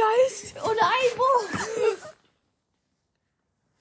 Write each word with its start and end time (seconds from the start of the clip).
Geist. 0.00 0.54
Oder 0.56 0.82
Einbruch. 0.82 2.08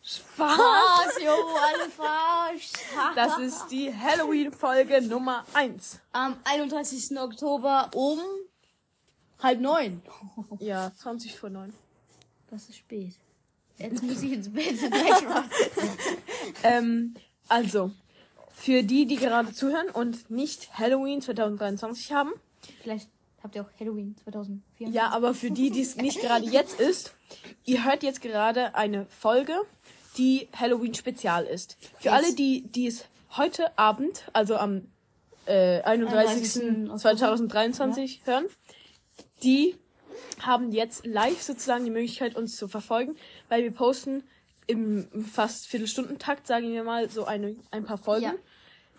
Spaß. 0.01 0.57
Was, 0.57 1.21
jo, 1.21 1.31
alle 1.31 1.89
verarscht. 1.89 2.77
Das 3.15 3.37
ist 3.37 3.67
die 3.67 3.93
Halloween-Folge 3.93 5.01
Nummer 5.01 5.45
1. 5.53 5.99
Am 6.11 6.37
31. 6.43 7.17
Oktober 7.19 7.89
um 7.93 8.19
halb 9.41 9.61
neun. 9.61 10.01
Ja, 10.59 10.91
20 10.97 11.37
vor 11.37 11.49
9. 11.49 11.73
Das 12.49 12.69
ist 12.69 12.77
spät. 12.77 13.13
Jetzt 13.77 14.03
muss 14.03 14.21
ich 14.21 14.33
ins 14.33 14.51
Bett. 14.51 14.77
Spaß. 14.79 15.45
Ähm, 16.63 17.15
also, 17.47 17.91
für 18.51 18.83
die, 18.83 19.05
die 19.05 19.15
gerade 19.15 19.53
zuhören 19.53 19.89
und 19.89 20.29
nicht 20.29 20.77
Halloween 20.77 21.21
2023 21.21 22.11
haben, 22.11 22.33
Vielleicht 22.81 23.09
habt 23.49 23.55
ihr 23.55 23.63
auch 23.63 23.79
Halloween 23.79 24.15
2004. 24.23 24.89
ja, 24.89 25.09
aber 25.09 25.33
für 25.33 25.49
die, 25.49 25.71
die 25.71 25.81
es 25.81 25.95
nicht 25.97 26.21
gerade 26.21 26.45
jetzt 26.45 26.79
ist, 26.79 27.13
ihr 27.65 27.83
hört 27.85 28.03
jetzt 28.03 28.21
gerade 28.21 28.75
eine 28.75 29.05
Folge, 29.07 29.53
die 30.17 30.47
Halloween 30.55 30.93
Spezial 30.93 31.45
ist. 31.45 31.77
Für 31.99 32.11
alle, 32.11 32.33
die, 32.33 32.63
die 32.67 32.87
es 32.87 33.05
heute 33.37 33.77
Abend, 33.77 34.23
also 34.33 34.57
am 34.57 34.87
äh, 35.45 35.81
31. 35.81 36.91
2023 36.95 38.21
hören, 38.25 38.45
die 39.43 39.75
haben 40.41 40.71
jetzt 40.71 41.05
live 41.05 41.41
sozusagen 41.41 41.85
die 41.85 41.91
Möglichkeit, 41.91 42.35
uns 42.35 42.55
zu 42.55 42.67
verfolgen, 42.67 43.15
weil 43.49 43.63
wir 43.63 43.71
posten 43.71 44.23
im 44.67 45.07
fast 45.23 45.67
Viertelstundentakt, 45.67 46.45
sagen 46.45 46.71
wir 46.71 46.83
mal, 46.83 47.09
so 47.09 47.25
eine, 47.25 47.55
ein 47.71 47.85
paar 47.85 47.97
Folgen. 47.97 48.25
Ja. 48.25 48.33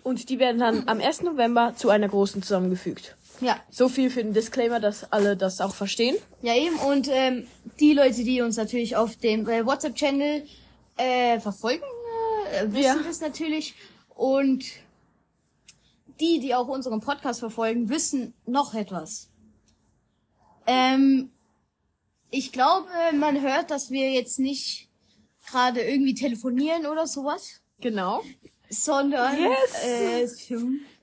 Und 0.02 0.28
die 0.28 0.38
werden 0.38 0.58
dann 0.58 0.88
am 0.88 1.00
1. 1.00 1.22
November 1.22 1.74
zu 1.76 1.90
einer 1.90 2.08
großen 2.08 2.42
zusammengefügt. 2.42 3.16
Ja, 3.40 3.60
So 3.70 3.88
viel 3.88 4.10
für 4.10 4.22
den 4.22 4.32
Disclaimer, 4.34 4.80
dass 4.80 5.10
alle 5.12 5.36
das 5.36 5.60
auch 5.60 5.74
verstehen. 5.74 6.16
ja 6.42 6.54
eben. 6.54 6.76
Und 6.76 7.08
ähm, 7.10 7.46
die 7.78 7.92
Leute, 7.94 8.22
die 8.24 8.42
uns 8.42 8.56
natürlich 8.56 8.96
auf 8.96 9.16
dem 9.16 9.48
äh, 9.48 9.64
WhatsApp-Channel 9.64 10.46
äh, 10.96 11.40
verfolgen, 11.40 11.82
äh, 12.52 12.66
wissen 12.72 12.82
Ja. 12.82 12.96
das 13.06 13.20
natürlich. 13.20 13.74
Und 14.14 14.64
die, 16.20 16.38
die 16.40 16.54
auch 16.54 16.68
unseren 16.68 17.00
Podcast 17.00 17.40
verfolgen, 17.40 17.88
wissen 17.88 18.34
noch 18.44 18.74
etwas. 18.74 19.30
Ähm, 20.66 21.30
ich 22.30 22.52
glaube, 22.52 22.86
man 23.18 23.40
hört, 23.40 23.70
dass 23.70 23.90
wir 23.90 24.10
jetzt 24.12 24.38
nicht 24.38 24.88
gerade 25.48 25.80
irgendwie 25.80 26.14
telefonieren 26.14 26.86
oder 26.86 27.06
sowas, 27.06 27.60
Genau. 27.80 28.22
Sondern 28.70 29.36
Yes. 29.36 29.84
äh, 29.84 30.22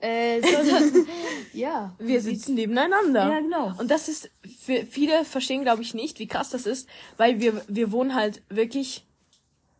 äh, 0.00 0.40
sondern 0.40 1.06
ja, 1.52 1.94
Wir 1.98 2.20
sitzen 2.20 2.54
nebeneinander. 2.54 3.28
Ja, 3.28 3.40
genau. 3.40 3.72
Und 3.78 3.90
das 3.90 4.08
ist, 4.08 4.30
für 4.58 4.84
viele 4.86 5.24
verstehen, 5.24 5.62
glaube 5.62 5.82
ich, 5.82 5.94
nicht, 5.94 6.18
wie 6.18 6.26
krass 6.26 6.50
das 6.50 6.66
ist, 6.66 6.88
weil 7.18 7.40
wir, 7.40 7.62
wir 7.68 7.92
wohnen 7.92 8.14
halt 8.14 8.42
wirklich 8.48 9.04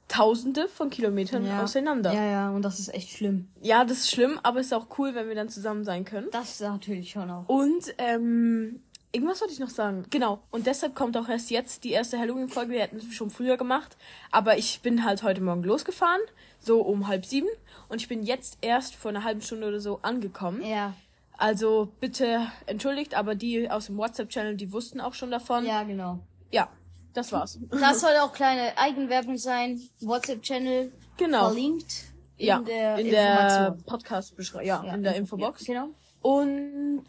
tausende 0.09 0.69
von 0.69 0.91
Kilometern 0.91 1.47
ja. 1.47 1.63
auseinander. 1.63 2.13
Ja. 2.13 2.25
Ja, 2.25 2.31
ja, 2.31 2.51
und 2.51 2.63
das 2.63 2.79
ist 2.79 2.93
echt 2.95 3.11
schlimm. 3.11 3.49
das 3.85 3.99
ist 3.99 4.11
schlimm, 4.11 4.41
aber 4.43 4.61
es 4.61 4.67
ist 4.67 4.73
auch 4.73 4.87
cool, 4.99 5.15
wenn 5.15 5.29
wir 5.29 5.35
dann 5.35 5.49
zusammen 5.49 5.85
sein 5.85 6.05
können. 6.05 6.29
Das 6.33 6.55
natürlich 6.61 7.11
schon 7.11 7.31
auch. 7.31 7.49
Und, 7.49 7.95
ähm, 7.99 8.81
irgendwas 9.13 9.41
wollte 9.41 9.53
ich 9.55 9.61
noch 9.61 9.71
sagen. 9.71 10.05
Genau. 10.11 10.41
Und 10.51 10.67
deshalb 10.67 10.95
kommt 10.95 11.17
auch 11.17 11.29
erst 11.29 11.51
jetzt 11.51 11.85
die 11.85 11.91
erste 11.93 12.19
Halloween-Folge. 12.19 12.73
Wir 12.73 12.81
hätten 12.83 12.97
es 12.99 13.13
schon 13.15 13.31
früher 13.31 13.57
gemacht. 13.57 13.97
Aber 14.31 14.59
ich 14.59 14.81
bin 14.83 15.05
halt 15.05 15.23
heute 15.23 15.41
Morgen 15.41 15.63
losgefahren. 15.63 16.21
So 16.61 16.81
um 16.83 17.07
halb 17.09 17.25
sieben. 17.25 17.49
Und 17.89 18.01
ich 18.01 18.09
bin 18.09 18.23
jetzt 18.23 18.59
erst 18.61 18.95
vor 18.97 19.11
einer 19.11 19.25
halben 19.25 19.41
Stunde 19.41 19.69
oder 19.69 19.81
so 19.81 20.01
angekommen. 20.03 20.63
Ja, 20.65 20.95
Also 21.37 21.89
bitte 22.01 22.47
entschuldigt, 22.67 23.15
aber 23.15 23.35
die 23.35 23.71
aus 23.71 23.87
dem 23.87 23.97
WhatsApp-Channel, 23.97 24.57
die 24.57 24.73
wussten 24.73 25.01
auch 25.01 25.15
schon 25.15 25.31
davon. 25.31 25.65
ja, 25.65 25.83
genau. 25.85 26.19
Ja, 26.51 26.69
das 27.15 27.31
war's. 27.33 27.59
Das 27.71 28.01
soll 28.03 28.17
auch 28.21 28.33
kleine 28.33 28.77
Eigenwerbung 28.77 29.39
sein. 29.39 29.81
WhatsApp-Channel 30.01 30.93
Genau. 31.17 31.47
verlinkt 31.47 32.05
in 32.37 32.47
ja, 32.47 32.59
der 32.61 32.99
in 32.99 33.11
der. 33.11 33.77
Podcast-Beschreibung, 33.87 34.67
ja, 34.67 34.95
in 34.95 35.03
der 35.03 35.15
Infobox. 35.17 35.67
Ja, 35.67 35.75
genau. 35.75 35.95
Und 36.21 37.05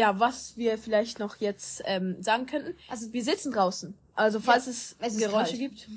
ja, 0.00 0.18
was 0.18 0.56
wir 0.56 0.78
vielleicht 0.78 1.18
noch 1.18 1.36
jetzt 1.36 1.82
ähm, 1.84 2.16
sagen 2.22 2.46
könnten. 2.46 2.74
Also 2.88 3.12
wir 3.12 3.22
sitzen 3.22 3.52
draußen. 3.52 3.94
Also 4.14 4.40
falls 4.40 4.64
Ja, 4.66 4.72
es, 4.72 4.96
es 5.00 5.18
Geräusche 5.18 5.56
kalt. 5.58 5.58
gibt. 5.58 5.88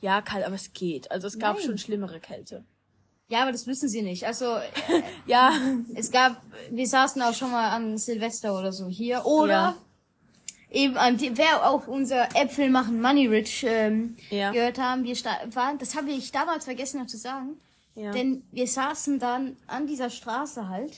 Ja, 0.00 0.22
kalt, 0.22 0.44
aber 0.44 0.54
es 0.54 0.72
geht. 0.72 1.10
Also 1.10 1.26
es 1.26 1.38
gab 1.38 1.56
Nein. 1.56 1.66
schon 1.66 1.78
schlimmere 1.78 2.18
Kälte. 2.20 2.64
Ja, 3.28 3.42
aber 3.42 3.52
das 3.52 3.66
wissen 3.66 3.88
sie 3.88 4.02
nicht. 4.02 4.24
Also 4.26 4.56
Ja, 5.26 5.52
es 5.94 6.10
gab, 6.10 6.40
wir 6.70 6.86
saßen 6.86 7.20
auch 7.22 7.34
schon 7.34 7.50
mal 7.50 7.70
an 7.70 7.98
Silvester 7.98 8.58
oder 8.58 8.72
so 8.72 8.88
hier. 8.88 9.24
Oder 9.26 9.52
Ja. 9.52 9.76
eben 10.70 10.96
an 10.96 11.16
die, 11.16 11.36
wer 11.36 11.68
auch 11.68 11.86
unser 11.88 12.28
Äpfel 12.36 12.70
machen 12.70 13.00
Money 13.02 13.26
Rich 13.26 13.64
ähm, 13.68 14.16
Ja. 14.30 14.52
gehört 14.52 14.78
haben, 14.78 15.04
wir 15.04 15.14
waren, 15.54 15.78
das 15.78 15.94
habe 15.96 16.10
ich 16.10 16.32
damals 16.32 16.64
vergessen 16.64 17.00
noch 17.00 17.06
zu 17.06 17.16
sagen. 17.18 17.58
ja. 17.96 18.12
Denn 18.12 18.44
wir 18.52 18.66
saßen 18.66 19.18
dann 19.18 19.56
an 19.66 19.86
dieser 19.86 20.10
Straße 20.10 20.68
halt 20.68 20.92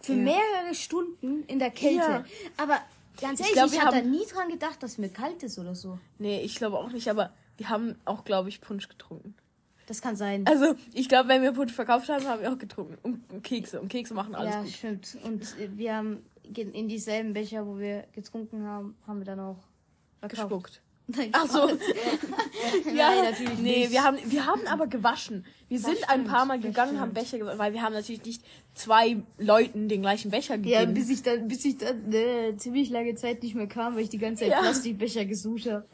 für 0.00 0.14
mehrere 0.14 0.74
Stunden 0.74 1.44
in 1.44 1.58
der 1.58 1.70
Kälte. 1.70 1.96
Ja. 1.96 2.24
Aber 2.56 2.80
ganz 3.20 3.40
ehrlich, 3.40 3.54
glaub, 3.54 3.72
ich 3.72 3.80
habe 3.80 3.96
da 3.96 4.02
nie 4.02 4.24
dran 4.26 4.48
gedacht, 4.48 4.82
dass 4.82 4.98
mir 4.98 5.08
kalt 5.08 5.42
ist 5.42 5.58
oder 5.58 5.74
so. 5.74 5.98
nee, 6.18 6.40
ich 6.40 6.56
glaube 6.56 6.78
auch 6.78 6.90
nicht, 6.90 7.08
aber 7.08 7.32
wir 7.56 7.68
haben 7.68 7.96
auch, 8.04 8.24
glaube 8.24 8.48
ich, 8.48 8.60
Punsch 8.60 8.88
getrunken. 8.88 9.34
Das 9.86 10.00
kann 10.00 10.14
sein. 10.14 10.46
Also, 10.46 10.76
ich 10.94 11.08
glaube, 11.08 11.28
wenn 11.28 11.42
wir 11.42 11.52
Punsch 11.52 11.72
verkauft 11.72 12.08
haben, 12.08 12.24
haben 12.24 12.40
wir 12.40 12.52
auch 12.52 12.58
getrunken. 12.58 12.96
Und, 13.02 13.28
und 13.30 13.42
Kekse. 13.42 13.80
Und 13.80 13.88
Kekse 13.88 14.14
machen 14.14 14.36
alles 14.36 14.54
ja, 14.54 14.62
gut. 14.62 14.70
stimmt. 14.70 15.18
Und 15.24 15.42
äh, 15.58 15.68
wir 15.76 15.96
haben 15.96 16.24
in 16.54 16.88
dieselben 16.88 17.32
Becher, 17.32 17.66
wo 17.66 17.78
wir 17.78 18.04
getrunken 18.12 18.64
haben, 18.64 18.96
haben 19.06 19.18
wir 19.18 19.24
dann 19.24 19.40
auch 19.40 19.58
verkauft. 20.20 20.48
Gespuckt. 20.48 20.82
Nein, 21.16 21.30
Ach 21.32 21.46
so. 21.48 21.68
Ja, 22.94 23.10
Nein, 23.10 23.30
natürlich 23.32 23.58
nee, 23.58 23.78
nicht. 23.80 23.90
wir 23.92 24.04
haben, 24.04 24.18
wir 24.24 24.46
haben 24.46 24.66
aber 24.66 24.86
gewaschen. 24.86 25.44
Wir 25.68 25.78
sind 25.78 25.96
ein 26.08 26.20
stimmt, 26.20 26.28
paar 26.28 26.44
Mal 26.44 26.58
das 26.58 26.66
gegangen, 26.66 27.00
haben 27.00 27.12
Becher 27.14 27.38
gewaschen, 27.38 27.58
weil 27.58 27.72
wir 27.72 27.82
haben 27.82 27.92
natürlich 27.94 28.24
nicht 28.24 28.42
zwei 28.74 29.16
Leuten 29.38 29.88
den 29.88 30.02
gleichen 30.02 30.30
Becher 30.30 30.56
Ja, 30.56 30.80
gegeben. 30.80 30.94
bis 30.94 31.08
ich 31.10 31.22
dann, 31.22 31.48
bis 31.48 31.64
ich 31.64 31.78
dann 31.78 32.12
äh, 32.12 32.56
ziemlich 32.56 32.90
lange 32.90 33.14
Zeit 33.14 33.42
nicht 33.42 33.54
mehr 33.54 33.66
kam, 33.66 33.94
weil 33.96 34.02
ich 34.02 34.08
die 34.10 34.18
ganze 34.18 34.42
Zeit 34.44 34.52
Ja. 34.52 34.60
Plastikbecher 34.60 35.24
gesucht 35.24 35.66
habe. 35.70 35.84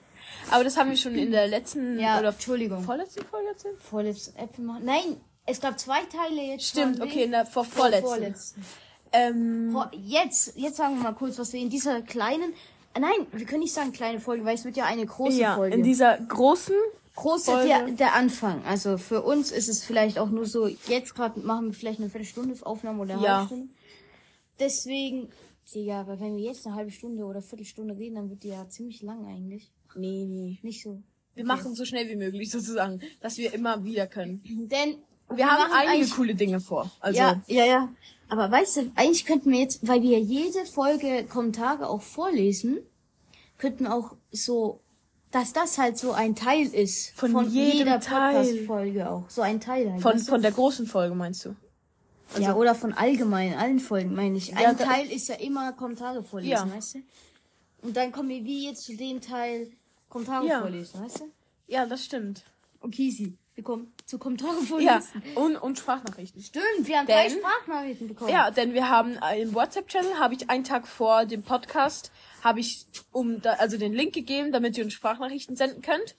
aber 0.50 0.64
das 0.64 0.76
haben 0.76 0.90
wir 0.90 0.96
schon 0.96 1.14
in 1.14 1.30
der 1.30 1.46
letzten 1.48 1.98
Ja, 1.98 2.18
oder 2.18 2.28
Entschuldigung. 2.30 2.82
vorletzten 2.82 3.24
Folge 3.26 3.48
erzählt. 3.48 3.78
Vorletzten 3.80 4.36
Äpfel 4.38 4.64
machen. 4.64 4.84
Nein, 4.84 5.16
es 5.46 5.60
gab 5.60 5.78
zwei 5.78 6.00
Teile 6.04 6.42
jetzt. 6.42 6.66
Stimmt, 6.68 7.00
okay, 7.00 7.24
in 7.24 7.30
der 7.30 7.46
vor, 7.46 7.64
vorletzten. 7.64 8.06
Vorletzten. 8.08 8.64
Ähm, 9.12 9.76
Jetzt, 10.04 10.54
jetzt 10.56 10.76
sagen 10.76 10.96
wir 10.96 11.04
mal 11.04 11.12
kurz, 11.14 11.38
was 11.38 11.52
wir 11.52 11.60
in 11.60 11.70
dieser 11.70 12.02
kleinen, 12.02 12.52
nein, 13.00 13.26
wir 13.32 13.46
können 13.46 13.60
nicht 13.60 13.74
sagen 13.74 13.92
kleine 13.92 14.20
Folge, 14.20 14.44
weil 14.44 14.54
es 14.54 14.64
wird 14.64 14.76
ja 14.76 14.84
eine 14.84 15.06
große 15.06 15.38
ja, 15.40 15.56
Folge. 15.56 15.76
in 15.76 15.82
dieser 15.82 16.16
großen, 16.18 16.74
große, 17.14 17.50
Folge. 17.52 17.68
der, 17.68 17.86
der 17.90 18.14
Anfang. 18.14 18.64
Also 18.64 18.98
für 18.98 19.22
uns 19.22 19.50
ist 19.52 19.68
es 19.68 19.84
vielleicht 19.84 20.18
auch 20.18 20.30
nur 20.30 20.46
so, 20.46 20.66
jetzt 20.88 21.14
gerade 21.14 21.40
machen 21.40 21.66
wir 21.66 21.72
vielleicht 21.74 22.00
eine 22.00 22.10
Viertelstunde 22.10 22.54
Aufnahme 22.64 23.02
oder 23.02 23.14
eine 23.14 23.22
Ja. 23.22 23.34
halbe 23.38 23.46
Stunde. 23.46 23.68
Deswegen, 24.58 25.28
ja, 25.72 26.00
aber 26.00 26.18
wenn 26.20 26.36
wir 26.36 26.42
jetzt 26.44 26.66
eine 26.66 26.76
halbe 26.76 26.90
Stunde 26.90 27.24
oder 27.24 27.42
Viertelstunde 27.42 27.96
reden, 27.96 28.14
dann 28.14 28.30
wird 28.30 28.42
die 28.42 28.48
ja 28.48 28.68
ziemlich 28.68 29.02
lang 29.02 29.26
eigentlich. 29.26 29.70
nee, 29.94 30.24
nee. 30.26 30.58
Nicht 30.62 30.82
so. 30.82 31.02
Wir 31.34 31.44
machen 31.44 31.74
so 31.74 31.84
schnell 31.84 32.08
wie 32.08 32.16
möglich 32.16 32.50
sozusagen, 32.50 33.00
dass 33.20 33.36
wir 33.36 33.52
immer 33.52 33.84
wieder 33.84 34.06
können. 34.06 34.42
Denn 34.44 34.96
Wir, 35.34 35.46
haben 35.46 35.70
machen 35.70 35.88
einige 35.88 36.08
coole 36.08 36.34
Dinge 36.34 36.60
vor. 36.60 36.90
Also, 37.00 37.18
Ja, 37.18 37.42
ja, 37.46 37.64
ja. 37.66 37.88
Aber 38.28 38.50
weißt 38.50 38.76
du, 38.76 38.92
eigentlich 38.96 39.24
könnten 39.24 39.50
wir 39.52 39.60
jetzt, 39.60 39.86
weil 39.86 40.02
wir 40.02 40.18
jede 40.18 40.64
Folge 40.66 41.24
Kommentare 41.24 41.88
auch 41.88 42.02
vorlesen, 42.02 42.78
könnten 43.58 43.86
auch 43.86 44.16
so, 44.32 44.80
dass 45.30 45.52
das 45.52 45.78
halt 45.78 45.96
so 45.98 46.12
ein 46.12 46.34
Teil 46.34 46.66
ist 46.66 47.10
Von 47.10 47.48
jedem 47.50 47.78
jeder. 47.78 47.98
Podcast-Folge 47.98 49.10
auch. 49.10 49.28
So 49.30 49.42
ein 49.42 49.60
Teil 49.60 49.92
halt. 49.92 50.02
von, 50.02 50.18
von 50.18 50.42
der 50.42 50.52
großen 50.52 50.86
Folge 50.86 51.14
meinst 51.14 51.44
du? 51.44 51.54
ja, 52.40 52.56
oder 52.56 52.74
von 52.74 52.92
allgemein, 52.92 53.54
allen 53.54 53.78
Folgen 53.78 54.14
meine 54.14 54.36
ich. 54.36 54.54
Ein 54.56 54.62
Ja, 54.62 54.74
Teil 54.74 55.06
ist 55.10 55.28
ja 55.28 55.36
immer 55.36 55.72
Kommentare 55.72 56.24
vorlesen, 56.24 56.50
Ja. 56.50 56.68
weißt 56.76 56.96
du? 56.96 56.98
Und 57.82 57.96
dann 57.96 58.10
kommen 58.10 58.28
wir 58.30 58.44
wie 58.44 58.66
jetzt 58.66 58.82
zu 58.84 58.96
dem 58.96 59.20
Teil 59.20 59.70
Kommentare 60.08 60.46
Ja. 60.46 60.60
vorlesen, 60.60 61.00
weißt 61.00 61.20
du? 61.20 61.24
Ja, 61.68 61.86
das 61.86 62.04
stimmt. 62.04 62.42
Okay, 62.80 63.10
sie. 63.10 63.36
Wir 63.56 63.64
kommen 63.64 63.90
zu 64.04 64.18
Kommentare 64.18 64.54
Ja, 64.80 65.00
und, 65.34 65.56
und 65.56 65.78
Sprachnachrichten. 65.78 66.42
Stimmt, 66.42 66.64
wir 66.82 66.98
haben 66.98 67.06
drei 67.06 67.28
Denn- 67.28 67.38
Sprachnachrichten 67.38 68.08
bekommen. 68.08 68.30
Ja, 68.30 68.50
denn 68.50 68.74
wir 68.74 68.90
haben 68.90 69.16
äh, 69.16 69.40
im 69.40 69.54
WhatsApp-Channel 69.54 70.18
habe 70.18 70.34
ich 70.34 70.50
einen 70.50 70.62
Tag 70.62 70.86
vor 70.86 71.24
dem 71.24 71.42
Podcast 71.42 72.12
habe 72.44 72.60
ich 72.60 72.86
um 73.12 73.40
da, 73.40 73.54
also 73.54 73.78
den 73.78 73.94
Link 73.94 74.14
gegeben, 74.14 74.52
damit 74.52 74.76
ihr 74.76 74.84
uns 74.84 74.92
Sprachnachrichten 74.92 75.56
senden 75.56 75.80
könnt. 75.82 76.14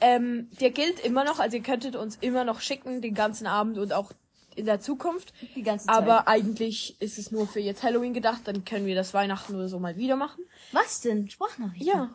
Ähm, 0.00 0.50
der 0.60 0.70
gilt 0.70 1.00
immer 1.00 1.24
noch, 1.24 1.38
also 1.38 1.56
ihr 1.56 1.62
könntet 1.62 1.96
uns 1.96 2.16
immer 2.20 2.42
noch 2.44 2.60
schicken 2.60 3.00
den 3.02 3.14
ganzen 3.14 3.46
Abend 3.46 3.78
und 3.78 3.92
auch 3.92 4.12
in 4.58 4.66
der 4.66 4.80
Zukunft. 4.80 5.32
Die 5.54 5.62
ganze 5.62 5.86
Zeit. 5.86 5.94
Aber 5.96 6.28
eigentlich 6.28 7.00
ist 7.00 7.18
es 7.18 7.30
nur 7.30 7.46
für 7.46 7.60
jetzt 7.60 7.82
Halloween 7.82 8.12
gedacht, 8.12 8.42
dann 8.44 8.64
können 8.64 8.86
wir 8.86 8.94
das 8.94 9.14
Weihnachten 9.14 9.54
oder 9.54 9.68
so 9.68 9.78
mal 9.78 9.96
wieder 9.96 10.16
machen. 10.16 10.44
Was 10.72 11.00
denn? 11.00 11.30
Sprachnachrichten? 11.30 11.86
Ja, 11.86 12.10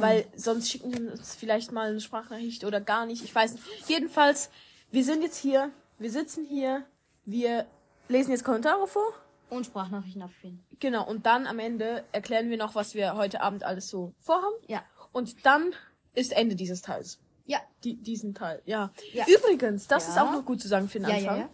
weil 0.00 0.26
sonst 0.36 0.70
schicken 0.70 0.92
die 0.92 1.02
uns 1.02 1.34
vielleicht 1.34 1.72
mal 1.72 1.90
eine 1.90 2.00
Sprachnachricht 2.00 2.64
oder 2.64 2.80
gar 2.80 3.06
nicht. 3.06 3.24
Ich 3.24 3.34
weiß 3.34 3.52
nicht. 3.54 3.64
Jedenfalls, 3.88 4.50
wir 4.90 5.04
sind 5.04 5.22
jetzt 5.22 5.38
hier, 5.38 5.70
wir 5.98 6.10
sitzen 6.10 6.44
hier, 6.44 6.84
wir 7.24 7.66
lesen 8.08 8.32
jetzt 8.32 8.44
Kommentare 8.44 8.86
vor 8.86 9.06
Und 9.50 9.64
Sprachnachrichten 9.66 10.22
abspielen. 10.22 10.62
Genau, 10.80 11.08
und 11.08 11.24
dann 11.26 11.46
am 11.46 11.58
Ende 11.58 12.04
erklären 12.12 12.50
wir 12.50 12.56
noch, 12.56 12.74
was 12.74 12.94
wir 12.94 13.14
heute 13.16 13.40
Abend 13.40 13.62
alles 13.64 13.88
so 13.88 14.12
vorhaben. 14.18 14.54
Ja. 14.66 14.82
Und 15.12 15.46
dann 15.46 15.72
ist 16.14 16.32
Ende 16.32 16.54
dieses 16.56 16.82
Teils. 16.82 17.18
Ja. 17.46 17.58
Die, 17.84 17.96
diesen 17.96 18.34
Teil, 18.34 18.62
ja. 18.64 18.90
Ja. 19.12 19.24
Übrigens, 19.26 19.86
das 19.86 20.06
Ja. 20.06 20.12
ist 20.12 20.18
auch 20.18 20.32
noch 20.32 20.44
gut 20.44 20.60
zu 20.60 20.68
sagen 20.68 20.88
für 20.88 20.98
den 20.98 21.06
Anfang. 21.06 21.38
ja. 21.40 21.48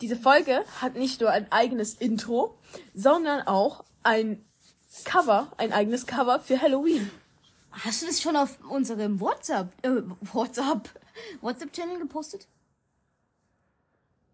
Diese 0.00 0.16
Folge 0.16 0.64
hat 0.80 0.94
nicht 0.94 1.20
nur 1.20 1.30
ein 1.30 1.50
eigenes 1.50 1.94
Intro, 1.94 2.58
sondern 2.94 3.46
auch 3.46 3.84
ein 4.02 4.44
Cover, 5.04 5.52
ein 5.56 5.72
eigenes 5.72 6.06
Cover 6.06 6.40
für 6.40 6.60
Halloween. 6.60 7.10
Hast 7.70 8.02
du 8.02 8.06
das 8.06 8.20
schon 8.20 8.36
auf 8.36 8.58
unserem 8.70 9.20
WhatsApp, 9.20 9.72
äh, 9.82 10.02
WhatsApp, 10.32 10.88
WhatsApp-Channel 11.40 11.98
gepostet? 11.98 12.46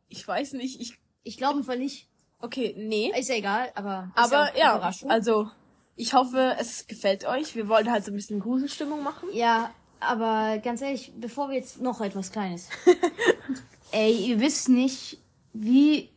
Ich 0.08 0.26
weiß 0.26 0.52
nicht, 0.54 0.80
ich, 0.80 0.98
Ich 1.24 1.36
glaube 1.36 1.60
im 1.60 1.64
Fall 1.64 1.78
nicht. 1.78 2.08
okay, 2.40 2.74
nee. 2.76 3.12
Ist 3.18 3.28
ja 3.28 3.36
egal, 3.36 3.70
aber. 3.74 4.10
Aber 4.14 4.56
ja, 4.56 4.76
Überraschung. 4.76 5.10
also, 5.10 5.50
ich 5.96 6.12
hoffe, 6.14 6.56
es 6.58 6.86
gefällt 6.86 7.24
euch. 7.24 7.54
Wir 7.54 7.68
wollten 7.68 7.90
halt 7.90 8.04
so 8.04 8.10
ein 8.10 8.16
bisschen 8.16 8.40
Gruselstimmung 8.40 9.02
machen. 9.02 9.28
Ja, 9.32 9.72
aber 10.00 10.58
ganz 10.58 10.80
ehrlich, 10.82 11.12
bevor 11.16 11.48
wir 11.48 11.56
jetzt 11.56 11.80
noch 11.80 12.00
etwas 12.00 12.32
Kleines. 12.32 12.68
Ey, 13.92 14.12
ihr 14.12 14.40
wisst 14.40 14.68
nicht, 14.68 15.18
wie 15.52 16.08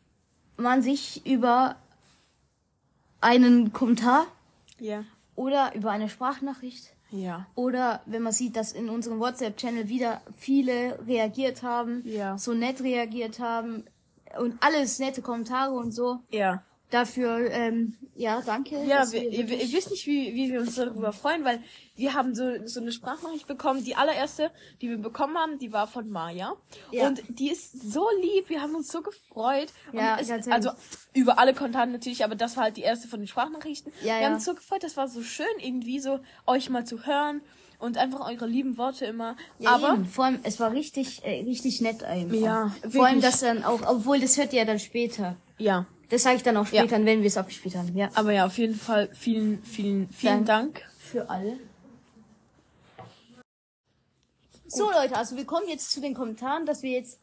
man 0.57 0.81
sich 0.81 1.25
über 1.25 1.75
einen 3.21 3.73
Kommentar 3.73 4.25
Ja. 4.79 5.03
oder 5.35 5.73
über 5.75 5.91
eine 5.91 6.09
Sprachnachricht 6.09 6.93
Ja. 7.11 7.45
oder 7.55 8.01
wenn 8.05 8.21
man 8.21 8.33
sieht, 8.33 8.55
dass 8.55 8.71
in 8.71 8.89
unserem 8.89 9.19
WhatsApp-Channel 9.19 9.87
wieder 9.89 10.21
viele 10.37 10.99
reagiert 11.07 11.63
haben, 11.63 12.01
Ja. 12.05 12.37
so 12.37 12.53
nett 12.53 12.81
reagiert 12.81 13.39
haben 13.39 13.83
und 14.39 14.61
alles 14.61 14.99
nette 14.99 15.21
Kommentare 15.21 15.73
und 15.73 15.91
so. 15.91 16.19
Ja. 16.29 16.63
Dafür, 16.91 17.49
ähm, 17.51 17.97
ja, 18.15 18.41
danke. 18.45 18.83
Ja, 18.85 18.99
dass 18.99 19.11
wir, 19.11 19.23
ihr, 19.23 19.49
ihr 19.49 19.73
wisst 19.73 19.89
nicht, 19.89 20.05
wie, 20.05 20.35
wie 20.35 20.51
wir 20.51 20.61
uns 20.61 20.75
darüber 20.75 21.11
freuen, 21.13 21.43
weil 21.43 21.59
wir 21.95 22.13
haben 22.13 22.35
so, 22.35 22.65
so 22.65 22.79
eine 22.79 22.91
Sprachnachricht 22.91 23.47
bekommen. 23.47 23.83
Die 23.83 23.95
allererste, 23.95 24.51
die 24.81 24.89
wir 24.89 24.97
bekommen 24.99 25.35
haben, 25.35 25.57
die 25.57 25.73
war 25.73 25.87
von 25.87 26.09
Maya. 26.09 26.55
Ja. 26.91 27.07
Und 27.07 27.23
die 27.27 27.51
ist 27.51 27.91
so 27.91 28.07
lieb, 28.21 28.49
wir 28.49 28.61
haben 28.61 28.75
uns 28.75 28.91
so 28.91 29.01
gefreut. 29.01 29.69
Ja, 29.93 30.19
ehrlich. 30.19 30.51
also 30.51 30.71
über 31.13 31.39
alle 31.39 31.55
Kontakte 31.55 31.91
natürlich, 31.91 32.23
aber 32.23 32.35
das 32.35 32.55
war 32.55 32.65
halt 32.65 32.77
die 32.77 32.83
erste 32.83 33.07
von 33.07 33.19
den 33.19 33.27
Sprachnachrichten. 33.27 33.91
Ja, 34.01 34.05
wir 34.05 34.21
ja. 34.21 34.25
haben 34.27 34.35
uns 34.35 34.45
so 34.45 34.53
gefreut, 34.53 34.83
das 34.83 34.95
war 34.95 35.07
so 35.07 35.23
schön 35.23 35.47
irgendwie 35.59 35.99
so, 35.99 36.19
euch 36.45 36.69
mal 36.69 36.85
zu 36.85 37.05
hören 37.07 37.41
und 37.79 37.97
einfach 37.97 38.21
eure 38.29 38.45
lieben 38.45 38.77
Worte 38.77 39.05
immer. 39.05 39.35
Ja, 39.59 39.71
aber 39.71 39.93
eben. 39.93 40.05
vor 40.05 40.25
allem, 40.25 40.39
es 40.43 40.59
war 40.59 40.71
richtig, 40.71 41.25
äh, 41.25 41.41
richtig 41.43 41.81
nett 41.81 42.03
einfach. 42.03 42.37
Ja, 42.37 42.71
Vor 42.89 43.05
allem 43.05 43.21
wirklich. 43.21 43.31
das 43.31 43.39
dann 43.41 43.63
auch, 43.63 43.81
obwohl 43.87 44.19
das 44.19 44.37
hört 44.37 44.53
ihr 44.53 44.59
ja 44.59 44.65
dann 44.65 44.79
später. 44.79 45.35
ja, 45.57 45.85
Das 46.09 46.23
sage 46.23 46.37
ich 46.37 46.43
dann 46.43 46.57
auch 46.57 46.67
Ja. 46.71 46.81
später, 46.83 47.03
wenn 47.05 47.21
wir 47.21 47.27
es 47.27 47.37
abgespielt 47.37 47.75
haben. 47.75 47.95
Ja. 47.95 48.09
aber 48.13 48.31
ja, 48.31 48.45
auf 48.45 48.57
jeden 48.57 48.75
Fall 48.75 49.09
vielen, 49.13 49.63
vielen, 49.63 50.09
vielen 50.09 50.45
Dank. 50.45 50.81
Für 50.99 51.29
alle. 51.29 51.57
So 54.67 54.91
Leute, 54.91 55.15
also 55.15 55.35
wir 55.37 55.45
kommen 55.45 55.67
jetzt 55.69 55.91
zu 55.91 56.01
den 56.01 56.13
Kommentaren, 56.13 56.65
dass 56.65 56.83
wir 56.83 56.91
jetzt. 56.91 57.19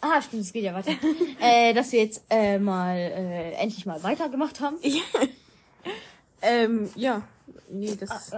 Ah, 0.00 0.20
stimmt, 0.20 0.42
es 0.42 0.52
geht 0.52 0.64
ja 0.64 0.74
weiter. 0.74 0.92
äh, 1.40 1.72
dass 1.74 1.92
wir 1.92 2.00
jetzt 2.00 2.22
äh, 2.30 2.58
mal 2.58 2.96
äh, 2.96 3.52
endlich 3.52 3.86
mal 3.86 4.02
weitergemacht 4.02 4.60
haben. 4.60 4.76
ähm, 6.42 6.90
ja. 6.96 7.22
Nee, 7.68 7.96
das. 7.96 8.32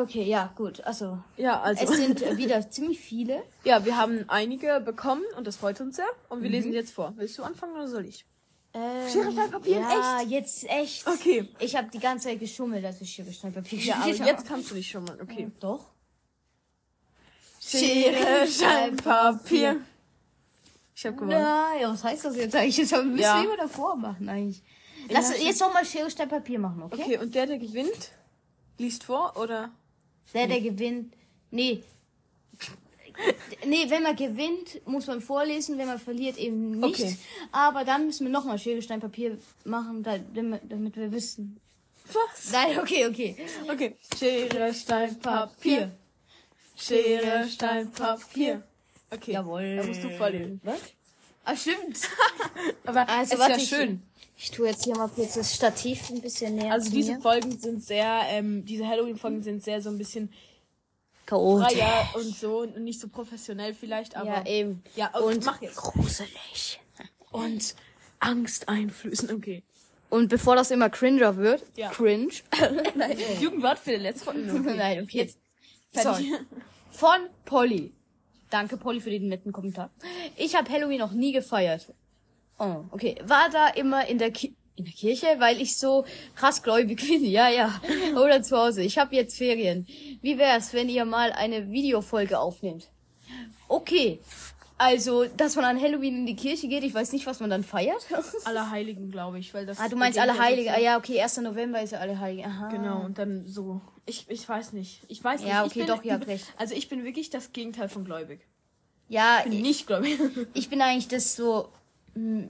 Okay, 0.00 0.24
ja, 0.24 0.52
gut. 0.56 0.80
Also 0.84 1.18
ja, 1.36 1.60
also. 1.60 1.84
es 1.84 1.96
sind 1.96 2.22
äh, 2.22 2.36
wieder 2.36 2.70
ziemlich 2.70 2.98
viele. 3.00 3.42
Ja, 3.64 3.84
wir 3.84 3.96
haben 3.96 4.24
einige 4.28 4.80
bekommen 4.80 5.22
und 5.36 5.46
das 5.46 5.56
freut 5.56 5.80
uns 5.80 5.96
sehr. 5.96 6.08
Und 6.28 6.42
wir 6.42 6.50
lesen 6.50 6.72
jetzt 6.72 6.92
vor. 6.92 7.12
Willst 7.16 7.36
du 7.38 7.42
anfangen 7.42 7.74
oder 7.74 7.88
soll 7.88 8.06
ich? 8.06 8.24
Ähm, 8.78 9.08
Schere, 9.10 9.32
Stein, 9.32 9.50
Papier, 9.50 9.78
ja, 9.80 10.20
jetzt 10.26 10.64
echt. 10.70 11.06
Okay. 11.06 11.48
Ich 11.58 11.74
habe 11.74 11.88
die 11.90 11.98
ganze 11.98 12.28
Zeit 12.28 12.38
geschummelt, 12.38 12.84
dass 12.84 13.00
ich 13.00 13.10
Schere, 13.12 13.32
Stein, 13.32 13.52
Papier 13.52 13.78
Ja, 13.80 13.96
aber 13.96 14.08
jetzt 14.08 14.46
kannst 14.46 14.70
du 14.70 14.74
dich 14.76 14.88
schon 14.88 15.04
mal. 15.04 15.20
Okay. 15.20 15.50
Doch. 15.58 15.90
Schere, 17.60 18.46
Stein, 18.46 18.96
Papier. 18.96 19.80
Ich 20.94 21.06
hab 21.06 21.16
gewonnen. 21.16 21.40
Nein, 21.40 21.82
was 21.90 22.04
heißt 22.04 22.24
das 22.24 22.36
jetzt 22.36 22.54
eigentlich? 22.54 22.88
Das 22.88 23.04
müssen 23.04 23.18
Ja. 23.18 23.38
wir 23.38 23.44
immer 23.48 23.56
davor 23.56 23.96
machen 23.96 24.28
eigentlich. 24.28 24.62
Lass 25.08 25.30
Ja, 25.38 25.44
jetzt 25.44 25.60
nochmal 25.60 25.84
Schere, 25.84 26.10
Stein, 26.10 26.28
Papier 26.28 26.58
machen, 26.58 26.82
okay? 26.82 27.02
Okay, 27.02 27.18
und 27.18 27.34
der, 27.34 27.46
der 27.46 27.58
gewinnt, 27.58 28.12
liest 28.78 29.04
vor 29.04 29.36
oder? 29.36 29.70
Der, 30.34 30.46
der 30.46 30.60
gewinnt. 30.60 31.14
Nee. 31.50 31.82
Nee, 33.66 33.90
wenn 33.90 34.02
man 34.04 34.14
gewinnt, 34.16 34.80
muss 34.86 35.06
man 35.06 35.20
vorlesen, 35.20 35.76
wenn 35.78 35.86
man 35.86 35.98
verliert, 35.98 36.38
eben 36.38 36.78
nicht. 36.78 37.00
Okay. 37.00 37.16
Aber 37.52 37.84
dann 37.84 38.06
müssen 38.06 38.26
wir 38.26 38.30
nochmal 38.32 38.58
Schere, 38.58 38.80
Stein, 38.82 39.00
Papier 39.00 39.38
machen, 39.64 40.02
da- 40.02 40.18
damit, 40.34 40.96
wir 40.96 41.10
wissen. 41.12 41.58
Was? 42.06 42.52
Nein, 42.52 42.78
okay, 42.78 43.06
okay. 43.06 43.36
Okay. 43.70 43.96
Schere, 44.18 44.72
Stein, 44.72 45.18
Papier. 45.18 45.90
Schere, 46.76 47.46
Stein, 47.48 47.90
Papier. 47.90 48.62
Okay. 49.10 49.32
Jawohl. 49.32 49.76
Da 49.76 49.82
musst 49.84 50.04
du 50.04 50.10
vorlesen. 50.10 50.60
Was? 50.64 50.80
Ah, 51.44 51.56
stimmt. 51.56 51.98
Aber 52.84 53.08
Also, 53.08 53.34
ist 53.34 53.38
warte, 53.40 53.52
ja 53.52 53.58
ich- 53.58 53.68
schön. 53.68 54.02
Ich 54.40 54.52
tue 54.52 54.68
jetzt 54.68 54.84
hier 54.84 54.96
mal 54.96 55.08
kurz 55.08 55.34
das 55.34 55.52
Stativ 55.52 56.10
ein 56.10 56.20
bisschen 56.20 56.54
näher 56.54 56.72
Also 56.72 56.90
diese 56.92 57.14
mir. 57.14 57.20
Folgen 57.20 57.58
sind 57.58 57.82
sehr, 57.82 58.20
ähm, 58.28 58.64
diese 58.64 58.86
Halloween-Folgen 58.86 59.42
sind 59.42 59.64
sehr 59.64 59.82
so 59.82 59.90
ein 59.90 59.98
bisschen 59.98 60.32
Chaotisch. 61.28 61.76
freier 61.78 62.08
und 62.14 62.34
so 62.36 62.58
und 62.60 62.78
nicht 62.80 63.00
so 63.00 63.08
professionell 63.08 63.74
vielleicht, 63.74 64.16
aber 64.16 64.28
Ja, 64.30 64.46
eben. 64.46 64.82
Ja, 64.96 65.08
und 65.16 65.22
Und 65.36 65.44
mach 65.44 65.60
jetzt. 65.60 65.76
gruselig. 65.76 66.80
Und 67.30 67.74
Angst 68.20 68.68
einflößen, 68.68 69.30
okay. 69.32 69.62
Und 70.10 70.28
bevor 70.28 70.56
das 70.56 70.70
immer 70.70 70.88
cringer 70.88 71.36
wird, 71.36 71.62
Ja. 71.76 71.90
cringe. 71.90 72.32
Jugendwort 73.40 73.78
für 73.78 73.90
den 73.90 74.02
letzten 74.02 74.24
Folge. 74.24 74.50
Okay. 74.60 74.74
Nein, 74.76 75.02
okay. 75.02 75.18
Jetzt. 75.18 75.38
Sorry. 75.92 76.32
Von 76.90 77.18
Polly. 77.44 77.92
Danke, 78.50 78.78
Polly, 78.78 79.00
für 79.00 79.10
den 79.10 79.28
netten 79.28 79.52
Kommentar. 79.52 79.90
Ich 80.36 80.54
habe 80.56 80.70
Halloween 80.70 80.98
noch 81.00 81.12
nie 81.12 81.32
gefeiert. 81.32 81.92
Oh, 82.58 82.84
okay. 82.90 83.16
War 83.24 83.50
da 83.50 83.68
immer 83.68 84.06
in 84.06 84.16
der, 84.18 84.30
Ki 84.30 84.56
in 84.78 84.84
der 84.84 84.94
Kirche, 84.94 85.26
weil 85.38 85.60
ich 85.60 85.76
so 85.76 86.04
krass 86.34 86.62
gläubig 86.62 87.00
bin. 87.08 87.24
Ja, 87.24 87.48
ja. 87.48 87.80
Oder 88.12 88.42
zu 88.42 88.56
Hause. 88.56 88.82
Ich 88.82 88.98
habe 88.98 89.14
jetzt 89.14 89.36
Ferien. 89.36 89.86
Wie 90.22 90.38
wär's, 90.38 90.72
wenn 90.72 90.88
ihr 90.88 91.04
mal 91.04 91.32
eine 91.32 91.70
Videofolge 91.70 92.38
aufnehmt? 92.38 92.88
Okay. 93.68 94.20
Also, 94.80 95.24
dass 95.24 95.56
man 95.56 95.64
an 95.64 95.80
Halloween 95.80 96.18
in 96.18 96.26
die 96.26 96.36
Kirche 96.36 96.68
geht, 96.68 96.84
ich 96.84 96.94
weiß 96.94 97.12
nicht, 97.12 97.26
was 97.26 97.40
man 97.40 97.50
dann 97.50 97.64
feiert. 97.64 98.06
Allerheiligen, 98.44 99.10
glaube 99.10 99.40
ich, 99.40 99.52
weil 99.52 99.66
das. 99.66 99.80
ah, 99.80 99.88
du 99.88 99.96
meinst 99.96 100.16
alle 100.20 100.34
ja 100.36 100.38
Heilige. 100.38 100.72
Ah, 100.72 100.78
ja, 100.78 100.96
okay, 100.96 101.20
1. 101.20 101.38
November 101.38 101.82
ist 101.82 101.90
ja 101.90 101.98
alle 101.98 102.20
Heilige. 102.20 102.46
Aha. 102.46 102.68
Genau, 102.68 103.00
und 103.04 103.18
dann 103.18 103.44
so. 103.48 103.80
Ich, 104.06 104.26
ich 104.30 104.48
weiß 104.48 104.72
nicht. 104.74 105.02
Ich 105.08 105.22
weiß 105.22 105.40
nicht. 105.40 105.50
Ja, 105.50 105.64
ich 105.64 105.72
okay, 105.72 105.80
bin, 105.80 105.88
doch, 105.88 106.04
habt 106.04 106.28
recht. 106.28 106.46
Also 106.56 106.76
ich 106.76 106.88
bin 106.88 107.04
wirklich 107.04 107.28
das 107.28 107.52
Gegenteil 107.52 107.88
von 107.88 108.04
gläubig. 108.04 108.46
Ja, 109.08 109.40
Ich 109.44 109.50
bin 109.50 109.62
nicht 109.62 109.86
gläubig. 109.88 110.16
ich 110.54 110.68
bin 110.70 110.80
eigentlich 110.80 111.08
das 111.08 111.34
so 111.34 111.70
mh, 112.14 112.44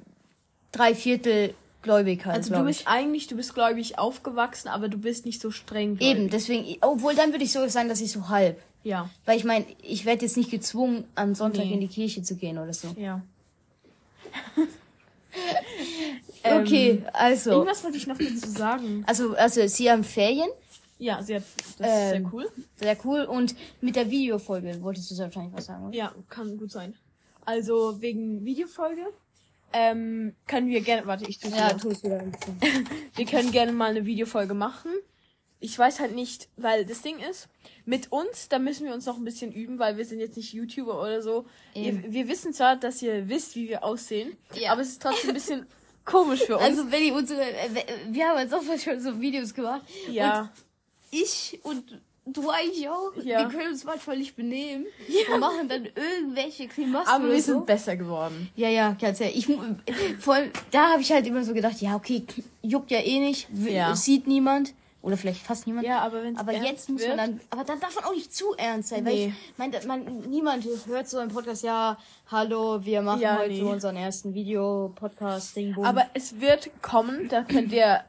drei 0.70 0.94
Viertel 0.94 1.54
gläubig 1.88 2.25
halt, 2.26 2.37
Also 2.37 2.54
du 2.54 2.62
bist 2.64 2.80
ich. 2.83 2.87
eigentlich, 2.88 3.26
du 3.28 3.37
bist 3.37 3.54
gläubig 3.54 3.99
aufgewachsen, 3.99 4.68
aber 4.68 4.88
du 4.88 4.99
bist 4.99 5.25
nicht 5.26 5.40
so 5.40 5.50
streng 5.50 5.97
gläubig. 5.97 6.16
Eben, 6.18 6.30
deswegen, 6.30 6.76
obwohl 6.83 7.14
dann 7.14 7.33
würde 7.33 7.45
ich 7.45 7.52
so 7.52 7.66
sagen, 7.68 7.88
dass 7.88 8.00
ich 8.00 8.12
so 8.12 8.28
halb. 8.28 8.61
Ja, 8.85 9.11
Weil 9.25 9.37
ich 9.38 9.45
meine, 9.45 9.64
ich 9.83 10.04
werde 10.04 10.23
jetzt 10.25 10.37
nicht 10.37 10.50
gezwungen, 10.50 11.04
am 11.14 11.35
Sonntag 11.35 11.64
Nee. 11.64 11.73
in 11.75 11.80
die 11.80 11.88
Kirche 11.88 12.23
zu 12.23 12.37
gehen 12.37 12.59
oder 12.59 12.73
so. 12.75 12.88
ja. 12.97 13.23
okay, 16.45 17.02
also. 17.12 17.50
Irgendwas 17.50 17.83
wollte 17.85 17.97
ich 17.97 18.07
noch 18.07 18.18
dazu 18.18 18.49
sagen. 18.50 19.04
Also, 19.07 19.35
also 19.37 19.66
sie 19.66 19.90
haben 19.90 20.04
Ferien, 20.04 20.49
Ja, 20.99 21.23
sie 21.23 21.37
hat, 21.37 21.42
das 21.57 21.66
ist 21.68 21.80
Ähm, 21.80 21.87
sehr 22.23 22.33
cool. 22.33 22.47
sehr 22.76 22.97
cool. 23.04 23.21
Und 23.25 23.54
mit 23.80 23.97
der 23.97 24.11
Videofolge 24.11 24.80
wolltest 24.83 25.11
du 25.11 25.18
wahrscheinlich 25.18 25.52
was 25.54 25.66
sagen, 25.66 25.87
oder? 25.87 25.97
Ja, 25.97 26.12
kann 26.28 26.57
gut 26.59 26.71
sein. 26.73 26.95
Also 27.45 28.00
wegen 28.00 28.45
Videofolge 28.45 29.07
ähm, 29.72 30.34
können 30.46 30.68
wir 30.68 30.80
gerne, 30.80 31.06
warte, 31.06 31.26
ich 31.28 31.38
tue 31.38 31.50
Ja, 31.50 31.68
wieder. 31.70 31.78
tu 31.78 31.90
es 31.90 32.02
wieder 32.02 32.18
ein 32.20 32.30
bisschen. 32.32 32.58
Wir 33.16 33.26
können 33.26 33.50
gerne 33.52 33.72
mal 33.72 33.90
eine 33.90 34.06
Videofolge 34.06 34.54
machen. 34.54 34.90
Ich 35.60 35.76
weiß 35.78 35.98
halt 36.00 36.14
nicht, 36.14 36.48
weil 36.56 36.84
das 36.87 37.02
Ding 37.02 37.18
ist, 37.18 37.48
mit 37.84 38.12
uns, 38.12 38.48
da 38.48 38.58
müssen 38.60 38.87
wir 38.87 38.94
uns 38.94 39.06
noch 39.06 39.16
ein 39.16 39.25
bisschen 39.25 39.50
üben, 39.52 39.78
weil 39.80 39.96
wir 39.96 40.04
sind 40.04 40.20
jetzt 40.20 40.37
nicht 40.37 40.52
YouTuber 40.52 41.00
oder 41.02 41.20
so. 41.20 41.46
Ihr, 41.75 42.00
wir 42.12 42.28
wissen 42.28 42.52
zwar, 42.52 42.76
dass 42.76 43.02
ihr 43.02 43.28
wisst, 43.28 43.56
wie 43.56 43.68
wir 43.68 43.82
aussehen, 43.82 44.37
Ja. 44.54 44.70
aber 44.72 44.82
es 44.82 44.88
ist 44.90 45.02
trotzdem 45.02 45.30
ein 45.30 45.34
bisschen 45.34 45.66
komisch 46.04 46.42
für 46.44 46.54
uns. 46.56 46.64
Also, 46.64 46.90
wenn 46.92 47.02
ihr 47.02 47.12
unsere, 47.14 47.42
äh, 47.42 47.68
wir 48.08 48.28
haben 48.28 48.38
jetzt 48.38 48.54
auch 48.54 48.62
schon 48.78 49.00
so 49.00 49.20
Videos 49.20 49.52
gemacht. 49.52 49.82
ja, 50.10 50.50
ich 51.10 51.58
und 51.64 52.00
du 52.32 52.50
eigentlich 52.50 52.88
auch. 52.88 53.12
Ja. 53.23 53.40
Wir 53.40 53.49
können 53.49 53.73
uns 53.73 53.85
manchmal 53.85 54.16
nicht 54.18 54.37
benehmen. 54.37 54.87
Wir 55.06 55.38
machen 55.38 55.68
dann 55.68 55.87
irgendwelche 55.94 56.66
Grimassen 56.68 57.08
aber 57.08 57.28
wir 57.28 57.40
so. 57.42 57.52
sind 57.52 57.66
besser 57.66 57.97
geworden. 57.97 58.50
Ja, 58.56 58.68
ja, 58.68 58.97
ganz 59.00 59.20
ehrlich. 59.20 59.49
Ich, 59.49 59.56
vor 60.20 60.35
allem, 60.35 60.50
da 60.70 60.90
habe 60.92 61.00
ich 61.02 61.11
halt 61.12 61.26
immer 61.26 61.44
so 61.44 61.54
gedacht, 61.54 61.80
ja, 61.80 61.94
okay, 61.97 62.25
juckt 62.62 62.90
ja 62.90 63.00
eh 63.00 63.20
nicht, 63.20 63.49
Ja. 63.52 63.94
sieht 63.94 64.26
niemand. 64.26 64.75
Oder 65.00 65.16
vielleicht 65.16 65.40
fast 65.47 65.66
niemand. 65.68 65.87
Ja, 65.87 66.00
aber 66.00 66.25
wenn's 66.25 66.40
Aber 66.40 66.52
jetzt 66.52 66.88
muss 66.90 67.06
man 67.06 67.16
dann, 67.16 67.40
aber 67.50 67.62
dann 67.62 67.78
darf 67.78 67.94
man 67.94 68.04
auch 68.04 68.12
nicht 68.14 68.35
zu 68.35 68.54
ernst 68.56 68.88
sein, 68.88 69.06
weil 69.06 69.14
Nee. 69.14 69.32
ich 69.52 69.56
meine, 69.56 69.80
man, 69.87 70.04
niemand 70.28 70.64
hört 70.87 71.08
so 71.08 71.18
einen 71.18 71.30
Podcast, 71.30 71.62
ja, 71.62 71.97
hallo, 72.32 72.85
wir 72.85 73.00
machen 73.00 73.20
Ja, 73.20 73.38
heute 73.38 73.52
nee. 73.52 73.61
so 73.61 73.70
unseren 73.70 73.94
ersten 73.97 74.35
Video-Podcast, 74.35 75.54
Ding, 75.56 75.73
boom. 75.75 75.85
Aber 75.85 76.06
es 76.14 76.40
wird 76.40 76.70
kommen, 76.82 77.28
da 77.28 77.42
könnt 77.42 77.73
ihr 77.73 78.00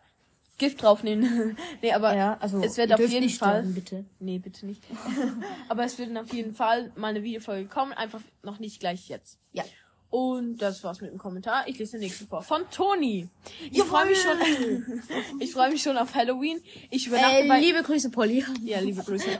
Gift 0.59 0.83
draufnehmen. 0.83 1.57
nee, 1.81 1.91
aber 1.93 2.15
ja, 2.15 2.37
also, 2.39 2.61
es 2.61 2.77
wird 2.77 2.93
auf 2.93 2.99
jeden 2.99 3.25
nicht 3.25 3.39
Fall. 3.39 3.61
sterben, 3.61 3.73
bitte. 3.73 4.05
Nee, 4.19 4.37
bitte 4.37 4.65
nicht. 4.67 4.83
aber 5.69 5.83
es 5.85 5.97
wird 5.97 6.15
auf 6.17 6.31
jeden 6.33 6.53
Fall 6.53 6.91
mal 6.95 7.07
eine 7.07 7.23
Videofolge 7.23 7.67
kommen, 7.67 7.93
einfach 7.93 8.21
noch 8.43 8.59
nicht 8.59 8.79
gleich 8.79 9.09
jetzt. 9.09 9.39
Ja. 9.53 9.63
Und 10.11 10.57
das 10.57 10.83
war's 10.83 11.01
mit 11.01 11.11
dem 11.11 11.19
Kommentar. 11.19 11.67
Ich 11.67 11.77
lese 11.77 11.91
den 11.93 11.99
nächsten 12.01 12.27
vor. 12.27 12.41
Von 12.41 12.63
Toni. 12.71 13.29
Ich 13.69 13.83
freue 13.83 14.07
mich 14.07 14.19
schon. 14.19 14.39
ich 15.39 15.51
freue 15.53 15.69
mich 15.69 15.83
schon 15.83 15.97
auf 15.97 16.15
Halloween. 16.15 16.59
Ich 16.89 17.05
übernachte 17.05 17.43
Äh, 17.43 17.47
bei. 17.47 17.59
liebe 17.59 17.83
Grüße, 17.83 18.09
Polly. 18.09 18.43
Ja, 18.63 18.79
liebe 18.79 19.03
Grüße. 19.03 19.39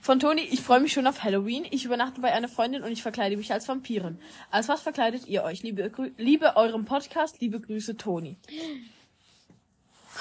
Von 0.00 0.18
Toni, 0.18 0.40
ich 0.50 0.62
freue 0.62 0.80
mich 0.80 0.94
schon 0.94 1.06
auf 1.06 1.22
Halloween. 1.24 1.66
Ich 1.70 1.84
übernachte 1.84 2.22
bei 2.22 2.32
einer 2.32 2.48
Freundin 2.48 2.82
und 2.82 2.90
ich 2.90 3.02
verkleide 3.02 3.36
mich 3.36 3.52
als 3.52 3.68
Vampirin. 3.68 4.18
Als 4.50 4.68
was 4.68 4.80
verkleidet 4.80 5.26
ihr 5.26 5.44
euch? 5.44 5.62
Liebe, 5.62 5.90
Grü 5.90 6.10
liebe 6.16 6.56
eurem 6.56 6.86
Podcast, 6.86 7.42
liebe 7.42 7.60
Grüße, 7.60 7.98
Toni. 7.98 8.38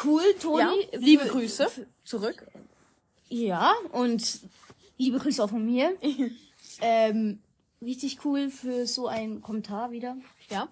Cool, 0.03 0.23
Toni. 0.39 0.61
Ja, 0.91 0.99
liebe 0.99 1.23
Für- 1.23 1.29
Grüße 1.31 1.67
zurück. 2.03 2.45
Ja, 3.29 3.73
und 3.91 4.41
liebe 4.97 5.19
Grüße 5.19 5.43
auch 5.43 5.49
von 5.49 5.65
mir. 5.65 5.95
ähm, 6.81 7.39
richtig 7.81 8.19
cool 8.25 8.49
für 8.49 8.85
so 8.87 9.07
einen 9.07 9.41
Kommentar 9.41 9.91
wieder. 9.91 10.17
Ja. 10.49 10.69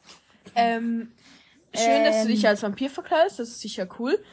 Ähm, 0.55 1.11
schön, 1.73 2.03
dass 2.03 2.17
du 2.17 2.21
Ähm. 2.23 2.27
dich 2.27 2.47
als 2.47 2.63
Vampir 2.63 2.89
verkleidest. 2.89 3.39
Das 3.39 3.49
ist 3.49 3.61
sicher 3.61 3.87
cool. 3.99 4.23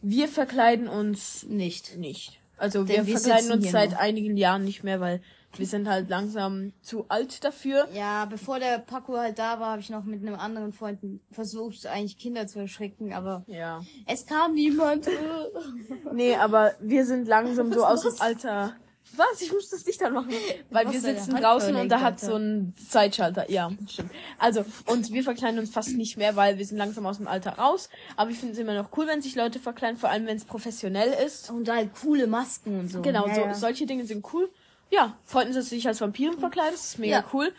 Wir 0.00 0.28
verkleiden 0.28 0.88
uns 0.88 1.42
Nicht. 1.44 1.96
nicht. 1.96 2.38
Also 2.56 2.88
wir, 2.88 3.06
wir 3.06 3.18
verkleiden 3.18 3.52
uns 3.52 3.70
seit 3.70 3.90
nur. 3.90 4.00
einigen 4.00 4.36
Jahren 4.36 4.64
nicht 4.64 4.82
mehr, 4.84 5.00
weil 5.00 5.22
wir 5.56 5.66
sind 5.66 5.88
halt 5.88 6.08
langsam 6.08 6.72
zu 6.82 7.06
alt 7.08 7.42
dafür. 7.44 7.88
Ja, 7.94 8.26
bevor 8.26 8.58
der 8.58 8.78
Paco 8.78 9.16
halt 9.16 9.38
da 9.38 9.58
war, 9.60 9.72
habe 9.72 9.80
ich 9.80 9.90
noch 9.90 10.04
mit 10.04 10.20
einem 10.20 10.36
anderen 10.36 10.72
Freund 10.72 11.00
versucht, 11.30 11.86
eigentlich 11.86 12.18
Kinder 12.18 12.46
zu 12.46 12.58
erschrecken, 12.60 13.12
aber 13.12 13.44
Ja. 13.46 13.80
es 14.06 14.26
kam 14.26 14.54
niemand. 14.54 15.08
Nee, 16.12 16.36
aber 16.36 16.72
wir 16.80 17.04
sind 17.04 17.28
langsam 17.28 17.72
so 17.72 17.84
aus 17.84 18.02
dem? 18.02 18.14
Alter. 18.20 18.74
Was? 19.16 19.40
Ich 19.40 19.52
muss 19.52 19.70
das 19.70 19.84
Licht 19.86 20.02
anmachen. 20.02 20.30
Weil 20.70 20.90
wir 20.92 21.00
sitzen 21.00 21.34
draußen 21.34 21.74
und 21.74 21.88
da 21.88 22.00
hat 22.00 22.20
so 22.20 22.36
ein 22.36 22.74
Zeitschalter. 22.88 23.50
Ja, 23.50 23.70
stimmt. 23.88 24.10
Also, 24.38 24.64
und 24.86 25.12
wir 25.12 25.22
verkleiden 25.22 25.58
uns 25.58 25.70
fast 25.70 25.96
nicht 25.96 26.16
mehr, 26.18 26.36
weil 26.36 26.58
wir 26.58 26.66
sind 26.66 26.76
langsam 26.78 27.06
aus 27.06 27.16
dem 27.16 27.26
Alter 27.26 27.52
raus. 27.52 27.88
Aber 28.16 28.30
ich 28.30 28.38
finde 28.38 28.52
es 28.52 28.58
immer 28.58 28.74
noch 28.74 28.90
cool, 28.96 29.06
wenn 29.06 29.22
sich 29.22 29.34
Leute 29.34 29.58
verkleiden, 29.60 29.96
vor 29.96 30.10
allem 30.10 30.26
wenn 30.26 30.36
es 30.36 30.44
professionell 30.44 31.14
ist. 31.24 31.50
Und 31.50 31.68
halt 31.70 31.90
coole 32.02 32.26
Masken 32.26 32.80
und 32.80 32.90
so. 32.90 33.00
Genau, 33.00 33.26
ja, 33.28 33.34
so, 33.34 33.40
ja. 33.40 33.54
solche 33.54 33.86
Dinge 33.86 34.04
sind 34.04 34.26
cool. 34.32 34.50
Ja, 34.90 35.16
freut 35.24 35.46
uns, 35.46 35.56
dass 35.56 35.68
du 35.68 35.74
dich 35.74 35.86
als 35.86 36.00
Vampirin 36.00 36.38
verkleidest. 36.38 36.82
Das 36.82 36.88
ist 36.92 36.98
mega 36.98 37.18
Ja. 37.18 37.24
cool. 37.32 37.52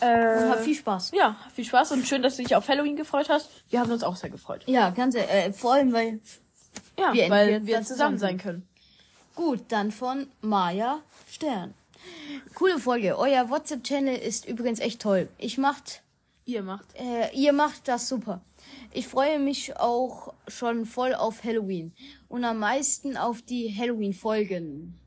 Äh, 0.00 0.48
hab 0.48 0.60
viel 0.60 0.74
Spaß. 0.74 1.12
ja, 1.14 1.36
viel 1.54 1.64
Spaß 1.64 1.92
und 1.92 2.06
schön, 2.06 2.22
dass 2.22 2.36
du 2.36 2.42
dich 2.42 2.56
auf 2.56 2.66
Halloween 2.68 2.96
gefreut 2.96 3.28
hast. 3.28 3.50
Wir 3.70 3.80
haben 3.80 3.90
uns 3.92 4.02
auch 4.02 4.16
sehr 4.16 4.30
gefreut. 4.30 4.62
Ja, 4.66 4.90
ganz 4.90 5.14
äh, 5.14 5.52
vor 5.52 5.74
allem, 5.74 5.92
weil 5.92 6.20
Ja, 6.98 7.12
Wir 7.12 7.30
weil 7.30 7.66
wir 7.66 7.82
zusammen 7.82 8.18
sein 8.18 8.38
können. 8.38 8.66
Gut, 9.34 9.60
dann 9.68 9.90
von 9.92 10.26
Maya 10.40 11.00
Stern. 11.30 11.74
Coole 12.54 12.78
Folge. 12.78 13.16
Euer 13.16 13.48
WhatsApp-Channel 13.48 14.16
ist 14.16 14.46
übrigens 14.46 14.80
echt 14.80 15.00
toll. 15.00 15.28
Ich 15.38 15.56
macht, 15.58 16.02
Ihr 16.46 16.62
macht. 16.62 16.86
äh, 16.96 17.30
ihr 17.34 17.52
macht 17.52 17.86
das 17.88 18.08
super. 18.08 18.40
Ich 18.92 19.06
freue 19.06 19.38
mich 19.38 19.76
auch 19.78 20.34
schon 20.48 20.84
voll 20.86 21.14
auf 21.14 21.44
Halloween 21.44 21.92
und 22.28 22.44
am 22.44 22.58
meisten 22.58 23.16
auf 23.16 23.40
die 23.42 23.72
Halloween-Folgen. 23.76 24.98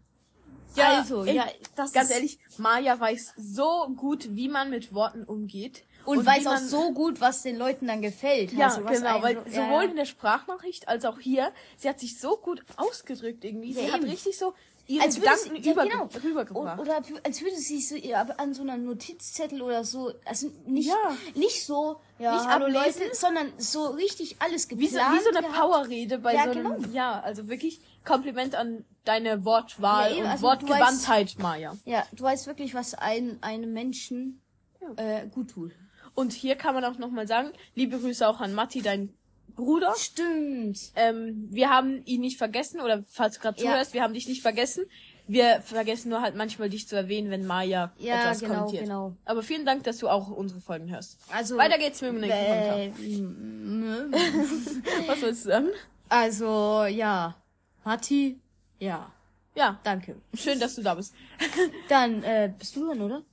Ja, 0.76 0.98
also, 1.00 1.24
ey, 1.26 1.36
ja, 1.36 1.46
das 1.76 1.92
Ganz 1.94 2.10
ist, 2.10 2.16
ehrlich, 2.16 2.40
Maya 2.58 3.00
weiß 3.00 3.34
so 3.38 3.88
gut, 3.96 4.28
wie 4.36 4.48
man 4.50 4.70
mit 4.70 4.94
Worten 4.94 5.24
umgeht. 5.24 5.84
und, 6.06 6.22
wie 6.22 6.26
weiß 6.26 6.46
auch 6.48 6.58
so 6.58 6.92
gut, 6.94 7.20
was 7.22 7.42
den 7.42 7.58
Leuten 7.58 7.88
dann 7.88 8.02
gefällt. 8.02 8.52
Ja, 8.54 8.68
also, 8.68 8.84
genau, 8.84 9.24
weil 9.24 9.36
so- 9.46 9.52
sowohl 9.52 9.84
ja. 9.86 9.90
in 9.90 9.96
der 9.96 10.06
Sprachnachricht 10.06 10.88
als 10.88 11.04
auch 11.06 11.20
hier, 11.20 11.52
sie 11.78 11.90
hat 11.90 12.00
sich 12.00 12.20
so 12.20 12.38
gut 12.38 12.64
ausgedrückt 12.78 13.44
irgendwie. 13.44 13.74
Sie 13.74 13.82
Ja, 13.86 13.94
hat 13.94 14.02
eben. 14.02 14.10
richtig 14.12 14.38
so 14.38 14.54
ihre 14.88 15.04
als 15.06 15.20
würde 15.20 15.36
sie, 15.38 15.50
Gedanken 15.50 15.64
ja, 15.66 15.72
über, 15.72 15.84
genau. 15.88 16.10
rübergebracht. 16.24 16.80
Oder 16.80 17.02
als 17.24 17.42
würde 17.42 17.56
sie 17.56 17.82
so 17.82 17.96
an 18.38 18.54
so 18.54 18.62
einer 18.62 18.78
Notizzettel 18.78 19.64
oder 19.64 19.84
so, 19.84 20.14
also 20.26 20.52
nicht, 20.68 20.90
Ja. 20.90 21.18
nicht 21.34 21.66
so, 21.66 22.00
ja, 22.20 22.36
Nicht 22.36 22.46
hallo 22.46 22.66
ablesen. 22.66 23.02
Leute, 23.02 23.16
sondern 23.16 23.54
so 23.58 23.88
richtig 23.88 24.36
alles 24.40 24.70
wie, 24.70 24.88
so, 24.88 24.98
geplant. 25.00 25.20
wie 25.20 25.24
so 25.24 25.30
eine. 25.36 25.48
Powerrede 25.48 26.20
bei 26.20 26.36
Ja, 26.36 26.44
so 26.44 26.52
einem, 26.52 26.64
genau. 26.84 26.94
ja, 26.94 27.20
also 27.20 27.48
wirklich 27.50 27.82
Kompliment 28.04 28.54
an 28.54 28.86
deine 29.06 29.46
Wortwahl 29.46 30.10
Ja, 30.12 30.16
eben, 30.18 30.26
und 30.26 30.32
also 30.32 30.42
du 30.42 30.48
Wortgewandtheit, 30.48 31.36
Maya. 31.40 31.76
Ja, 31.86 32.04
du 32.14 32.24
weißt 32.24 32.48
wirklich, 32.48 32.74
was 32.74 32.94
ein, 32.94 33.38
einem 33.42 33.72
Menschen 33.74 34.42
Ja. 34.82 35.22
äh, 35.22 35.28
gut 35.28 35.52
tut. 35.52 35.72
Und 36.14 36.34
hier 36.34 36.56
kann 36.56 36.74
man 36.76 36.84
auch 36.86 36.98
nochmal 36.98 37.28
sagen, 37.28 37.52
liebe 37.74 38.00
Grüße 38.00 38.28
auch 38.28 38.40
an 38.40 38.54
Matti, 38.54 38.82
dein 38.82 39.14
Bruder. 39.56 39.94
Stimmt. 39.98 40.78
Ähm, 40.96 41.48
wir 41.50 41.70
haben 41.70 42.04
ihn 42.06 42.22
nicht 42.22 42.38
vergessen, 42.38 42.82
oder 42.82 43.04
falls 43.08 43.36
du 43.36 43.42
gerade 43.42 43.62
Ja. 43.62 43.72
zuhörst, 43.72 43.94
wir 43.94 44.02
haben 44.04 44.14
dich 44.14 44.28
nicht 44.28 44.42
vergessen. 44.42 44.86
Wir 45.28 45.62
vergessen 45.62 46.10
nur 46.10 46.22
halt 46.22 46.36
manchmal 46.36 46.70
dich 46.70 46.88
zu 46.88 46.96
erwähnen, 46.96 47.32
wenn 47.32 47.46
Maya 47.48 47.92
Ja, 47.98 48.16
etwas 48.20 48.40
genau, 48.42 48.54
kommentiert. 48.54 48.84
genau. 48.84 49.16
Aber 49.26 49.42
vielen 49.44 49.66
Dank, 49.66 49.84
dass 49.84 49.98
du 49.98 50.08
auch 50.08 50.30
unsere 50.30 50.62
Folgen 50.62 50.92
hörst. 50.92 51.18
Also 51.32 51.58
Weiter 51.58 51.78
geht's 51.80 52.02
mit 52.02 52.12
dem 52.12 52.20
nächsten 52.22 54.10
mm, 54.10 54.14
Was 55.08 55.22
wolltest 55.22 55.46
du 55.46 55.50
sagen? 55.50 55.70
Also 56.10 56.84
ja, 56.86 57.36
Matti, 57.84 58.40
ja, 58.80 59.12
Ja, 59.56 59.80
danke. 59.84 60.16
schön, 60.34 60.60
dass 60.60 60.76
du 60.76 60.82
da 60.84 60.96
bist. 60.96 61.14
Dann 61.90 62.24
äh, 62.24 62.52
bist 62.58 62.76
du 62.76 62.86
dran, 62.88 63.02
oder? 63.02 63.24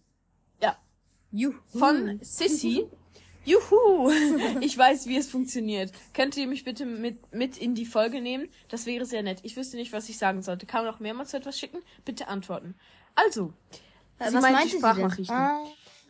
Ja, 0.60 0.76
Juhu. 1.30 1.54
von 1.68 2.18
Sissy. 2.22 2.86
Juhu! 3.44 4.10
Ich 4.60 4.78
weiß, 4.78 5.06
wie 5.06 5.16
es 5.16 5.28
funktioniert. 5.28 5.90
Könnt 6.14 6.36
ihr 6.36 6.46
mich 6.46 6.62
bitte 6.64 6.86
mit, 6.86 7.34
mit 7.34 7.56
in 7.58 7.74
die 7.74 7.86
Folge 7.86 8.20
nehmen? 8.20 8.48
Das 8.68 8.86
wäre 8.86 9.04
sehr 9.04 9.24
nett. 9.24 9.40
Ich 9.42 9.56
wüsste 9.56 9.76
nicht, 9.76 9.92
was 9.92 10.08
ich 10.08 10.16
sagen 10.18 10.42
sollte. 10.42 10.64
Kann 10.66 10.84
man 10.84 10.92
noch 10.92 11.00
mehrmals 11.00 11.32
so 11.32 11.38
etwas 11.38 11.58
schicken? 11.58 11.78
Bitte 12.04 12.28
antworten. 12.28 12.76
Also, 13.16 13.52
Äh, 14.20 14.30
sie 14.30 14.36
was 14.36 14.44
sie 14.44 14.52
denn? 14.70 14.78
Sprachnachrichten. 14.78 15.34
Ah, 15.36 15.64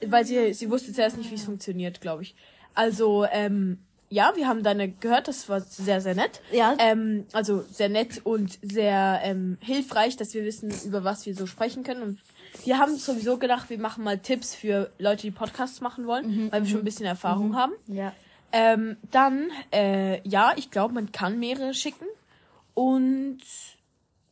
Weil 0.05 0.27
sie, 0.27 0.53
sie 0.53 0.69
wusste 0.71 0.93
zuerst 0.93 1.17
nicht, 1.17 1.31
wie 1.31 1.37
es 1.37 1.45
funktioniert, 1.45 2.03
glaube 2.03 2.23
ich. 2.23 2.35
Also, 2.75 3.25
ähm, 3.31 3.79
ja, 4.13 4.33
wir 4.37 4.47
haben 4.47 4.63
deine 4.63 4.91
gehört, 4.91 5.27
das 5.27 5.49
war 5.49 5.61
sehr, 5.61 6.03
sehr 6.03 6.15
nett. 6.15 6.43
Ja. 6.53 6.77
Ähm, 6.79 7.25
also 7.33 7.65
sehr 7.71 7.89
nett 7.89 8.21
und 8.25 8.59
sehr 8.61 9.21
ähm, 9.23 9.57
hilfreich, 9.61 10.19
dass 10.19 10.35
wir 10.35 10.45
wissen, 10.45 10.71
über 10.85 11.03
was 11.03 11.25
wir 11.25 11.35
so 11.35 11.47
sprechen 11.47 11.83
können. 11.83 12.03
Und 12.03 12.21
wir 12.65 12.79
haben 12.79 12.95
sowieso 12.97 13.39
gedacht, 13.39 13.71
wir 13.71 13.79
machen 13.79 14.05
mal 14.05 14.19
Tipps 14.19 14.55
für 14.55 14.91
Leute, 14.99 15.23
die 15.23 15.31
Podcasts 15.31 15.81
machen 15.81 16.07
wollen, 16.07 16.53
weil 16.53 16.63
wir 16.63 16.69
schon 16.69 16.81
ein 16.81 16.85
bisschen 16.85 17.07
Erfahrung 17.07 17.57
haben. 17.57 17.73
ja. 17.87 18.13
Ähm, 18.55 18.99
dann, 19.11 19.49
äh, 19.73 20.21
ja, 20.29 20.53
ich 20.57 20.71
glaube, 20.71 20.93
man 20.93 21.11
kann 21.11 21.39
mehrere 21.39 21.73
schicken. 21.73 22.05
Und 22.75 23.39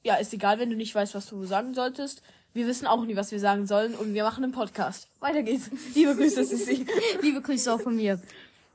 ja, 0.03 0.17
ist 0.17 0.35
egal, 0.35 0.59
wenn 0.59 0.69
du 0.69 0.77
nicht 0.77 0.95
weißt, 0.95 1.15
was 1.15 1.27
du 1.27 1.43
sagen 1.45 1.73
solltest. 1.73 2.23
Wir 2.53 2.67
wissen 2.67 2.87
auch 2.87 3.03
nie, 3.07 3.17
was 3.17 3.33
wir 3.33 3.41
sagen 3.41 3.67
sollen 3.67 3.95
und 3.95 4.13
wir 4.13 4.25
machen 4.25 4.45
einen 4.45 4.53
Podcast. 4.53 5.09
Weiter 5.21 5.43
geht's. 5.43 5.71
Liebe 5.95 6.15
Grüße, 6.15 6.45
Sissi. 6.45 6.85
Liebe 7.23 7.41
Grüße 7.41 7.73
auch 7.73 7.81
von 7.81 7.97
mir. 7.97 8.21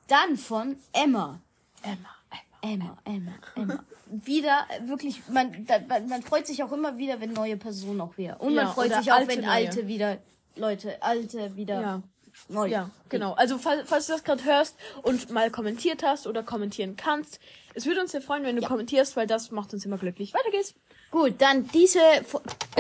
Dann 0.08 0.38
von 0.38 0.78
Emma. 0.94 1.40
Emma, 1.82 2.10
Emma, 2.62 2.98
Emma, 3.06 3.34
Emma. 3.56 3.84
Wieder 4.08 4.66
äh, 4.70 4.88
wirklich, 4.88 5.22
man, 5.30 5.66
da, 5.66 5.80
man, 6.08 6.22
freut 6.22 6.46
sich 6.48 6.64
auch 6.64 6.72
immer 6.72 6.98
wieder, 6.98 7.20
wenn 7.20 7.34
neue 7.34 7.58
Personen 7.58 8.02
auch 8.02 8.18
wieder. 8.18 8.40
Und 8.40 8.54
Ja, 8.54 8.66
man 8.66 8.74
freut 8.74 8.88
oder 8.88 9.02
sich 9.02 9.12
auch, 9.12 9.18
alte 9.18 9.30
wenn 9.30 9.42
neue. 9.42 9.50
alte 9.52 9.88
wieder, 9.88 10.18
Leute, 10.56 11.02
alte 11.02 11.56
wieder 11.56 11.82
Ja. 11.82 12.04
neu. 12.48 12.68
Ja, 12.68 12.92
genau. 13.10 13.34
Also 13.34 13.58
falls, 13.58 13.90
falls 13.90 14.06
du 14.08 14.14
das 14.14 14.24
gerade 14.24 14.44
hörst 14.44 14.76
und 15.02 15.32
mal 15.32 15.50
kommentiert 15.50 16.04
hast 16.04 16.28
oder 16.28 16.44
kommentieren 16.44 16.96
kannst, 16.96 17.40
es 17.74 17.86
würde 17.88 18.02
uns 18.02 18.12
sehr 18.12 18.22
freuen, 18.22 18.44
wenn 18.44 18.56
du 18.56 18.62
kommentierst, 18.62 19.16
weil 19.16 19.26
das 19.28 19.52
macht 19.52 19.74
uns 19.74 19.84
immer 19.86 19.98
glücklich. 19.98 20.34
Weiter 20.34 20.52
geht's. 20.52 20.76
Gut, 21.12 21.36
dann 21.40 21.68
diese, 21.70 22.00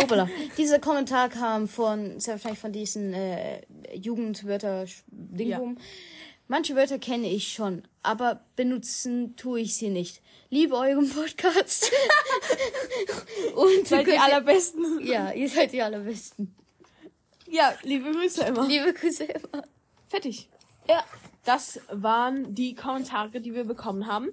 Obala, 0.02 0.30
dieser 0.58 0.80
Kommentar 0.80 1.30
kam 1.30 1.68
von, 1.68 2.20
sehr 2.20 2.36
wahrscheinlich 2.36 2.60
von 2.60 2.72
diesen 2.72 3.14
äh, 3.14 3.62
Jugendwörter 3.94 4.86
Dingboom. 5.08 5.78
Manche 6.48 6.76
Wörter 6.76 7.00
kenne 7.00 7.28
ich 7.30 7.52
schon, 7.54 7.84
aber 8.04 8.42
benutzen 8.56 9.36
tue 9.36 9.62
ich 9.62 9.76
sie 9.76 9.90
nicht. 9.90 10.22
Liebe 10.50 10.76
euren 10.76 11.10
Podcast. 11.10 11.92
Und 13.56 13.88
Seid 13.88 14.06
die 14.06 14.12
ihr- 14.12 14.22
allerbesten. 14.24 15.00
Ja, 15.06 15.32
ihr 15.32 15.50
seid 15.50 15.72
die 15.74 15.82
allerbesten. 15.82 16.54
Ja, 17.48 17.74
liebe 17.84 18.12
Grüße 18.12 18.44
immer. 18.44 18.68
Liebe 18.68 18.94
Grüße 18.94 19.24
immer. 19.26 19.64
Fertig. 20.08 20.48
Ja. 20.88 21.04
Das 21.46 21.80
waren 21.92 22.56
die 22.56 22.74
Kommentare, 22.76 23.40
die 23.40 23.54
wir 23.54 23.66
bekommen 23.66 24.08
haben. 24.08 24.30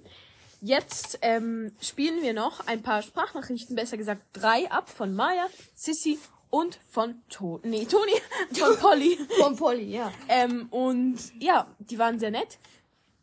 Jetzt 0.61 1.19
ähm, 1.21 1.71
spielen 1.81 2.21
wir 2.23 2.33
noch 2.33 2.65
ein 2.67 2.81
paar 2.81 3.01
Sprachnachrichten, 3.03 3.75
besser 3.75 3.97
gesagt 3.97 4.21
drei 4.33 4.71
ab 4.71 4.89
von 4.89 5.13
Maya, 5.13 5.47
Sissy 5.75 6.17
und 6.53 6.77
von 6.87 7.15
to 7.29 7.59
nee, 7.63 7.85
Toni, 7.85 8.11
von 8.53 8.77
Polly. 8.77 9.17
Von 9.39 9.55
Polly, 9.55 9.89
ja. 9.95 10.11
ähm, 10.29 10.67
und 10.69 11.17
ja, 11.39 11.65
die 11.79 11.97
waren 11.97 12.19
sehr 12.19 12.29
nett. 12.29 12.59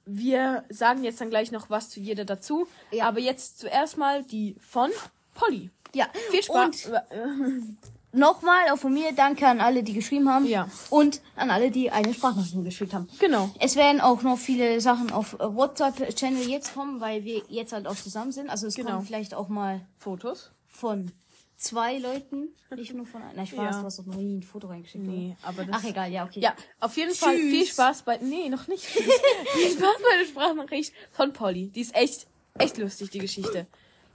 wir 0.05 0.65
sagen 0.69 1.05
jetzt 1.05 1.21
dann 1.21 1.31
gleich 1.31 1.53
noch 1.53 1.71
was 1.71 1.91
zu 1.91 2.01
jeder 2.01 2.25
dazu. 2.25 2.67
Ja. 2.91 3.07
Aber 3.07 3.21
jetzt 3.21 3.61
zuerst 3.61 3.97
mal 3.99 4.25
die 4.25 4.57
von 4.59 4.91
Polly. 5.35 5.71
Ja. 5.95 6.09
Viel 6.33 6.43
Spaß. 6.43 6.87
Und 6.87 7.79
nochmal 8.13 8.69
auch 8.73 8.79
von 8.79 8.93
mir 8.93 9.13
danke 9.13 9.47
an 9.47 9.61
alle, 9.61 9.85
die 9.85 9.93
geschrieben 9.93 10.29
haben. 10.29 10.47
Ja. 10.47 10.69
Und 10.91 11.21
an 11.37 11.51
alle, 11.53 11.71
die 11.71 11.93
eine 11.93 12.13
Sprachnachricht 12.13 12.65
geschickt 12.65 12.95
haben. 12.95 13.09
genau. 13.21 13.51
Es 13.61 13.77
werden 13.77 14.01
auch 14.01 14.23
noch 14.23 14.39
viele 14.39 14.81
Sachen 14.81 15.13
auf 15.13 15.37
WhatsApp-Channel 15.39 16.49
jetzt 16.49 16.75
kommen, 16.75 17.01
weil 17.01 17.23
wir 17.25 17.43
jetzt 17.49 17.73
halt 17.73 17.87
auch 17.87 17.95
zusammen 17.95 18.33
sind. 18.33 18.51
Also 18.51 18.67
es 18.67 18.75
Genau. 18.75 18.91
kommen 18.95 19.07
vielleicht 19.07 19.35
auch 19.35 19.49
mal 19.49 19.83
Fotos. 19.97 20.51
von 20.67 21.13
zwei 21.61 21.99
Leuten, 21.99 22.49
nicht 22.75 22.95
nur 22.95 23.07
von 23.07 23.23
einem. 23.23 23.37
Nein, 23.37 23.47
Spaß, 23.47 23.75
Ja. 23.75 23.81
du 23.81 23.87
hast 23.87 23.99
doch 23.99 24.07
noch 24.07 24.17
nie 24.17 24.39
ein 24.39 24.43
Foto 24.43 24.67
reingeschickt. 24.67 25.05
Nee, 25.05 25.37
aber 25.43 25.65
das. 25.65 25.77
Ach 25.79 25.85
egal, 25.85 26.11
ja, 26.11 26.25
okay. 26.25 26.41
Ja, 26.41 26.57
auf 26.81 26.97
jeden 26.97 27.15
Fall 27.15 27.37
Tschüss. 27.37 27.51
viel 27.51 27.67
Spaß 27.67 28.03
bei. 28.03 28.19
Nee, 28.19 28.49
noch 28.49 28.67
nicht. 28.67 28.85
viel 28.87 29.71
Spaß 29.71 29.97
bei 30.03 30.19
der 30.19 30.27
Sprachnachricht 30.27 30.93
von 31.13 31.33
Polly. 31.33 31.69
Die 31.69 31.83
ist 31.83 31.95
echt, 31.95 32.27
echt 32.55 32.79
lustig, 32.79 33.11
die 33.11 33.19
Geschichte. 33.19 33.67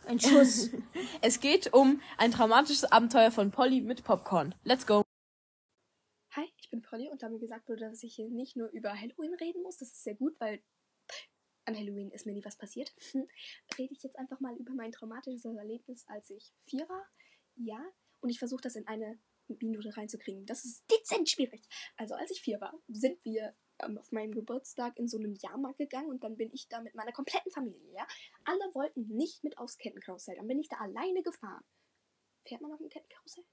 Ein 0.07 0.19
Schuss. 0.19 0.69
Es 1.21 1.39
geht 1.39 1.73
um 1.73 2.01
ein 2.17 2.31
traumatisches 2.31 2.83
Abenteuer 2.85 3.31
von 3.31 3.51
Polly 3.51 3.81
mit 3.81 4.03
Popcorn. 4.03 4.53
Let's 4.63 4.85
go. 4.85 5.03
Hi, 6.35 6.45
ich 6.57 6.69
bin 6.69 6.81
Polly 6.81 7.09
und 7.09 7.23
da 7.23 7.29
mir 7.29 7.39
gesagt 7.39 7.69
wurde, 7.69 7.89
dass 7.89 8.03
ich 8.03 8.15
hier 8.15 8.29
nicht 8.29 8.55
nur 8.55 8.67
über 8.69 8.93
Halloween 8.93 9.33
reden 9.35 9.63
muss, 9.63 9.77
das 9.77 9.87
ist 9.89 10.03
sehr 10.03 10.15
gut, 10.15 10.35
weil 10.39 10.61
an 11.65 11.75
Halloween 11.75 12.11
ist 12.11 12.25
mir 12.25 12.33
nie 12.33 12.45
was 12.45 12.57
passiert, 12.57 12.93
rede 13.77 13.93
ich 13.93 14.03
jetzt 14.03 14.19
einfach 14.19 14.39
mal 14.39 14.55
über 14.57 14.73
mein 14.73 14.91
traumatisches 14.91 15.45
Erlebnis, 15.45 16.05
als 16.07 16.29
ich 16.29 16.51
vier 16.65 16.87
war. 16.89 17.03
Ja, 17.55 17.83
und 18.21 18.29
ich 18.29 18.39
versuche 18.39 18.61
das 18.61 18.75
in 18.75 18.87
eine 18.87 19.19
Minute 19.47 19.95
reinzukriegen. 19.95 20.45
Das 20.45 20.65
ist 20.65 20.83
dezent 20.91 21.29
schwierig. 21.29 21.63
Also 21.97 22.15
als 22.15 22.31
ich 22.31 22.41
vier 22.41 22.59
war, 22.59 22.73
sind 22.87 23.23
wir 23.23 23.55
ähm, 23.79 23.97
auf 23.97 24.11
meinem 24.11 24.33
Geburtstag 24.33 24.97
in 24.97 25.07
so 25.07 25.17
einen 25.17 25.35
Jahrmarkt 25.35 25.77
gegangen 25.77 26.09
und 26.09 26.23
dann 26.23 26.37
bin 26.37 26.51
ich 26.51 26.67
da 26.67 26.81
mit 26.81 26.95
meiner 26.95 27.11
kompletten 27.11 27.51
Familie, 27.51 27.91
ja. 27.93 28.07
Alle 28.45 28.73
wollten 28.73 29.07
nicht 29.07 29.43
mit 29.43 29.57
aufs 29.57 29.77
Kettenkarussell. 29.77 30.35
Dann 30.37 30.47
bin 30.47 30.59
ich 30.59 30.69
da 30.69 30.77
alleine 30.77 31.21
gefahren. 31.21 31.63
Fährt 32.45 32.61
man 32.61 32.71
auf 32.71 32.79
dem 32.79 32.89
Kettenkarussell? 32.89 33.45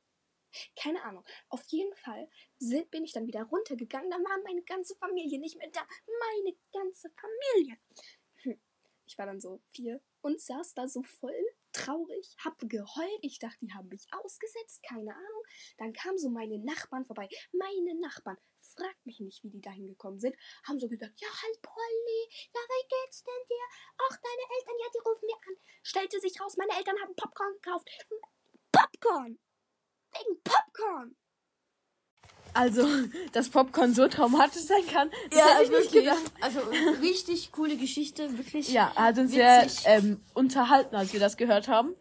Keine 0.77 1.03
Ahnung. 1.03 1.25
Auf 1.49 1.63
jeden 1.69 1.95
Fall 1.97 2.29
sind, 2.59 2.91
bin 2.91 3.05
ich 3.05 3.13
dann 3.13 3.27
wieder 3.27 3.43
runtergegangen. 3.45 4.11
Dann 4.11 4.23
war 4.23 4.43
meine 4.45 4.63
ganze 4.63 4.95
Familie 4.97 5.39
nicht 5.39 5.57
mehr 5.57 5.71
da. 5.71 5.81
Meine 5.81 6.57
ganze 6.73 7.11
Familie. 7.11 7.79
Hm. 8.43 8.61
Ich 9.07 9.17
war 9.17 9.27
dann 9.27 9.41
so 9.41 9.63
vier 9.75 10.01
und 10.21 10.41
saß 10.41 10.75
da 10.75 10.89
so 10.89 11.03
voll 11.03 11.45
traurig, 11.73 12.37
hab 12.45 12.59
geheult. 12.61 13.19
Ich 13.23 13.39
dachte, 13.39 13.59
die 13.61 13.73
haben 13.73 13.89
mich 13.89 14.07
ausgesetzt, 14.13 14.83
keine 14.83 15.15
Ahnung. 15.15 15.43
Dann 15.79 15.93
kamen 15.93 16.19
so 16.19 16.29
meine 16.29 16.59
Nachbarn 16.59 17.05
vorbei. 17.05 17.29
Meine 17.53 17.99
Nachbarn, 18.01 18.37
fragt 18.61 19.05
mich 19.05 19.21
nicht, 19.21 19.43
wie 19.43 19.51
die 19.51 19.61
da 19.61 19.71
hingekommen 19.71 20.21
sind, 20.21 20.37
haben 20.67 20.79
so 20.79 20.89
gesagt, 20.89 21.21
ja, 21.21 21.29
halt 21.29 21.63
Polly, 21.63 22.29
ja, 22.55 22.61
wie 22.61 22.89
geht's 22.89 23.23
denn 23.23 23.47
dir? 23.49 23.67
Ach, 23.99 24.17
deine 24.17 24.59
Eltern, 24.59 24.77
ja, 24.81 24.87
die 24.95 25.09
rufen 25.09 25.27
mir 25.27 25.37
an. 25.49 25.57
Stellte 25.83 26.21
sich 26.21 26.41
raus, 26.41 26.57
meine 26.57 26.77
Eltern 26.77 27.01
haben 27.01 27.17
Popcorn 27.17 27.55
gekauft. 27.55 27.89
Popcorn! 28.73 29.39
Wegen 30.13 30.43
Popcorn! 30.43 31.17
Also, 32.55 32.87
dass 33.33 33.49
Popcorn 33.49 33.95
so 33.95 34.09
traumatisch 34.09 34.63
sein 34.63 34.87
kann, 34.93 35.11
das 35.31 35.41
hätte 35.41 35.65
ich 35.65 35.71
nicht 35.71 35.93
gedacht. 35.93 36.33
Also 36.41 36.61
richtig 37.01 37.53
coole 37.53 37.77
Geschichte, 37.77 38.37
wirklich. 38.37 38.71
Ja, 38.73 38.95
hat 38.95 39.19
uns 39.19 39.33
sehr 39.33 39.67
ähm, 39.85 40.21
unterhalten, 40.35 40.95
als 40.95 41.13
wir 41.13 41.21
das 41.21 41.37
gehört 41.37 41.69
haben. 41.69 41.95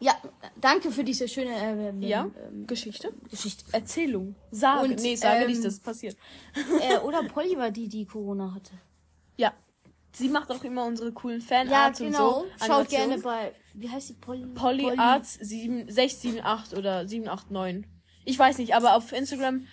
Ja, 0.00 0.16
danke 0.60 0.92
für 0.92 1.02
diese 1.02 1.26
schöne 1.26 1.50
äh, 1.50 1.88
ähm, 1.88 2.02
Ja, 2.02 2.30
ähm, 2.46 2.66
Geschichte. 2.66 3.12
Geschichte. 3.30 3.64
Erzählung. 3.72 4.36
Sage. 4.50 4.84
Und, 4.84 5.00
nee, 5.02 5.16
sage 5.16 5.42
ähm, 5.42 5.48
nicht, 5.48 5.64
dass 5.64 5.74
es 5.74 5.80
passiert. 5.80 6.16
äh, 6.80 6.98
oder 6.98 7.24
Polly 7.24 7.56
war 7.58 7.70
die, 7.70 7.88
die 7.88 8.06
Corona 8.06 8.54
hatte. 8.54 8.70
Ja. 9.36 9.52
Sie 10.12 10.28
macht 10.28 10.50
auch 10.50 10.62
immer 10.64 10.84
unsere 10.84 11.12
coolen 11.12 11.40
Ja, 11.40 11.46
Fanarts 11.46 11.98
genau. 11.98 12.40
und 12.42 12.48
so. 12.58 12.66
Schaut 12.66 12.88
gerne 12.88 13.18
bei, 13.18 13.52
wie 13.74 13.90
heißt 13.90 14.08
die 14.10 14.14
Polly? 14.14 14.46
Polly 14.54 14.90
Arts 14.96 15.34
7, 15.40 15.90
678 15.90 16.78
oder 16.78 17.06
789. 17.06 17.90
Ich 18.24 18.38
weiß 18.38 18.58
nicht, 18.58 18.74
aber 18.74 18.94
auf 18.94 19.12
Instagram, 19.12 19.66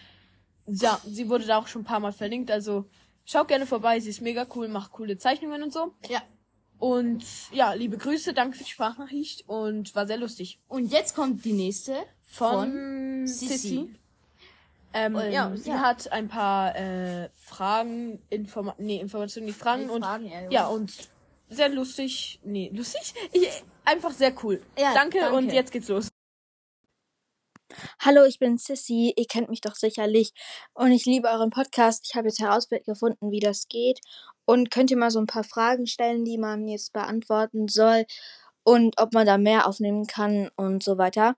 ja, 0.68 1.00
sie 1.06 1.30
wurde 1.30 1.46
da 1.46 1.58
auch 1.58 1.68
schon 1.68 1.82
ein 1.84 1.86
paar 1.86 2.00
Mal 2.00 2.12
verlinkt. 2.12 2.52
Also 2.52 2.86
schaut 3.26 3.48
gerne 3.48 3.66
vorbei, 3.66 4.00
sie 4.00 4.10
ist 4.10 4.22
mega 4.22 4.46
cool, 4.56 4.68
macht 4.68 4.92
coole 4.92 5.18
Zeichnungen 5.18 5.64
und 5.64 5.74
so. 5.74 5.94
Ja. 6.10 6.22
Und 6.78 7.24
ja, 7.52 7.74
liebe 7.74 7.98
Grüße, 7.98 8.34
danke 8.34 8.58
für 8.58 8.64
die 8.64 8.70
Sprachnachricht 8.70 9.48
und 9.48 9.96
war 9.96 10.08
sehr 10.08 10.18
lustig. 10.18 10.60
Und 10.68 10.92
jetzt 10.92 11.16
kommt 11.16 11.46
die 11.46 11.54
nächste 11.54 11.96
Von, 12.26 12.72
von. 12.72 13.28
Sissi. 13.28 13.76
Ähm, 13.78 13.98
Ähm, 14.96 15.18
ja, 15.30 15.52
sie 15.56 15.72
ja. 15.72 15.82
hat 15.82 16.10
ein 16.14 16.30
paar 16.30 16.74
äh, 16.76 17.30
Fragen, 17.36 18.22
Informa 18.30 18.76
nee, 18.78 19.02
Informationen, 19.02 19.48
nicht 19.48 19.60
Fragen 19.60 19.90
und 19.90 20.04
Fragen 20.04 20.26
eher, 20.26 20.50
ja 20.50 20.70
oder? 20.70 20.76
und 20.76 20.94
sehr 21.50 21.68
lustig, 21.68 22.40
nee, 22.46 22.72
lustig, 22.74 23.14
ich, 23.34 23.50
einfach 23.84 24.12
sehr 24.12 24.34
cool. 24.44 24.62
Ja, 24.80 24.94
danke, 24.94 25.20
danke. 25.20 25.36
und 25.36 25.52
jetzt 25.52 25.74
geht's 25.74 25.90
los. 25.90 26.08
Hallo, 28.00 28.24
ich 28.26 28.40
bin 28.40 28.58
Sissy. 28.58 29.14
Ihr 29.16 29.26
kennt 29.26 29.50
mich 29.50 29.62
doch 29.62 29.76
sicherlich. 29.76 30.34
Und 30.74 30.92
ich 30.92 31.06
liebe 31.06 31.28
euren 31.28 31.50
Podcast. 31.50 32.06
Ich 32.08 32.16
habe 32.16 32.28
jetzt 32.28 32.40
herausgefunden, 32.40 33.32
wie 33.32 33.40
das 33.40 33.68
geht. 33.68 34.00
Und 34.46 34.72
könnt 34.72 34.92
ihr 34.92 34.98
mal 34.98 35.12
so 35.12 35.20
ein 35.20 35.28
paar 35.28 35.44
Fragen 35.44 35.88
stellen, 35.88 36.26
die 36.26 36.38
man 36.38 36.68
jetzt 36.68 36.94
beantworten 36.94 37.68
soll. 37.68 38.06
Und 38.64 39.00
ob 39.00 39.14
man 39.14 39.26
da 39.26 39.38
mehr 39.38 39.68
aufnehmen 39.68 40.08
kann 40.08 40.50
und 40.56 40.84
so 40.84 40.98
weiter. 40.98 41.36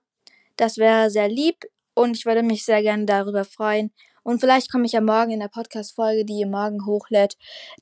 Das 0.56 0.78
wäre 0.78 1.10
sehr 1.10 1.28
lieb. 1.28 1.64
Und 1.94 2.16
ich 2.16 2.26
würde 2.26 2.42
mich 2.42 2.64
sehr 2.64 2.82
gerne 2.82 3.06
darüber 3.06 3.44
freuen. 3.44 3.92
Und 4.22 4.40
vielleicht 4.40 4.70
komme 4.70 4.84
ich 4.84 4.92
ja 4.92 5.00
morgen 5.00 5.30
in 5.30 5.40
der 5.40 5.48
Podcast-Folge, 5.48 6.24
die 6.24 6.40
ihr 6.40 6.46
morgen 6.46 6.84
hochlädt, 6.86 7.36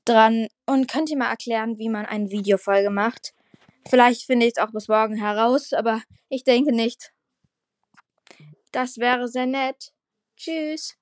dran. 0.05 0.47
Und 0.65 0.87
könnt 0.89 1.11
ihr 1.11 1.19
mal 1.19 1.31
erklären, 1.31 1.79
wie 1.79 1.89
man 1.89 2.07
eine 2.07 2.31
Videofolge 2.31 2.91
macht. 2.91 3.35
Vielleicht 3.89 4.23
finde 4.23 4.47
ich 4.47 4.53
es 4.57 4.63
auch 4.63 4.73
bis 4.73 4.89
morgen 4.89 5.17
heraus, 5.17 5.73
aber 5.73 6.03
ich 6.29 6.45
denke 6.45 6.73
nicht. 6.73 7.13
Das 8.73 8.99
wäre 8.99 9.29
sehr 9.29 9.47
nett. 9.47 9.93
Tschüss. 10.37 10.97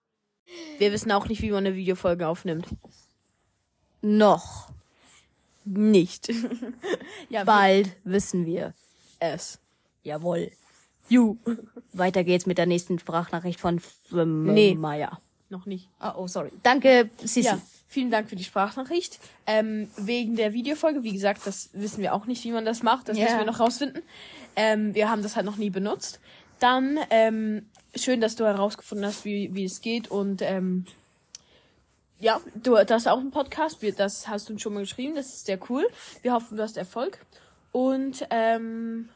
Wir 0.79 0.93
wissen 0.93 1.11
auch 1.13 1.27
nicht, 1.29 1.43
wie 1.43 1.51
man 1.51 1.67
eine 1.67 1.75
Videofolge 1.75 2.29
aufnimmt. 2.29 2.67
Noch 4.03 4.69
Nicht. 5.65 6.29
ja, 7.31 7.45
bald 7.45 7.97
wissen 8.05 8.45
wir. 8.45 8.75
es. 9.19 9.59
Jawohl. 10.03 10.51
You. 11.09 11.37
Weiter 11.93 12.25
geht's 12.25 12.45
mit 12.47 12.59
der 12.59 12.67
nächsten 12.67 12.99
Sprachnachricht 12.99 13.61
von 13.61 13.81
ähm, 14.13 14.45
Nee. 14.53 14.75
Maya. 14.75 15.19
Noch 15.49 15.65
nicht. 15.67 15.89
Ah, 15.99 16.15
oh, 16.17 16.27
sorry. 16.27 16.51
Danke, 16.63 17.09
Sissi. 17.19 17.41
Ja, 17.43 17.61
vielen 17.89 18.11
Dank 18.11 18.29
für 18.29 18.37
die 18.37 18.45
Sprachnachricht. 18.45 19.19
Ähm, 19.47 19.89
wegen 19.97 20.37
der 20.37 20.53
Videofolge, 20.53 21.03
wie 21.03 21.13
gesagt, 21.13 21.47
das 21.47 21.71
wissen 21.73 22.03
wir 22.03 22.15
auch 22.15 22.27
nicht, 22.27 22.45
wie 22.45 22.53
man 22.53 22.65
das 22.67 22.83
macht. 22.83 23.09
Das 23.09 23.17
Ja. 23.17 23.25
müssen 23.25 23.39
wir 23.39 23.45
noch 23.47 23.61
rausfinden. 23.61 24.03
Ähm, 24.57 24.95
wir 24.95 25.11
haben 25.11 25.23
das 25.23 25.37
halt 25.37 25.47
noch 25.47 25.57
nie 25.57 25.71
benutzt. 25.71 26.21
Dann, 26.61 26.99
ähm, 27.11 27.69
schön, 27.95 28.21
dass 28.21 28.37
du 28.37 28.45
herausgefunden 28.45 29.07
hast, 29.07 29.25
wie, 29.25 29.55
wie 29.55 29.65
es 29.65 29.81
geht. 29.81 30.11
Und 30.11 30.43
ähm, 30.43 30.87
ja, 32.19 32.41
du 32.55 32.79
hast 32.79 33.09
auch 33.09 33.19
einen 33.19 33.31
Podcast. 33.31 33.83
Wir, 33.83 33.95
das 33.95 34.29
hast 34.29 34.49
du 34.49 34.59
schon 34.59 34.75
mal 34.75 34.81
geschrieben. 34.81 35.15
Das 35.15 35.27
ist 35.27 35.47
sehr 35.47 35.59
cool. 35.69 35.87
Wir 36.23 36.33
hoffen, 36.33 36.57
du 36.57 36.63
hast 36.63 36.77
Erfolg. 36.77 37.19
Und 37.73 38.27
ähm, 38.31 39.09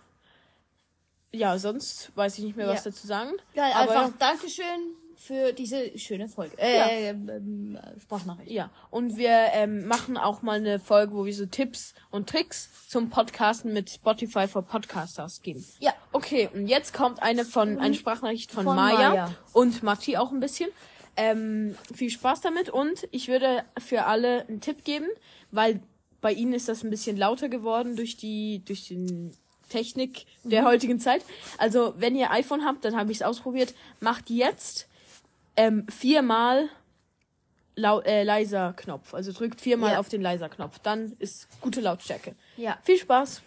ja, 1.32 1.58
sonst 1.58 2.10
weiß 2.16 2.38
ich 2.38 2.44
nicht 2.44 2.56
mehr, 2.56 2.66
was 2.66 2.84
Ja. 2.84 2.90
dazu 2.90 3.06
sagen. 3.06 3.32
Geil, 3.54 3.72
Aber 3.74 3.90
einfach 3.90 4.08
ja. 4.08 4.14
Dankeschön 4.18 4.94
für 5.18 5.52
diese 5.52 5.98
schöne 5.98 6.28
Folge. 6.28 6.56
Äh, 6.58 7.10
ähm, 7.10 7.76
äh, 7.76 8.00
Sprachnachricht. 8.00 8.50
Ja, 8.50 8.70
und 8.90 9.16
wir 9.16 9.48
ähm, 9.52 9.86
machen 9.86 10.16
auch 10.16 10.42
mal 10.42 10.58
eine 10.58 10.78
Folge, 10.78 11.14
wo 11.14 11.24
wir 11.26 11.34
so 11.34 11.46
Tipps 11.46 11.92
und 12.10 12.28
Tricks 12.28 12.70
zum 12.88 13.10
Podcasten 13.10 13.72
mit 13.72 13.90
Spotify 13.90 14.46
for 14.46 14.62
Podcasters 14.62 15.42
geben. 15.42 15.64
Ja. 15.80 15.92
Okay, 16.12 16.48
und 16.54 16.68
jetzt 16.68 16.94
kommt 16.94 17.20
eine 17.20 17.44
von 17.44 17.78
eine 17.78 17.94
Sprachnachricht 17.94 18.52
von, 18.52 18.64
Von 18.64 18.76
Maya, 18.76 19.10
Maya. 19.10 19.34
und 19.52 19.82
Matti 19.82 20.16
auch 20.16 20.30
ein 20.30 20.40
bisschen. 20.40 20.70
Ähm, 21.16 21.74
viel 21.92 22.10
Spaß 22.10 22.40
damit 22.40 22.70
und 22.70 23.08
ich 23.10 23.26
würde 23.26 23.64
für 23.78 24.04
alle 24.04 24.46
einen 24.46 24.60
Tipp 24.60 24.84
geben, 24.84 25.06
weil 25.50 25.80
bei 26.20 26.32
ihnen 26.32 26.52
ist 26.52 26.68
das 26.68 26.84
ein 26.84 26.90
bisschen 26.90 27.16
lauter 27.16 27.48
geworden 27.48 27.96
durch 27.96 28.16
die 28.16 28.62
durch 28.64 28.86
den 28.86 29.32
Technik 29.68 30.26
der 30.44 30.64
heutigen 30.64 31.00
Zeit. 31.00 31.24
Also 31.58 31.94
wenn 31.98 32.14
ihr 32.14 32.30
iPhone 32.30 32.64
habt, 32.64 32.84
dann 32.84 32.96
habe 32.96 33.10
ich 33.10 33.18
es 33.18 33.22
ausprobiert. 33.22 33.74
Macht 34.00 34.30
jetzt 34.30 34.88
ähm, 35.58 35.86
viermal 35.90 36.68
lau 37.76 38.00
äh, 38.00 38.22
leiser 38.24 38.72
Knopf. 38.76 39.12
Also 39.14 39.32
drückt 39.32 39.60
viermal 39.60 39.92
Ja. 39.92 39.98
auf 40.00 40.08
den 40.08 40.22
leiser 40.22 40.48
Knopf. 40.48 40.78
Dann 40.80 41.14
ist 41.18 41.48
gute 41.60 41.80
Lautstärke. 41.80 42.34
Ja. 42.56 42.78
Viel 42.82 42.96
Spaß. 42.98 43.42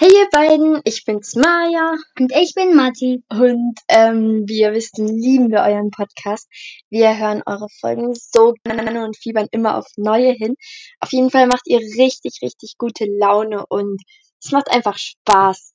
Hey 0.00 0.08
ihr 0.10 0.28
beiden, 0.32 0.80
ich 0.84 1.04
bin's 1.04 1.34
Maja 1.36 1.94
Und 2.18 2.32
ich 2.34 2.54
bin 2.54 2.74
Matti. 2.74 3.22
und 3.28 3.74
ähm, 3.88 4.44
wie 4.48 4.60
ihr 4.60 4.72
wisst, 4.72 4.96
lieben 4.98 5.50
wir 5.50 5.60
euren 5.60 5.90
Podcast. 5.90 6.48
Wir 6.90 7.16
hören 7.18 7.42
eure 7.46 7.68
Folgen 7.80 8.14
so 8.14 8.54
gerne 8.64 9.04
und 9.04 9.16
fiebern 9.16 9.48
immer 9.52 9.76
auf 9.76 9.86
neue 9.96 10.32
hin. 10.32 10.56
Auf 10.98 11.12
jeden 11.12 11.30
Fall 11.30 11.46
macht 11.46 11.66
ihr 11.66 11.78
richtig, 11.78 12.38
richtig 12.42 12.76
gute 12.78 13.04
Laune 13.04 13.64
und 13.68 14.00
es 14.42 14.50
macht 14.50 14.70
einfach 14.72 14.96
Spaß. 14.98 15.72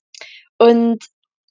Und 0.58 0.97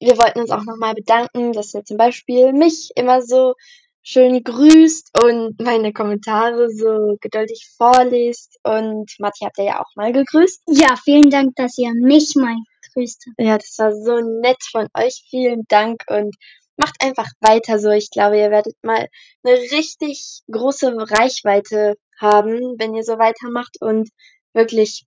wir 0.00 0.18
wollten 0.18 0.40
uns 0.40 0.50
auch 0.50 0.64
nochmal 0.64 0.94
bedanken, 0.94 1.52
dass 1.52 1.74
ihr 1.74 1.84
zum 1.84 1.96
Beispiel 1.96 2.52
mich 2.52 2.90
immer 2.96 3.22
so 3.22 3.54
schön 4.02 4.44
grüßt 4.44 5.18
und 5.20 5.60
meine 5.60 5.92
Kommentare 5.92 6.70
so 6.70 7.16
geduldig 7.20 7.68
vorliest. 7.76 8.58
Und 8.62 9.10
Matti 9.18 9.44
habt 9.44 9.58
ihr 9.58 9.64
ja 9.64 9.80
auch 9.80 9.96
mal 9.96 10.12
gegrüßt. 10.12 10.62
Ja, 10.68 10.96
vielen 11.02 11.30
Dank, 11.30 11.56
dass 11.56 11.76
ihr 11.78 11.92
mich 11.92 12.34
mal 12.36 12.56
grüßt. 12.92 13.30
Ja, 13.38 13.58
das 13.58 13.74
war 13.78 13.92
so 13.92 14.20
nett 14.40 14.62
von 14.70 14.86
euch. 14.94 15.26
Vielen 15.28 15.64
Dank 15.68 16.02
und 16.08 16.36
macht 16.76 16.96
einfach 17.02 17.26
weiter 17.40 17.78
so. 17.78 17.90
Ich 17.90 18.10
glaube, 18.10 18.38
ihr 18.38 18.50
werdet 18.50 18.76
mal 18.82 19.08
eine 19.42 19.54
richtig 19.54 20.42
große 20.50 20.94
Reichweite 20.96 21.96
haben, 22.20 22.76
wenn 22.78 22.94
ihr 22.94 23.02
so 23.02 23.18
weitermacht 23.18 23.76
und 23.80 24.10
wirklich, 24.52 25.04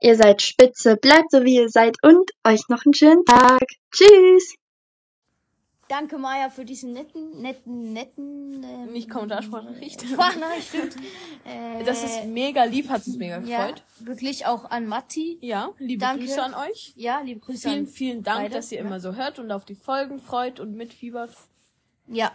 ihr 0.00 0.16
seid 0.16 0.42
spitze. 0.42 0.96
Bleibt 0.96 1.30
so, 1.30 1.44
wie 1.44 1.56
ihr 1.56 1.68
seid 1.68 1.96
und 2.02 2.30
euch 2.44 2.68
noch 2.68 2.84
einen 2.84 2.94
schönen 2.94 3.24
Tag. 3.24 3.60
Tschüss! 3.92 4.54
Danke, 5.88 6.18
Maya, 6.18 6.50
für 6.50 6.64
diesen 6.64 6.92
netten, 6.94 7.40
netten, 7.40 7.92
netten. 7.92 8.64
Ähm, 8.64 8.92
Nicht 8.92 9.08
Kommentarsprachnachricht. 9.08 10.02
Sprachnachricht, 10.02 10.68
stimmt. 10.68 10.96
Äh, 11.44 11.84
Das 11.84 12.02
ist 12.02 12.24
mega 12.24 12.64
lieb, 12.64 12.88
hat 12.88 13.06
uns 13.06 13.16
mega 13.16 13.38
ja, 13.42 13.66
gefreut. 13.68 13.84
wirklich 14.00 14.46
auch 14.46 14.64
an 14.68 14.88
Matti. 14.88 15.38
Ja, 15.40 15.70
liebe 15.78 16.00
Danke. 16.00 16.24
Grüße 16.24 16.42
an 16.42 16.54
euch. 16.54 16.92
Ja, 16.96 17.20
liebe 17.20 17.38
Grüße 17.38 17.68
Vielen, 17.68 17.84
an. 17.84 17.86
vielen 17.86 18.22
Dank, 18.24 18.40
beide. 18.40 18.54
dass 18.56 18.72
ihr 18.72 18.78
Ja. 18.80 18.84
immer 18.84 18.98
so 18.98 19.14
hört 19.14 19.38
und 19.38 19.52
auf 19.52 19.64
die 19.64 19.76
Folgen 19.76 20.18
freut 20.18 20.58
und 20.58 20.74
mitfiebert. 20.74 21.30
Ja. 22.08 22.32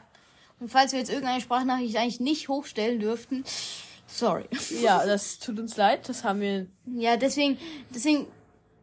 Und 0.61 0.69
falls 0.69 0.93
wir 0.93 0.99
jetzt 0.99 1.09
irgendeine 1.09 1.41
Sprachnachricht 1.41 1.97
eigentlich 1.97 2.21
nicht 2.21 2.47
hochstellen 2.47 3.01
dürften, 3.01 3.43
sorry. 4.11 4.45
Ja, 4.81 5.05
das 5.05 5.39
tut 5.39 5.59
uns 5.59 5.77
leid. 5.77 6.07
Das 6.09 6.23
haben 6.23 6.41
wir. 6.41 6.67
Ja, 6.85 7.17
deswegen, 7.17 7.57
deswegen 7.93 8.27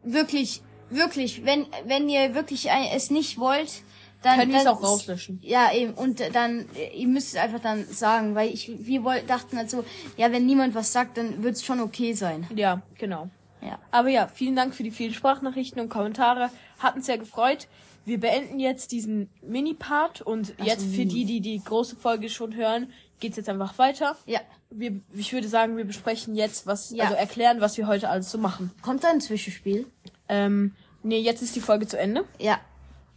wirklich, 0.03 0.61
wirklich, 0.89 1.45
wenn, 1.45 1.67
wenn 1.85 2.09
ihr 2.09 2.35
wirklich 2.35 2.69
ein, 2.71 2.87
es 2.93 3.09
nicht 3.09 3.37
wollt, 3.37 3.83
dann 4.21 4.39
Können 4.39 4.51
wir 4.51 4.59
es 4.59 4.67
auch 4.67 4.83
rauslöschen. 4.83 5.39
Ja, 5.41 5.71
eben 5.73 5.93
und 5.93 6.21
dann 6.33 6.65
ihr 6.93 7.07
müsst 7.07 7.29
es 7.29 7.41
einfach 7.41 7.61
dann 7.61 7.85
sagen, 7.85 8.35
weil 8.35 8.53
ich 8.53 8.69
wir 8.77 9.03
wollten 9.03 9.27
dachten 9.27 9.57
halt 9.57 9.69
so, 9.69 9.85
ja, 10.17 10.31
wenn 10.31 10.45
niemand 10.45 10.75
was 10.75 10.91
sagt, 10.91 11.17
dann 11.17 11.41
wird 11.41 11.55
es 11.55 11.63
schon 11.63 11.79
okay 11.79 12.13
sein. 12.13 12.45
Ja, 12.53 12.81
genau. 12.97 13.29
Ja. 13.61 13.79
Aber 13.91 14.09
ja, 14.09 14.27
vielen 14.27 14.55
Dank 14.55 14.75
für 14.75 14.83
die 14.83 14.91
vielen 14.91 15.13
Sprachnachrichten 15.13 15.81
und 15.81 15.89
Kommentare. 15.89 16.49
Hat 16.79 16.95
uns 16.95 17.05
sehr 17.05 17.17
gefreut. 17.17 17.67
Wir 18.05 18.19
beenden 18.19 18.59
jetzt 18.59 18.91
diesen 18.91 19.29
Mini-Part 19.41 20.21
und 20.21 20.53
jetzt 20.63 20.85
für 20.85 21.05
die, 21.05 21.25
die 21.25 21.41
die 21.41 21.61
große 21.63 21.95
Folge 21.95 22.29
schon 22.29 22.55
hören, 22.55 22.91
geht's 23.19 23.37
jetzt 23.37 23.49
einfach 23.49 23.77
weiter. 23.77 24.15
Ja. 24.25 24.39
Wir, 24.69 24.99
ich 25.13 25.33
würde 25.33 25.47
sagen, 25.47 25.77
wir 25.77 25.85
besprechen 25.85 26.35
jetzt, 26.35 26.67
was, 26.67 26.91
Ja. 26.91 27.05
also 27.05 27.15
erklären, 27.15 27.61
was 27.61 27.77
wir 27.77 27.87
heute 27.87 28.09
alles 28.09 28.29
so 28.31 28.37
machen. 28.37 28.71
Kommt 28.81 29.03
da 29.03 29.09
ein 29.09 29.21
Zwischenspiel? 29.21 29.87
Ähm, 30.27 30.75
nee, 31.03 31.19
jetzt 31.19 31.41
ist 31.41 31.55
die 31.55 31.61
Folge 31.61 31.87
zu 31.87 31.97
Ende. 31.97 32.25
Ja. 32.37 32.59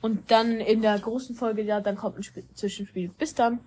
Und 0.01 0.31
dann 0.31 0.61
in 0.61 0.81
der 0.83 0.99
großen 0.99 1.35
Folge, 1.37 1.63
ja, 1.63 1.81
dann 1.81 1.97
kommt 1.97 2.17
ein 2.17 2.23
Spiel, 2.23 2.45
Zwischenspiel. 2.55 3.11
Bis 3.19 3.35
dann. 3.35 3.61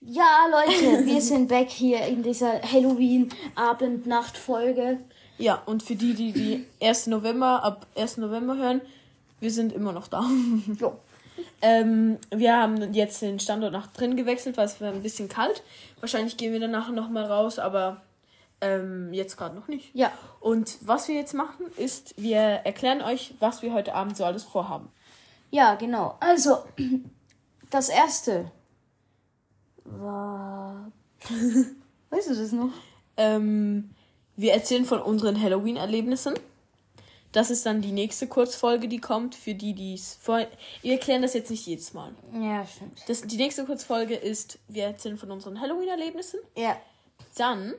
Ja, 0.00 0.46
Leute, 0.50 1.04
wir 1.12 1.20
sind 1.20 1.48
back 1.48 1.70
hier 1.70 2.06
in 2.06 2.22
dieser 2.22 2.62
Halloween-Abend-Nacht-Folge. 2.62 5.00
Ja, 5.38 5.60
und 5.66 5.82
für 5.82 5.96
die, 5.96 6.14
die 6.14 6.32
die 6.32 6.64
1. 6.80 7.08
November, 7.08 7.62
ab 7.62 7.86
1. 7.96 8.16
November 8.18 8.56
hören, 8.56 8.80
wir 9.40 9.50
sind 9.50 9.72
immer 9.72 9.92
noch 9.92 10.08
da. 10.08 10.24
Jo. 10.80 10.98
Ähm, 11.62 12.18
wir 12.30 12.56
haben 12.56 12.92
jetzt 12.94 13.22
den 13.22 13.40
Standort 13.40 13.72
nach 13.72 13.88
drin 13.88 14.16
gewechselt, 14.16 14.56
weil 14.56 14.66
es 14.66 14.80
war 14.80 14.92
ein 14.92 15.02
bisschen 15.02 15.28
kalt. 15.28 15.62
Wahrscheinlich 16.00 16.36
gehen 16.36 16.52
wir 16.52 16.60
danach 16.60 16.90
noch 16.90 17.08
mal 17.08 17.24
raus, 17.24 17.58
aber 17.58 18.02
ähm, 18.60 19.12
jetzt 19.12 19.36
gerade 19.36 19.54
noch 19.54 19.68
nicht. 19.68 19.94
Ja. 19.94 20.12
Und 20.40 20.78
was 20.80 21.08
wir 21.08 21.14
jetzt 21.14 21.34
machen, 21.34 21.66
ist, 21.76 22.14
wir 22.16 22.38
erklären 22.38 23.02
euch, 23.02 23.34
was 23.40 23.62
wir 23.62 23.72
heute 23.72 23.94
Abend 23.94 24.16
so 24.16 24.24
alles 24.24 24.44
vorhaben. 24.44 24.88
Ja, 25.50 25.74
genau. 25.76 26.16
Also, 26.20 26.58
das 27.70 27.88
erste 27.88 28.50
war. 29.84 30.90
weißt 32.10 32.30
du 32.30 32.34
das 32.34 32.52
noch? 32.52 32.72
Ähm, 33.16 33.90
wir 34.36 34.52
erzählen 34.52 34.84
von 34.84 35.00
unseren 35.00 35.40
Halloween-Erlebnissen. 35.40 36.34
Das 37.32 37.50
ist 37.50 37.66
dann 37.66 37.82
die 37.82 37.92
nächste 37.92 38.26
Kurzfolge, 38.26 38.88
die 38.88 38.98
kommt, 39.00 39.34
für 39.34 39.54
die, 39.54 39.74
die 39.74 39.94
es 39.94 40.14
vor. 40.20 40.46
Wir 40.82 40.92
erklären 40.92 41.20
das 41.22 41.34
jetzt 41.34 41.50
nicht 41.50 41.66
jedes 41.66 41.92
Mal. 41.92 42.14
Ja, 42.32 42.66
stimmt. 42.66 43.02
Das, 43.06 43.22
die 43.22 43.36
nächste 43.36 43.64
Kurzfolge 43.66 44.14
ist, 44.14 44.58
wir 44.68 44.84
erzählen 44.84 45.18
von 45.18 45.30
unseren 45.30 45.60
Halloween-Erlebnissen. 45.60 46.40
Ja. 46.56 46.76
Dann, 47.36 47.74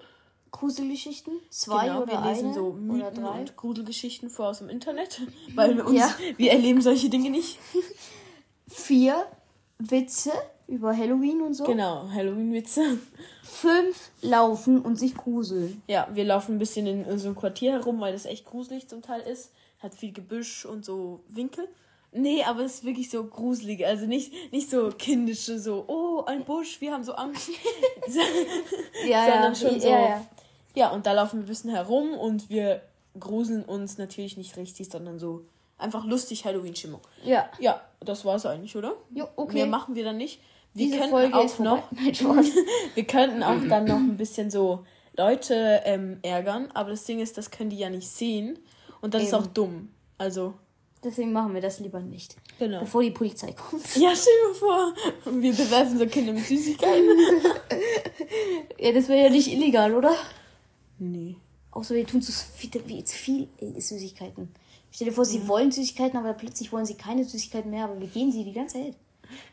Gruselgeschichten? 0.52 1.34
Zwei 1.50 1.88
genau, 1.88 2.04
oder 2.04 2.12
wir 2.24 2.30
lesen 2.30 2.46
eine? 2.46 2.54
so 2.54 2.68
oder 2.68 2.78
Mythen 2.78 3.24
drei? 3.24 3.40
und 3.40 3.58
Gruselgeschichten 3.58 4.30
vor 4.30 4.50
aus 4.50 4.60
dem 4.60 4.70
Internet, 4.70 5.22
weil 5.56 5.76
wir 5.78 5.86
uns, 5.86 5.98
Ja. 5.98 6.14
wir 6.38 6.52
erleben 6.52 6.82
solche 6.82 7.10
Dinge 7.10 7.30
nicht. 7.32 7.58
Vier 8.68 9.26
Witze 9.80 10.32
über 10.70 10.96
Halloween 10.96 11.42
und 11.42 11.54
so. 11.54 11.64
Genau, 11.66 12.08
Halloween-Witze. 12.14 13.00
Fünf 13.44 14.12
laufen 14.22 14.82
und 14.82 14.98
sich 14.98 15.16
gruseln. 15.16 15.82
Ja, 15.88 16.08
wir 16.14 16.24
laufen 16.24 16.56
ein 16.56 16.60
bisschen 16.60 16.86
in 16.88 17.06
unserem 17.06 17.36
Quartier 17.36 17.74
herum, 17.74 18.00
weil 18.00 18.14
das 18.14 18.26
echt 18.26 18.46
gruselig 18.46 18.88
zum 18.88 19.02
Teil 19.02 19.22
ist. 19.22 19.52
Hat 19.80 19.96
viel 19.96 20.12
Gebüsch 20.14 20.66
und 20.66 20.86
so 20.86 21.22
Winkel. 21.28 21.68
Nee, 22.12 22.44
aber 22.44 22.62
es 22.62 22.76
ist 22.76 22.84
wirklich 22.86 23.10
so 23.10 23.24
gruselig. 23.24 23.86
Also 23.86 24.06
nicht, 24.06 24.34
nicht 24.52 24.70
so 24.70 24.90
kindische, 24.90 25.60
so, 25.60 25.86
oh, 25.88 26.24
ein 26.26 26.44
Busch, 26.44 26.82
wir 26.82 26.92
haben 26.92 27.04
so 27.04 27.14
Angst. 27.14 27.50
Ja, 29.08 29.26
Sondern 29.26 29.56
schon 29.56 29.80
so. 29.80 29.88
Ja, 29.90 30.00
ja. 30.02 30.26
Ja, 30.76 30.90
und 30.92 31.06
da 31.06 31.14
laufen 31.14 31.40
wir 31.40 31.44
ein 31.46 31.48
bisschen 31.48 31.72
herum 31.72 32.14
und 32.14 32.50
wir 32.50 32.82
gruseln 33.20 33.64
uns 33.64 33.98
natürlich 33.98 34.38
nicht 34.38 34.56
richtig, 34.58 34.90
sondern 34.90 35.20
so 35.20 35.46
einfach 35.78 36.06
lustig 36.06 36.46
Halloween-Stimmung. 36.46 37.02
ja. 37.24 37.50
Ja, 37.60 37.82
das 38.02 38.24
war's 38.26 38.46
eigentlich, 38.46 38.76
oder? 38.76 38.94
Jo, 39.14 39.28
okay. 39.36 39.56
Mehr 39.56 39.66
machen 39.66 39.96
wir 39.96 40.04
dann 40.04 40.18
nicht. 40.18 40.40
Wir 40.74 40.86
Diese 40.86 40.98
könnten 40.98 41.12
Folge 41.12 41.36
auch 41.36 41.46
ist 41.46 41.60
noch. 41.60 41.92
Nein, 41.92 42.14
wir 42.96 43.04
könnten 43.06 43.44
auch 43.44 43.58
dann 43.68 43.86
noch 43.86 43.98
ein 43.98 44.18
bisschen 44.18 44.52
so 44.52 44.86
Leute 45.18 45.82
ähm, 45.86 46.20
ärgern, 46.22 46.70
aber 46.74 46.92
das 46.92 47.04
Ding 47.06 47.20
ist, 47.20 47.38
das 47.38 47.52
können 47.52 47.70
die 47.70 47.78
ja 47.78 47.90
nicht 47.90 48.08
sehen 48.08 48.60
und 49.02 49.14
das 49.14 49.24
ist 49.24 49.34
Eben. 49.34 49.44
auch 49.44 49.48
dumm. 49.48 49.90
Also, 50.18 50.54
Deswegen 51.04 51.32
machen 51.32 51.54
wir 51.54 51.62
das 51.62 51.80
lieber 51.80 52.02
nicht. 52.02 52.36
genau. 52.58 52.82
Bevor 52.82 53.02
die 53.02 53.12
Polizei 53.12 53.54
kommt. 53.54 53.84
Ja, 53.96 54.14
stell 54.14 54.34
dir 54.50 54.56
vor, 54.56 54.94
wir 55.26 55.54
bewerfen 55.54 55.98
so 55.98 56.06
Kinder 56.08 56.34
mit 56.34 56.46
Süßigkeiten. 56.46 57.10
Ja, 58.80 58.94
das 58.94 59.08
wäre 59.10 59.26
ja 59.26 59.30
nicht 59.30 59.52
illegal, 59.52 59.94
oder? 59.94 60.14
Nee. 61.00 61.36
Außer 61.72 61.96
wir 61.96 62.06
tun 62.08 62.22
zu 62.22 62.32
viel, 62.32 62.70
wie 62.86 63.04
zu 63.04 63.16
viel 63.16 63.48
äh, 63.60 63.80
Süßigkeiten. 63.80 64.50
Stell 64.92 65.08
dir 65.08 65.14
vor, 65.14 65.26
sie 65.26 65.48
wollen 65.48 65.72
Süßigkeiten, 65.72 66.18
aber 66.18 66.34
plötzlich 66.34 66.72
wollen 66.72 66.86
sie 66.86 66.96
keine 66.96 67.24
Süßigkeiten 67.24 67.70
mehr, 67.70 67.86
aber 67.86 68.00
wir 68.00 68.08
gehen 68.08 68.32
sie 68.32 68.44
die 68.44 68.54
ganze 68.54 68.76
Zeit. 68.78 68.96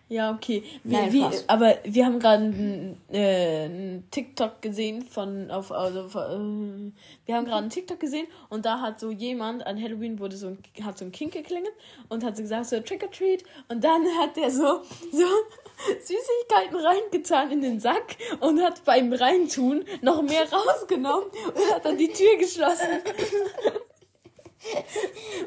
Ja, 0.08 0.32
okay. 0.32 0.62
Wir, 0.84 1.00
Nein, 1.00 1.12
wie, 1.12 1.24
aber 1.48 1.78
wir 1.82 2.06
haben 2.06 2.20
gerade 2.20 2.44
einen 2.44 3.00
äh, 3.10 4.00
TikTok 4.12 4.62
gesehen 4.62 5.02
von 5.02 5.50
auf 5.50 5.72
also 5.72 6.08
von, 6.08 6.92
äh, 6.94 7.26
wir 7.26 7.34
haben 7.34 7.44
gerade 7.44 7.62
einen 7.62 7.70
TikTok 7.70 7.98
gesehen 7.98 8.28
und 8.48 8.64
da 8.64 8.80
hat 8.80 9.00
so 9.00 9.10
jemand 9.10 9.66
an 9.66 9.82
Halloween 9.82 10.20
wurde 10.20 10.36
so 10.36 10.46
ein, 10.46 10.58
hat 10.84 10.96
so 10.96 11.04
ein 11.04 11.10
Kind 11.10 11.32
geklingelt 11.32 11.74
und 12.08 12.22
hat 12.22 12.36
so 12.36 12.42
gesagt 12.42 12.66
so 12.66 12.78
Trick 12.78 13.02
or 13.02 13.10
Treat 13.10 13.42
und 13.68 13.82
dann 13.82 14.04
hat 14.20 14.36
der 14.36 14.52
so 14.52 14.82
so 15.10 15.24
Süßigkeiten 15.98 16.76
reingetan 16.76 17.50
in 17.50 17.60
den 17.60 17.80
Sack 17.80 18.16
und 18.38 18.62
hat 18.62 18.84
beim 18.84 19.12
Reintun 19.12 19.84
noch 20.02 20.22
mehr 20.22 20.46
rausgenommen 20.52 21.28
und 21.46 21.74
hat 21.74 21.84
dann 21.84 21.98
die 21.98 22.12
Tür 22.12 22.36
geschlossen. 22.38 23.02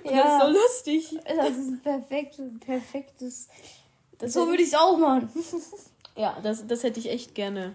Und 0.03 0.15
Das 0.15 0.33
ist 0.33 0.41
so 0.41 0.51
lustig. 0.51 1.19
Das 1.25 1.49
ist 1.49 1.69
ein 1.69 1.81
perfektes, 1.81 2.59
perfektes. 2.59 3.47
Das 4.19 4.33
So 4.33 4.47
würde 4.47 4.61
ich 4.61 4.69
es 4.69 4.75
auch 4.75 4.97
machen. 4.97 5.29
Ja, 6.15 6.37
das, 6.43 6.67
das 6.67 6.83
hätte 6.83 6.99
ich 6.99 7.09
echt 7.09 7.33
gerne 7.33 7.73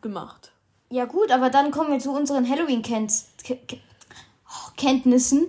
gemacht. 0.00 0.52
Ja 0.90 1.06
gut, 1.06 1.32
aber 1.32 1.50
dann 1.50 1.72
kommen 1.72 1.90
wir 1.90 1.98
zu 1.98 2.12
unseren 2.12 2.48
Halloween-Kenntnissen. 2.48 5.46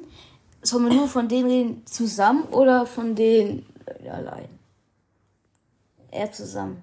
Sollen 0.64 0.90
wir 0.90 0.96
nur 0.96 1.08
von 1.08 1.28
denen 1.28 1.48
reden 1.48 1.86
zusammen 1.86 2.46
oder 2.46 2.88
von 2.88 3.14
denen 3.14 3.68
äh, 3.86 4.10
allein? 4.10 4.50
Eher 6.10 6.32
zusammen. 6.32 6.82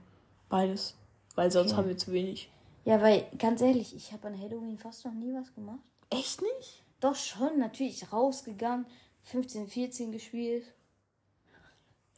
Beides. 0.48 0.94
Weil 1.34 1.50
sonst 1.50 1.74
haben 1.74 1.88
wir 1.88 1.96
zu 1.96 2.12
wenig. 2.12 2.48
Ja, 2.84 3.02
weil 3.02 3.26
ganz 3.36 3.62
ehrlich, 3.62 3.96
ich 3.96 4.12
habe 4.12 4.28
an 4.28 4.40
Halloween 4.40 4.78
fast 4.78 5.04
noch 5.04 5.14
nie 5.14 5.34
was 5.34 5.52
gemacht. 5.54 5.80
Echt 6.10 6.40
nicht? 6.40 6.84
Doch 7.00 7.16
schon, 7.16 7.58
natürlich 7.58 8.12
rausgegangen, 8.12 8.86
15, 9.24 9.66
14 9.66 10.12
gespielt. 10.12 10.66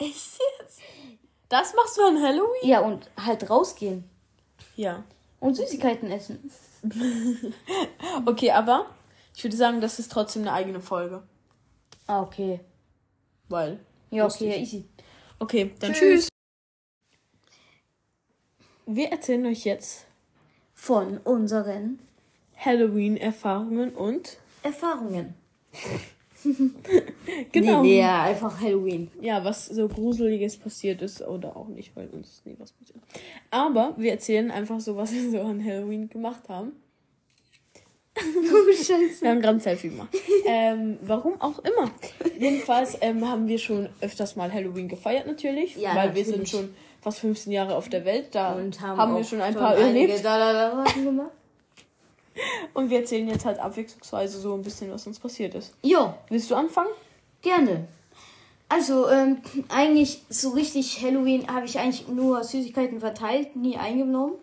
Echt 0.05 0.39
jetzt? 0.59 0.79
Das 1.49 1.73
machst 1.75 1.97
du 1.97 2.01
an 2.03 2.21
Halloween? 2.21 2.67
Ja, 2.69 2.79
und 2.81 3.09
halt 3.17 3.49
rausgehen 3.49 4.03
Ja. 4.75 5.03
und 5.39 5.55
Süßigkeiten 5.55 6.11
essen. 6.11 6.51
Okay, 8.25 8.51
aber 8.51 8.87
ich 9.35 9.43
würde 9.43 9.55
sagen, 9.55 9.79
das 9.81 9.97
ist 9.99 10.11
trotzdem 10.11 10.41
eine 10.43 10.51
eigene 10.53 10.81
Folge. 10.81 11.23
Ah, 12.07 12.21
okay. 12.21 12.59
Weil. 13.49 13.79
Ja, 14.11 14.25
okay, 14.25 14.49
ja, 14.51 14.57
easy. 14.57 14.85
Okay, 15.39 15.73
dann 15.79 15.93
Tschüss. 15.93 16.23
tschüss. 16.25 16.29
Wir 18.85 19.09
erzählen 19.11 19.45
euch 19.45 19.63
jetzt 19.63 20.05
Von 20.73 21.17
unseren 21.19 21.99
Halloween-Erfahrungen 22.57 23.95
und 23.95 24.37
Erfahrungen. 24.61 25.35
Genau. 27.51 27.81
Nee, 27.81 27.89
nee, 27.89 27.99
ja, 27.99 28.23
einfach 28.23 28.59
Halloween. 28.61 29.09
Ja, 29.21 29.43
was 29.43 29.67
so 29.67 29.87
Gruseliges 29.87 30.57
passiert 30.57 31.01
ist 31.01 31.21
oder 31.21 31.55
auch 31.55 31.67
nicht, 31.67 31.95
weil 31.95 32.07
uns 32.07 32.41
nie 32.45 32.55
was 32.59 32.71
passiert. 32.71 32.99
Aber 33.51 33.93
wir 33.97 34.11
erzählen 34.11 34.51
einfach 34.51 34.79
so, 34.79 34.95
was 34.97 35.13
wir 35.13 35.29
so 35.29 35.41
an 35.41 35.63
Halloween 35.63 36.09
gemacht 36.09 36.49
haben. 36.49 36.73
Oh, 38.15 38.71
Scheiße. 38.73 39.21
Wir 39.21 39.29
haben 39.31 39.41
gerade 39.41 39.57
ein 39.57 39.59
Selfie 39.59 39.89
gemacht. 39.89 40.09
ähm, 40.45 40.97
warum 41.01 41.41
auch 41.41 41.59
immer. 41.59 41.91
Jedenfalls 42.37 42.97
ähm, 43.01 43.27
haben 43.27 43.47
wir 43.47 43.57
schon 43.57 43.89
öfters 44.01 44.35
mal 44.35 44.51
Halloween 44.53 44.87
gefeiert 44.87 45.25
natürlich, 45.25 45.75
Ja, 45.77 45.95
weil 45.95 46.13
wir 46.13 46.21
natürlich. 46.21 46.27
sind 46.27 46.49
schon 46.49 46.75
fast 47.01 47.19
15 47.19 47.51
Jahre 47.51 47.75
auf 47.75 47.89
der 47.89 48.05
Welt. 48.05 48.27
Da 48.33 48.53
Und 48.53 48.79
haben, 48.81 48.97
haben, 48.97 49.15
wir 49.15 49.23
schon 49.23 49.41
ein 49.41 49.55
paar 49.55 49.75
erlebt. 49.75 50.23
Da, 50.23 50.37
da, 50.37 50.83
da, 50.83 50.91
gemacht. 51.01 51.31
Und 52.73 52.89
wir 52.89 52.99
erzählen 52.99 53.27
jetzt 53.27 53.45
halt 53.45 53.59
abwechslungsweise 53.59 54.39
so 54.39 54.53
ein 54.53 54.61
bisschen, 54.63 54.91
was 54.91 55.05
uns 55.07 55.19
passiert 55.19 55.55
ist. 55.55 55.73
Jo, 55.83 56.13
Willst 56.29 56.49
du 56.49 56.55
anfangen? 56.55 56.89
gerne. 57.41 57.87
Also, 58.69 59.09
ähm, 59.09 59.37
eigentlich 59.69 60.21
so 60.29 60.51
richtig 60.51 61.03
Halloween 61.03 61.47
habe 61.47 61.65
ich 61.65 61.77
eigentlich 61.77 62.07
nur 62.07 62.43
Süßigkeiten 62.43 63.01
verteilt, 63.01 63.55
nie 63.55 63.77
eingenommen. 63.77 64.33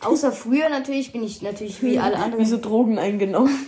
Außer 0.00 0.30
früher 0.32 0.68
natürlich 0.68 1.12
bin 1.12 1.22
ich 1.24 1.42
natürlich 1.42 1.82
wie 1.82 1.98
alle 1.98 2.16
anderen. 2.16 2.44
Wie 2.44 2.48
so 2.48 2.58
Drogen 2.58 2.98
eingenommen. 2.98 3.56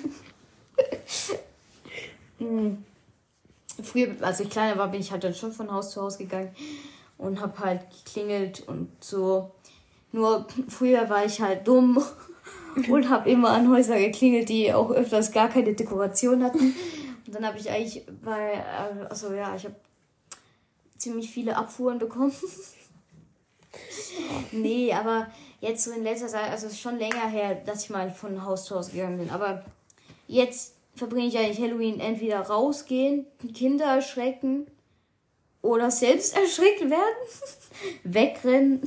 Hm. 2.38 2.84
Früher, 3.82 4.16
als 4.20 4.40
ich 4.40 4.50
kleiner 4.50 4.76
war, 4.76 4.88
bin 4.88 5.00
ich 5.00 5.12
halt 5.12 5.22
dann 5.22 5.34
schon 5.34 5.52
von 5.52 5.70
Haus 5.70 5.92
zu 5.92 6.02
Haus 6.02 6.18
gegangen 6.18 6.50
und 7.16 7.40
habe 7.40 7.58
halt 7.60 7.82
geklingelt 7.90 8.66
und 8.66 8.88
so. 9.00 9.52
Nur 10.10 10.46
früher 10.68 11.08
war 11.08 11.24
ich 11.24 11.40
halt 11.40 11.68
dumm 11.68 12.02
und 12.88 13.10
habe 13.10 13.30
immer 13.30 13.50
an 13.50 13.70
Häuser 13.70 13.98
geklingelt, 13.98 14.48
die 14.48 14.72
auch 14.72 14.90
öfters 14.90 15.32
gar 15.32 15.48
keine 15.48 15.74
Dekoration 15.74 16.42
hatten. 16.42 16.74
Und 17.26 17.34
dann 17.34 17.46
habe 17.46 17.58
ich 17.58 17.70
eigentlich 17.70 18.04
bei, 18.22 18.62
also 19.08 19.32
ja, 19.32 19.54
ich 19.54 19.64
habe 19.64 19.76
ziemlich 20.96 21.30
viele 21.30 21.56
Abfuhren 21.56 21.98
bekommen. 21.98 22.32
nee, 24.52 24.92
aber 24.92 25.28
jetzt 25.60 25.84
so 25.84 25.92
in 25.92 26.02
letzter 26.02 26.28
Zeit, 26.28 26.50
also 26.50 26.68
schon 26.70 26.98
länger 26.98 27.28
her, 27.28 27.54
dass 27.54 27.84
ich 27.84 27.90
mal 27.90 28.10
von 28.10 28.44
Haus 28.44 28.64
zu 28.64 28.74
Haus 28.74 28.92
gegangen 28.92 29.18
bin. 29.18 29.30
Aber 29.30 29.64
jetzt 30.26 30.74
verbringe 30.94 31.28
ich 31.28 31.38
eigentlich 31.38 31.60
Halloween 31.60 32.00
entweder 32.00 32.40
rausgehen, 32.40 33.26
Kinder 33.54 33.86
erschrecken 33.86 34.66
oder 35.62 35.90
selbst 35.90 36.36
erschreckt 36.36 36.90
werden, 36.90 37.16
wegrennen 38.04 38.82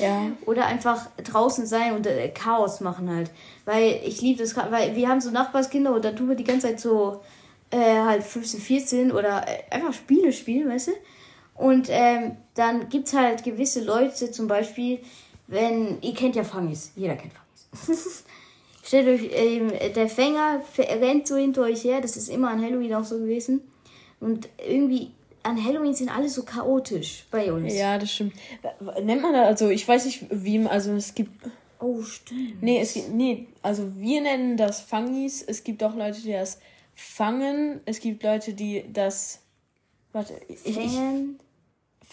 Ja. 0.00 0.30
oder 0.46 0.66
einfach 0.66 1.06
draußen 1.22 1.66
sein 1.66 1.94
und 1.94 2.06
äh, 2.06 2.28
Chaos 2.28 2.80
machen 2.80 3.10
halt. 3.10 3.30
Weil 3.64 4.00
ich 4.04 4.20
liebe 4.22 4.42
das, 4.42 4.56
weil 4.56 4.96
wir 4.96 5.08
haben 5.08 5.20
so 5.20 5.30
Nachbarskinder 5.30 5.94
und 5.94 6.04
da 6.04 6.12
tun 6.12 6.28
wir 6.28 6.36
die 6.36 6.44
ganze 6.44 6.68
Zeit 6.68 6.80
so 6.80 7.22
äh, 7.70 8.00
halt 8.00 8.22
15, 8.22 8.60
14 8.60 9.12
oder 9.12 9.44
äh, 9.46 9.74
einfach 9.74 9.92
Spiele 9.92 10.32
spielen, 10.32 10.68
weißt 10.68 10.88
du? 10.88 10.92
Und 11.54 11.88
ähm, 11.90 12.36
dann 12.54 12.88
gibt's 12.88 13.14
halt 13.14 13.42
gewisse 13.42 13.82
Leute, 13.82 14.30
zum 14.30 14.46
Beispiel, 14.46 15.00
wenn, 15.46 16.00
ihr 16.02 16.14
kennt 16.14 16.36
ja 16.36 16.44
Fangis, 16.44 16.92
jeder 16.96 17.16
kennt 17.16 17.32
Fangis. 17.32 18.24
Stellt 18.82 19.08
euch, 19.08 19.30
ähm, 19.32 19.72
der 19.94 20.08
Fänger 20.08 20.60
rennt 20.78 21.26
so 21.26 21.36
hinter 21.36 21.62
euch 21.62 21.82
her, 21.82 22.00
das 22.00 22.16
ist 22.16 22.28
immer 22.28 22.50
an 22.50 22.62
Halloween 22.62 22.94
auch 22.94 23.04
so 23.04 23.18
gewesen. 23.18 23.60
Und 24.20 24.48
irgendwie 24.64 25.10
an 25.46 25.62
Halloween 25.64 25.94
sind 25.94 26.08
alle 26.14 26.28
so 26.28 26.42
chaotisch 26.44 27.24
bei 27.30 27.52
uns. 27.52 27.74
Ja, 27.74 27.96
das 27.98 28.10
stimmt. 28.12 28.34
Nennt 29.02 29.22
man 29.22 29.32
das, 29.32 29.46
also 29.46 29.68
ich 29.68 29.86
weiß 29.86 30.04
nicht, 30.06 30.26
wie, 30.30 30.64
also 30.66 30.92
es 30.92 31.14
gibt, 31.14 31.30
Oh, 31.78 32.02
stimmt. 32.02 32.62
nee, 32.62 32.80
es 32.80 32.94
gibt, 32.94 33.10
nee, 33.12 33.46
also 33.62 33.98
wir 33.98 34.20
nennen 34.22 34.56
das 34.56 34.80
Fangis, 34.80 35.42
es 35.42 35.62
gibt 35.64 35.82
auch 35.84 35.94
Leute, 35.94 36.20
die 36.22 36.32
das 36.32 36.58
fangen, 36.94 37.80
es 37.84 38.00
gibt 38.00 38.22
Leute, 38.22 38.54
die 38.54 38.84
das, 38.92 39.40
warte, 40.12 40.34
ich, 40.48 40.66
ich, 40.66 40.92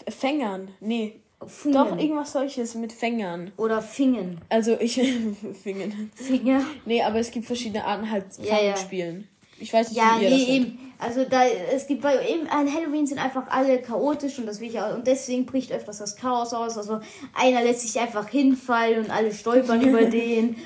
Fängern, 0.08 0.68
nee, 0.80 1.20
Fungen. 1.46 1.74
doch 1.74 1.98
irgendwas 1.98 2.32
solches 2.32 2.74
mit 2.74 2.92
Fängern. 2.92 3.52
oder 3.56 3.80
Fingen. 3.82 4.40
Also 4.48 4.76
ich, 4.80 4.94
Fingen. 5.62 6.10
Finger. 6.14 6.62
Nee, 6.84 7.02
aber 7.02 7.18
es 7.20 7.30
gibt 7.30 7.46
verschiedene 7.46 7.84
Arten 7.84 8.10
halt 8.10 8.24
Ja, 8.38 8.60
ja. 8.60 8.72
Fangen-Spielen. 8.74 9.28
Ich 9.58 9.72
weiß 9.72 9.88
nicht, 9.90 9.96
Ja, 9.98 10.16
wie 10.18 10.24
ihr 10.24 10.30
nee, 10.30 10.38
das 10.38 10.48
nennt. 10.48 10.66
eben. 10.66 10.83
Also 10.98 11.24
da, 11.24 11.46
es 11.46 11.86
gibt 11.86 12.02
bei 12.02 12.28
eben 12.28 12.46
an 12.48 12.72
Halloween 12.72 13.06
sind 13.06 13.18
einfach 13.18 13.48
alle 13.48 13.80
chaotisch 13.82 14.38
und 14.38 14.46
das 14.46 14.60
will 14.60 14.68
ich 14.68 14.80
auch. 14.80 14.94
Und 14.94 15.06
deswegen 15.06 15.46
bricht 15.46 15.72
öfters 15.72 15.98
das 15.98 16.16
Chaos 16.16 16.54
aus. 16.54 16.78
Also 16.78 17.00
einer 17.34 17.62
lässt 17.62 17.80
sich 17.80 18.00
einfach 18.00 18.28
hinfallen 18.28 19.04
und 19.04 19.10
alle 19.10 19.32
stolpern 19.32 19.82
über 19.88 20.04
den. 20.04 20.56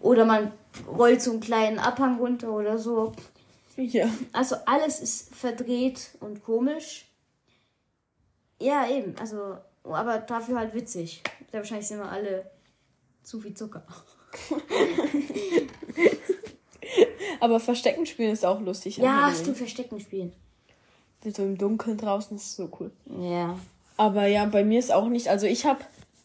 Oder 0.00 0.24
man 0.24 0.52
rollt 0.86 1.22
so 1.22 1.32
einen 1.32 1.40
kleinen 1.40 1.78
Abhang 1.78 2.18
runter 2.18 2.52
oder 2.52 2.78
so. 2.78 3.12
Ja. 3.76 4.08
Also 4.32 4.56
alles 4.66 5.00
ist 5.00 5.34
verdreht 5.34 6.10
und 6.20 6.42
komisch. 6.42 7.06
Ja, 8.60 8.88
eben. 8.88 9.14
Also, 9.18 9.56
aber 9.84 10.18
dafür 10.18 10.58
halt 10.58 10.74
witzig. 10.74 11.22
Da 11.52 11.58
wahrscheinlich 11.58 11.86
sind 11.86 11.98
wir 11.98 12.10
alle 12.10 12.50
zu 13.22 13.40
viel 13.40 13.54
Zucker. 13.54 13.84
Aber 17.40 17.60
Verstecken 17.60 18.06
spielen 18.06 18.32
ist 18.32 18.44
auch 18.44 18.60
lustig. 18.60 18.96
Ja, 18.98 19.32
stimmt, 19.34 19.56
Verstecken 19.56 20.00
spielen. 20.00 20.32
So 21.24 21.42
im 21.42 21.56
Dunkeln 21.58 21.96
draußen 21.96 22.36
ist 22.36 22.54
so 22.56 22.68
cool. 22.78 22.90
Ja. 23.20 23.58
Aber 23.96 24.26
ja, 24.26 24.44
bei 24.46 24.64
mir 24.64 24.78
ist 24.78 24.92
auch 24.92 25.08
nicht. 25.08 25.28
Also 25.28 25.46
ich 25.46 25.66
habe 25.66 25.80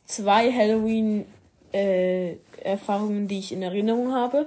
zwei 0.06 0.52
Halloween-Erfahrungen, 0.52 3.28
die 3.28 3.40
ich 3.40 3.52
in 3.52 3.64
Erinnerung 3.64 4.14
habe. 4.14 4.46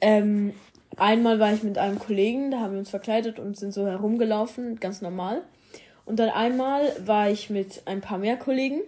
Ähm, 0.00 0.52
einmal 0.96 1.38
war 1.38 1.52
ich 1.52 1.62
mit 1.62 1.78
einem 1.78 1.98
Kollegen, 1.98 2.50
da 2.50 2.60
haben 2.60 2.72
wir 2.72 2.80
uns 2.80 2.90
verkleidet 2.90 3.38
und 3.38 3.56
sind 3.56 3.72
so 3.72 3.86
herumgelaufen, 3.86 4.80
ganz 4.80 5.00
normal. 5.00 5.42
Und 6.04 6.18
dann 6.18 6.30
einmal 6.30 6.92
war 7.06 7.30
ich 7.30 7.48
mit 7.50 7.82
ein 7.86 8.00
paar 8.00 8.18
mehr 8.18 8.36
Kollegen 8.36 8.80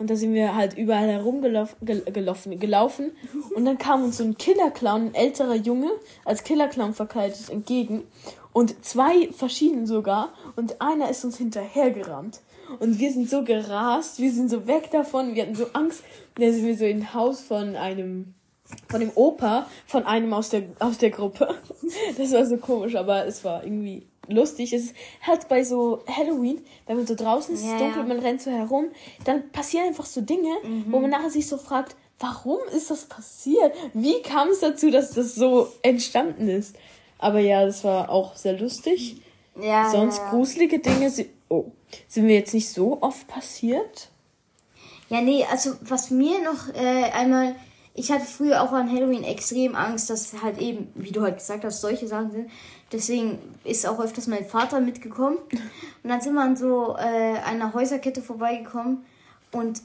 und 0.00 0.08
da 0.08 0.16
sind 0.16 0.32
wir 0.32 0.56
halt 0.56 0.78
überall 0.78 1.08
herumgelaufen, 1.08 1.76
gel 1.82 2.00
gelaufen, 2.00 2.58
gelaufen. 2.58 3.12
Und 3.54 3.66
dann 3.66 3.76
kam 3.76 4.02
uns 4.02 4.16
so 4.16 4.24
ein 4.24 4.38
Killerclown, 4.38 5.08
ein 5.08 5.14
älterer 5.14 5.56
Junge, 5.56 5.90
als 6.24 6.42
Killerclown 6.42 6.94
verkleidet 6.94 7.50
entgegen. 7.50 8.04
Und 8.54 8.82
zwei 8.82 9.28
verschieden 9.30 9.86
sogar. 9.86 10.32
Und 10.56 10.80
einer 10.80 11.10
ist 11.10 11.22
uns 11.26 11.36
hinterhergerannt. 11.36 12.40
Und 12.78 12.98
wir 12.98 13.12
sind 13.12 13.28
so 13.28 13.44
gerast, 13.44 14.20
wir 14.20 14.32
sind 14.32 14.48
so 14.48 14.66
weg 14.66 14.90
davon, 14.90 15.34
wir 15.34 15.42
hatten 15.42 15.54
so 15.54 15.66
Angst. 15.74 16.02
Und 16.34 16.44
dann 16.44 16.52
sind 16.54 16.66
wir 16.66 16.76
so 16.78 16.86
in 16.86 17.00
ein 17.00 17.14
Haus 17.14 17.42
von 17.42 17.76
einem, 17.76 18.32
von 18.88 19.00
dem 19.00 19.10
Opa, 19.14 19.66
von 19.86 20.04
einem 20.06 20.32
aus 20.32 20.50
der, 20.50 20.64
aus 20.78 20.98
der 20.98 21.10
Gruppe. 21.10 21.54
Das 22.16 22.32
war 22.32 22.46
so 22.46 22.56
komisch, 22.56 22.94
aber 22.94 23.26
es 23.26 23.42
war 23.44 23.64
irgendwie 23.64 24.06
lustig. 24.28 24.72
Es 24.72 24.84
ist 24.86 24.94
halt 25.26 25.48
bei 25.48 25.64
so 25.64 26.04
Halloween, 26.06 26.60
wenn 26.86 26.96
man 26.98 27.06
so 27.06 27.14
draußen 27.16 27.52
ist, 27.54 27.60
es 27.62 27.66
Ja, 27.66 27.74
ist 27.74 27.80
dunkel, 27.82 28.02
ja. 28.02 28.06
man 28.08 28.18
rennt 28.20 28.40
so 28.42 28.50
herum, 28.50 28.86
dann 29.24 29.50
passieren 29.50 29.86
einfach 29.88 30.06
so 30.06 30.20
Dinge, 30.20 30.50
wo 30.88 31.00
man 31.00 31.10
nachher 31.10 31.30
sich 31.30 31.48
so 31.48 31.56
fragt, 31.56 31.96
warum 32.20 32.58
ist 32.76 32.90
das 32.90 33.06
passiert? 33.06 33.72
Wie 33.92 34.22
kam 34.22 34.48
es 34.50 34.60
dazu, 34.60 34.90
dass 34.90 35.10
das 35.12 35.34
so 35.34 35.68
entstanden 35.82 36.48
ist? 36.48 36.76
Aber 37.18 37.40
ja, 37.40 37.66
das 37.66 37.82
war 37.82 38.08
auch 38.10 38.36
sehr 38.36 38.56
lustig. 38.58 39.16
Ja. 39.60 39.90
Sonst 39.90 40.18
ja. 40.18 40.30
gruselige 40.30 40.78
Dinge 40.78 41.10
si- 41.10 41.30
oh, 41.48 41.72
sind 42.06 42.26
mir 42.26 42.36
jetzt 42.36 42.54
nicht 42.54 42.68
so 42.70 42.98
oft 43.02 43.26
passiert. 43.26 44.10
Ja, 45.08 45.20
nee, 45.20 45.44
also 45.50 45.72
was 45.80 46.10
mir 46.10 46.40
noch 46.42 46.72
äh, 46.74 47.10
einmal, 47.10 47.56
ich 47.94 48.10
hatte 48.12 48.24
früher 48.24 48.62
auch 48.62 48.72
an 48.72 48.90
Halloween 48.90 49.24
extrem 49.24 49.74
Angst, 49.74 50.10
dass 50.10 50.42
halt 50.42 50.58
eben, 50.58 50.88
wie 50.94 51.10
du 51.12 51.22
halt 51.22 51.38
gesagt 51.38 51.64
hast, 51.64 51.80
solche 51.80 52.06
Sachen 52.06 52.30
sind. 52.30 52.50
Deswegen 52.92 53.38
ist 53.64 53.86
auch 53.86 54.00
öfters 54.00 54.26
mein 54.26 54.44
Vater 54.44 54.80
mitgekommen. 54.80 55.38
Und 56.02 56.08
dann 56.10 56.20
sind 56.20 56.34
wir 56.34 56.42
an 56.42 56.56
so 56.56 56.96
äh, 56.96 57.38
einer 57.44 57.74
Häuserkette 57.74 58.22
vorbeigekommen 58.22 59.04
und 59.52 59.82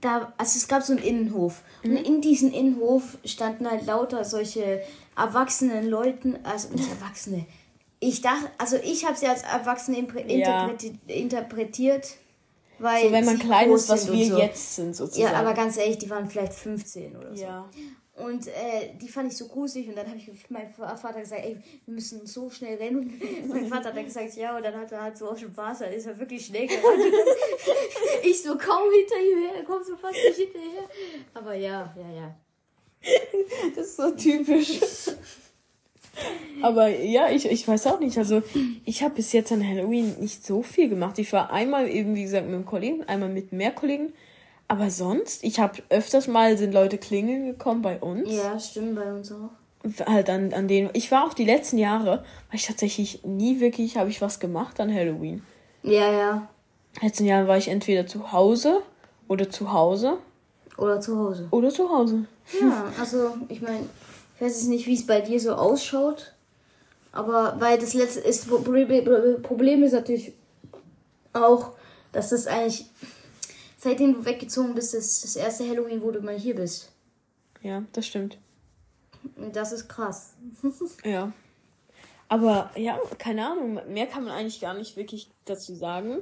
da, 0.00 0.32
also 0.36 0.56
es 0.58 0.66
gab 0.66 0.82
so 0.82 0.92
einen 0.94 1.02
Innenhof. 1.02 1.62
Und 1.84 1.92
in 1.96 2.20
diesem 2.20 2.50
Innenhof 2.52 3.18
standen 3.24 3.70
halt 3.70 3.86
lauter 3.86 4.24
solche 4.24 4.82
erwachsenen 5.16 5.88
Leuten, 5.88 6.38
also 6.42 6.70
nicht 6.74 6.90
Erwachsene. 6.90 7.46
Ich 8.00 8.20
dachte, 8.20 8.50
also 8.58 8.76
ich 8.82 9.04
habe 9.06 9.16
sie 9.16 9.28
als 9.28 9.42
Erwachsene 9.42 9.98
impre- 9.98 10.26
Ja. 10.26 10.64
interpreti 10.64 10.98
interpretiert. 11.06 12.16
Weil 12.78 13.04
So, 13.04 13.12
wenn 13.12 13.24
man 13.24 13.38
klein 13.38 13.70
ist, 13.70 13.88
was 13.88 14.10
wir 14.10 14.26
so. 14.26 14.38
jetzt 14.38 14.76
sind, 14.76 14.96
sozusagen. 14.96 15.32
Ja, 15.32 15.38
aber 15.38 15.54
ganz 15.54 15.76
ehrlich, 15.76 15.98
die 15.98 16.10
waren 16.10 16.28
vielleicht 16.28 16.54
15 16.54 17.16
oder 17.16 17.34
so. 17.34 17.42
Ja. 17.42 17.70
Und 18.14 18.46
äh, 18.46 18.94
die 19.00 19.08
fand 19.08 19.32
ich 19.32 19.38
so 19.38 19.48
gruselig 19.48 19.88
und 19.88 19.96
dann 19.96 20.06
habe 20.06 20.18
ich 20.18 20.50
meinem 20.50 20.70
Vater 20.70 21.20
gesagt, 21.20 21.42
ey, 21.44 21.56
wir 21.86 21.94
müssen 21.94 22.26
so 22.26 22.50
schnell 22.50 22.76
rennen. 22.76 23.20
Mein 23.48 23.68
Vater 23.68 23.88
hat 23.88 23.96
dann 23.96 24.04
gesagt, 24.04 24.34
ja, 24.34 24.54
und 24.56 24.62
dann 24.62 24.76
hat 24.76 24.92
er 24.92 25.02
halt 25.02 25.16
so 25.16 25.30
aus 25.30 25.40
Spaß, 25.40 25.78
dann 25.80 25.92
ist 25.92 26.06
er 26.06 26.18
wirklich 26.18 26.44
schnell 26.44 26.66
gerannt. 26.66 27.02
ich 28.22 28.42
so 28.42 28.58
kaum 28.58 28.90
hinter 28.92 29.16
ihm 29.16 29.38
her, 29.38 29.56
er 29.56 29.64
kommt 29.64 29.86
so 29.86 29.96
fast 29.96 30.14
nicht 30.14 30.36
hinterher. 30.36 30.88
Aber 31.32 31.54
ja, 31.54 31.94
ja, 31.96 32.10
ja. 32.10 32.36
Das 33.74 33.86
ist 33.86 33.96
so 33.96 34.10
typisch. 34.10 34.80
Aber 36.62 36.88
ja, 36.88 37.28
ich, 37.30 37.50
ich 37.50 37.66
weiß 37.66 37.86
auch 37.88 38.00
nicht. 38.00 38.18
Also, 38.18 38.42
ich 38.84 39.02
habe 39.02 39.14
bis 39.14 39.32
jetzt 39.32 39.50
an 39.52 39.66
Halloween 39.66 40.14
nicht 40.20 40.46
so 40.46 40.62
viel 40.62 40.88
gemacht. 40.88 41.18
Ich 41.18 41.32
war 41.32 41.52
einmal 41.52 41.88
eben, 41.88 42.14
wie 42.14 42.22
gesagt, 42.22 42.46
mit 42.46 42.54
einem 42.54 42.66
Kollegen, 42.66 43.02
einmal 43.04 43.28
mit 43.28 43.52
mehr 43.52 43.72
Kollegen. 43.72 44.12
Aber 44.68 44.90
sonst, 44.90 45.44
ich 45.44 45.60
habe 45.60 45.82
öfters 45.90 46.28
mal 46.28 46.56
sind 46.56 46.72
Leute 46.72 46.98
klingeln 46.98 47.46
gekommen 47.46 47.82
bei 47.82 47.98
uns. 47.98 48.30
Ja, 48.30 48.58
stimmt 48.58 48.94
bei 48.94 49.12
uns 49.12 49.32
auch. 49.32 49.50
halt 50.06 50.30
an, 50.30 50.52
an 50.52 50.68
den. 50.68 50.90
Ich 50.92 51.10
war 51.10 51.26
auch 51.26 51.34
die 51.34 51.44
letzten 51.44 51.78
Jahre, 51.78 52.18
war 52.18 52.54
ich 52.54 52.66
tatsächlich 52.66 53.24
nie 53.24 53.60
wirklich, 53.60 53.96
habe 53.96 54.10
ich 54.10 54.20
was 54.20 54.40
gemacht 54.40 54.80
an 54.80 54.92
Halloween. 54.92 55.42
Ja, 55.82 56.10
ja. 56.12 56.48
Letzten 57.00 57.24
Jahren 57.24 57.48
war 57.48 57.58
ich 57.58 57.68
entweder 57.68 58.06
zu 58.06 58.32
Hause 58.32 58.82
oder 59.28 59.50
zu 59.50 59.72
Hause. 59.72 60.18
Oder 60.76 61.00
zu 61.00 61.18
Hause. 61.18 61.48
Oder 61.50 61.70
zu 61.70 61.90
Hause. 61.90 62.24
Ja, 62.60 62.84
also 62.98 63.34
ich 63.48 63.60
meine, 63.60 63.88
ich 64.42 64.46
weiß 64.48 64.56
jetzt 64.56 64.70
nicht, 64.70 64.86
wie 64.88 64.94
es 64.94 65.06
bei 65.06 65.20
dir 65.20 65.38
so 65.38 65.54
ausschaut. 65.54 66.34
Aber 67.12 67.60
weil 67.60 67.78
das 67.78 67.94
letzte 67.94 68.18
ist, 68.18 68.48
Problem 68.48 69.84
ist 69.84 69.92
natürlich 69.92 70.32
auch, 71.32 71.74
dass 72.10 72.30
das 72.30 72.48
eigentlich, 72.48 72.86
seitdem 73.78 74.14
du 74.14 74.24
weggezogen 74.24 74.74
bist, 74.74 74.94
das, 74.94 75.20
das 75.20 75.36
erste 75.36 75.68
Halloween, 75.68 76.02
wo 76.02 76.10
du 76.10 76.20
mal 76.22 76.36
hier 76.36 76.56
bist. 76.56 76.90
Ja, 77.62 77.84
das 77.92 78.04
stimmt. 78.04 78.36
Das 79.36 79.70
ist 79.70 79.88
krass. 79.88 80.34
Ja. 81.04 81.32
Aber 82.28 82.72
ja, 82.74 82.98
keine 83.18 83.46
Ahnung, 83.46 83.78
mehr 83.92 84.06
kann 84.06 84.24
man 84.24 84.32
eigentlich 84.32 84.60
gar 84.60 84.74
nicht 84.74 84.96
wirklich 84.96 85.30
dazu 85.44 85.72
sagen. 85.76 86.18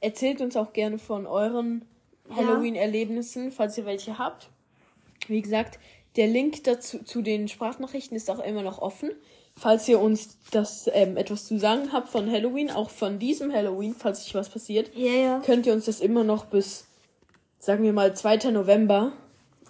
Erzählt 0.00 0.40
uns 0.42 0.54
auch 0.56 0.72
gerne 0.72 0.98
von 0.98 1.26
euren 1.26 1.86
Halloween-Erlebnissen, 2.30 3.50
falls 3.50 3.76
ihr 3.78 3.86
welche 3.86 4.16
habt. 4.16 4.48
Wie 5.26 5.42
gesagt, 5.42 5.80
der 6.16 6.26
Link 6.26 6.64
dazu 6.64 7.02
zu 7.04 7.22
den 7.22 7.48
Sprachnachrichten 7.48 8.16
ist 8.16 8.30
auch 8.30 8.40
immer 8.40 8.62
noch 8.62 8.80
offen. 8.80 9.10
Falls 9.56 9.88
ihr 9.88 10.00
uns 10.00 10.38
das 10.52 10.88
ähm, 10.92 11.16
etwas 11.16 11.46
zu 11.46 11.58
sagen 11.58 11.92
habt 11.92 12.08
von 12.08 12.30
Halloween, 12.30 12.70
auch 12.70 12.90
von 12.90 13.18
diesem 13.18 13.52
Halloween, 13.52 13.92
falls 13.92 14.22
sich 14.24 14.34
was 14.34 14.48
passiert, 14.48 14.90
Ja, 14.94 15.12
ja. 15.12 15.42
könnt 15.44 15.66
ihr 15.66 15.72
uns 15.72 15.86
das 15.86 15.98
immer 16.00 16.22
noch 16.22 16.44
bis, 16.46 16.86
sagen 17.58 17.82
wir 17.82 17.92
mal, 17.92 18.14
2. 18.14 18.52
November 18.52 19.12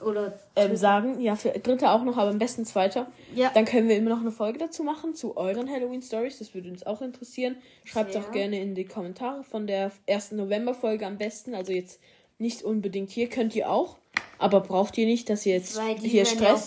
Oder 0.05 0.39
ähm, 0.57 0.77
sagen. 0.77 1.21
Ja, 1.23 1.37
für 1.37 1.51
dritte 1.51 1.91
auch 1.91 2.05
noch, 2.05 2.19
aber 2.19 2.29
am 2.31 2.39
besten 2.39 2.67
zweiter. 2.67 3.11
Ja. 3.35 3.51
Dann 3.55 3.65
können 3.65 3.89
wir 3.89 3.97
immer 3.97 4.11
noch 4.11 4.21
eine 4.21 4.31
Folge 4.31 4.59
dazu 4.59 4.85
machen, 4.85 5.15
zu 5.15 5.39
euren 5.39 5.71
Halloween-Stories. 5.71 6.39
Das 6.39 6.53
würde 6.55 6.69
uns 6.69 6.85
auch 6.85 7.01
interessieren. 7.01 7.57
Schreibt 7.85 8.13
Sehr. 8.13 8.21
auch 8.23 8.31
gerne 8.31 8.61
in 8.61 8.75
die 8.75 8.85
Kommentare 8.85 9.43
von 9.43 9.67
der 9.67 9.91
ersten 10.05 10.37
November-Folge 10.37 11.07
am 11.07 11.17
besten. 11.17 11.55
Also 11.55 11.73
jetzt 11.73 11.99
nicht 12.39 12.63
unbedingt 12.63 13.11
hier, 13.11 13.29
könnt 13.31 13.57
ihr 13.57 13.71
auch. 13.71 13.97
Aber 14.39 14.61
braucht 14.61 14.97
ihr 14.99 15.07
nicht, 15.07 15.29
dass 15.29 15.45
ihr 15.47 15.55
jetzt 15.55 15.81
hier 16.01 16.25
werden 16.27 16.63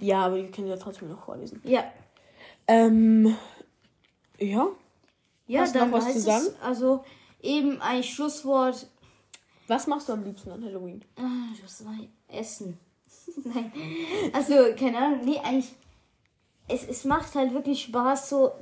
Ja, 0.00 0.26
aber 0.26 0.38
ihr 0.38 0.50
könnt 0.50 0.68
ja 0.68 0.76
trotzdem 0.76 1.08
noch 1.08 1.24
vorlesen. 1.24 1.60
Ja. 1.64 1.84
Ähm, 2.66 3.36
ja. 4.38 4.68
Ja, 5.46 5.60
Hast 5.60 5.74
du 5.74 5.78
dann 5.78 5.90
noch 5.90 5.98
was 5.98 6.06
heißt 6.06 6.16
zu 6.16 6.22
sagen? 6.22 6.46
Es, 6.46 6.62
also 6.62 7.04
eben 7.40 7.80
ein 7.80 8.02
Schlusswort. 8.02 8.88
Was 9.68 9.86
machst 9.86 10.08
du 10.08 10.12
am 10.12 10.24
liebsten 10.24 10.50
an 10.50 10.64
Halloween? 10.64 11.04
Ah, 11.16 11.54
Was 11.62 11.84
war 11.84 11.94
Essen? 12.28 12.78
Nein. 13.44 13.72
Also, 14.32 14.54
keine 14.76 14.98
Ahnung. 14.98 15.20
Nee, 15.24 15.38
eigentlich. 15.38 15.72
Es, 16.68 16.84
es 16.84 17.04
macht 17.04 17.34
halt 17.36 17.52
wirklich 17.52 17.82
Spaß. 17.82 18.28
So. 18.28 18.52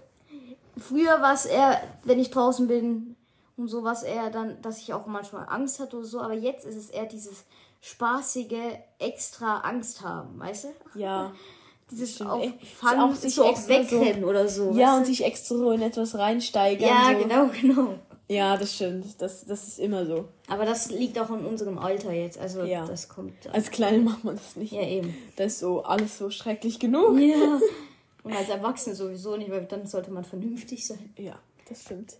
Früher 0.77 1.23
war 1.23 1.33
es 1.33 1.47
eher, 1.47 1.83
wenn 2.05 2.19
ich 2.19 2.31
draußen 2.31 2.67
bin 2.67 3.13
und 3.57 3.69
so 3.69 3.85
was 3.85 4.03
eher 4.03 4.31
dann, 4.31 4.61
dass 4.62 4.79
ich 4.81 4.93
auch 4.93 5.07
manchmal 5.07 5.47
Angst 5.49 5.81
hatte 5.81 5.97
oder 5.97 6.07
so. 6.07 6.21
Aber 6.21 6.35
jetzt 6.35 6.64
ist 6.67 6.77
es 6.77 6.90
eher 6.90 7.07
dieses 7.07 7.45
spaßige, 7.81 8.79
extra 8.99 9.59
Angst 9.61 10.03
haben, 10.03 10.38
weißt 10.40 10.64
du? 10.64 10.99
Ja. 10.99 11.33
Dieses 11.90 12.23
auf 12.23 12.43
Fun, 12.81 12.99
auch 12.99 13.14
sich 13.14 13.35
so 13.35 13.45
auf 13.45 13.51
extra 13.69 13.75
so- 13.85 14.01
wegrennen 14.01 14.25
oder 14.25 14.49
so. 14.49 14.73
Ja, 14.73 14.95
und 14.97 15.03
du? 15.03 15.07
sich 15.09 15.23
extra 15.23 15.55
so 15.55 15.71
in 15.71 15.83
etwas 15.83 16.14
reinsteigern. 16.17 16.88
Ja, 16.88 17.12
so. 17.12 17.23
genau, 17.23 17.51
genau. 17.61 17.95
Ja, 18.27 18.57
das 18.57 18.75
stimmt. 18.75 19.21
Das, 19.21 19.45
das 19.45 19.69
ist 19.69 19.79
immer 19.79 20.07
so. 20.07 20.25
Aber 20.49 20.64
das 20.64 20.90
liegt 20.90 21.19
auch 21.19 21.29
in 21.29 21.45
unserem 21.45 21.77
Alter 21.79 22.11
jetzt. 22.11 22.38
Also 22.38 22.62
Ja. 22.64 22.87
das 22.87 23.11
kommt. 23.11 23.35
Als 23.53 23.71
Kleine 23.71 23.99
macht 23.99 24.25
man 24.25 24.37
das 24.37 24.57
nicht. 24.57 24.73
ja, 24.73 24.81
eben. 24.81 25.14
Das 25.37 25.53
ist 25.53 25.59
so 25.59 25.83
alles 25.83 26.17
so 26.17 26.31
schrecklich 26.31 26.79
genug. 26.81 27.19
Ja. 27.21 27.61
Und 28.25 28.33
als 28.35 28.49
Erwachsene 28.49 28.97
sowieso 28.97 29.37
nicht, 29.37 29.51
weil 29.51 29.67
dann 29.67 29.87
sollte 29.87 30.11
man 30.11 30.25
vernünftig 30.25 30.87
sein. 30.87 31.12
Ja, 31.19 31.38
das 31.69 31.83
stimmt. 31.83 32.14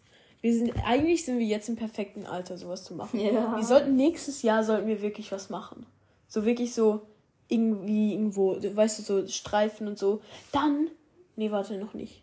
Wir 0.45 0.53
sind, 0.53 0.75
eigentlich 0.85 1.25
sind 1.25 1.39
wir 1.39 1.47
jetzt 1.47 1.71
im 1.71 1.77
perfekten 1.77 2.27
Alter, 2.27 2.59
sowas 2.59 2.85
zu 2.85 2.95
machen. 2.95 3.19
Ja. 3.19 3.57
Wir 3.57 3.65
sollten 3.65 3.97
nächstes 3.97 4.43
Jahr 4.43 4.63
sollten 4.63 4.87
wir 4.87 5.01
wirklich 5.01 5.33
was 5.33 5.49
machen. 5.49 5.87
So 6.29 6.45
wirklich 6.45 6.75
so 6.75 7.01
irgendwie 7.49 8.13
irgendwo, 8.13 8.55
weißt 8.61 8.99
du, 8.99 9.03
so 9.03 9.27
Streifen 9.27 9.89
und 9.89 9.99
so. 9.99 10.21
Dann, 10.53 10.89
nee, 11.37 11.51
warte, 11.51 11.79
noch 11.79 11.95
nicht. 11.95 12.21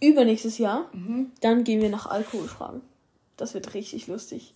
Übernächstes 0.00 0.58
Jahr, 0.58 0.90
Mhm. 0.92 1.30
dann 1.42 1.62
gehen 1.62 1.80
wir 1.80 1.90
nach 1.90 2.06
Alkohol 2.06 2.48
fragen. 2.48 2.80
Das 3.36 3.54
wird 3.54 3.74
richtig 3.74 4.08
lustig. 4.08 4.52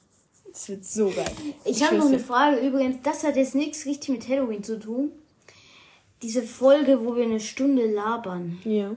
Das 0.50 0.68
wird 0.68 0.84
so 0.84 1.08
geil. 1.08 1.30
Ich 1.64 1.84
habe 1.84 1.94
schwör's 1.94 2.04
noch 2.06 2.08
eine. 2.08 2.18
Frage. 2.18 2.66
Übrigens, 2.66 2.96
das 3.04 3.22
hat 3.22 3.36
jetzt 3.36 3.54
nichts 3.54 3.86
richtig 3.86 4.08
mit 4.08 4.28
Halloween 4.28 4.64
zu 4.64 4.80
tun. 4.80 5.12
Diese 6.22 6.42
Folge, 6.42 7.06
wo 7.06 7.14
wir 7.14 7.22
eine 7.22 7.38
Stunde 7.38 7.86
labern. 7.88 8.58
Ja. 8.64 8.96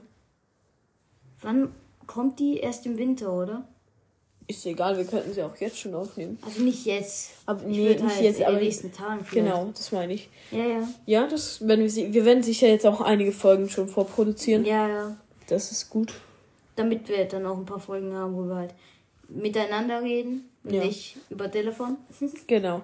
Wann 1.40 1.72
kommt 2.06 2.38
die? 2.38 2.58
Erst 2.58 2.86
im 2.86 2.98
Winter, 2.98 3.32
oder? 3.32 3.66
Ist 4.46 4.66
egal, 4.66 4.96
wir 4.98 5.04
könnten 5.04 5.32
sie 5.32 5.42
auch 5.42 5.56
jetzt 5.56 5.78
schon 5.78 5.94
aufnehmen. 5.94 6.38
Also 6.44 6.60
nicht 6.62 6.84
jetzt. 6.84 7.30
Aber 7.46 7.60
Ich 7.62 7.78
nee, 7.78 7.88
nicht 7.88 8.02
halt 8.02 8.20
jetzt, 8.20 8.40
in 8.40 8.44
aber 8.44 8.56
den 8.56 8.64
nächsten 8.64 8.92
Tagen 8.92 9.24
vielleicht. 9.24 9.46
Genau, 9.46 9.70
das 9.74 9.90
meine 9.90 10.12
ich. 10.12 10.28
Ja, 10.50 10.66
ja. 10.66 10.88
Ja, 11.06 11.26
das 11.26 11.66
werden 11.66 11.80
wir 11.80 11.90
sie. 11.90 12.12
Wir 12.12 12.26
werden 12.26 12.42
sicher 12.42 12.68
jetzt 12.68 12.84
auch 12.86 13.00
einige 13.00 13.32
Folgen 13.32 13.70
schon 13.70 13.88
vorproduzieren. 13.88 14.66
Ja, 14.66 14.86
ja. 14.86 15.16
Das 15.46 15.72
ist 15.72 15.88
gut. 15.88 16.12
Damit 16.76 17.08
wir 17.08 17.24
dann 17.24 17.46
auch 17.46 17.56
ein 17.56 17.64
paar 17.64 17.80
Folgen 17.80 18.12
haben, 18.14 18.34
wo 18.34 18.42
wir 18.44 18.56
halt 18.56 18.74
miteinander 19.28 20.02
reden. 20.02 20.50
Ja. 20.64 20.84
Nicht 20.84 21.16
über 21.30 21.50
Telefon. 21.50 21.96
Genau. 22.46 22.82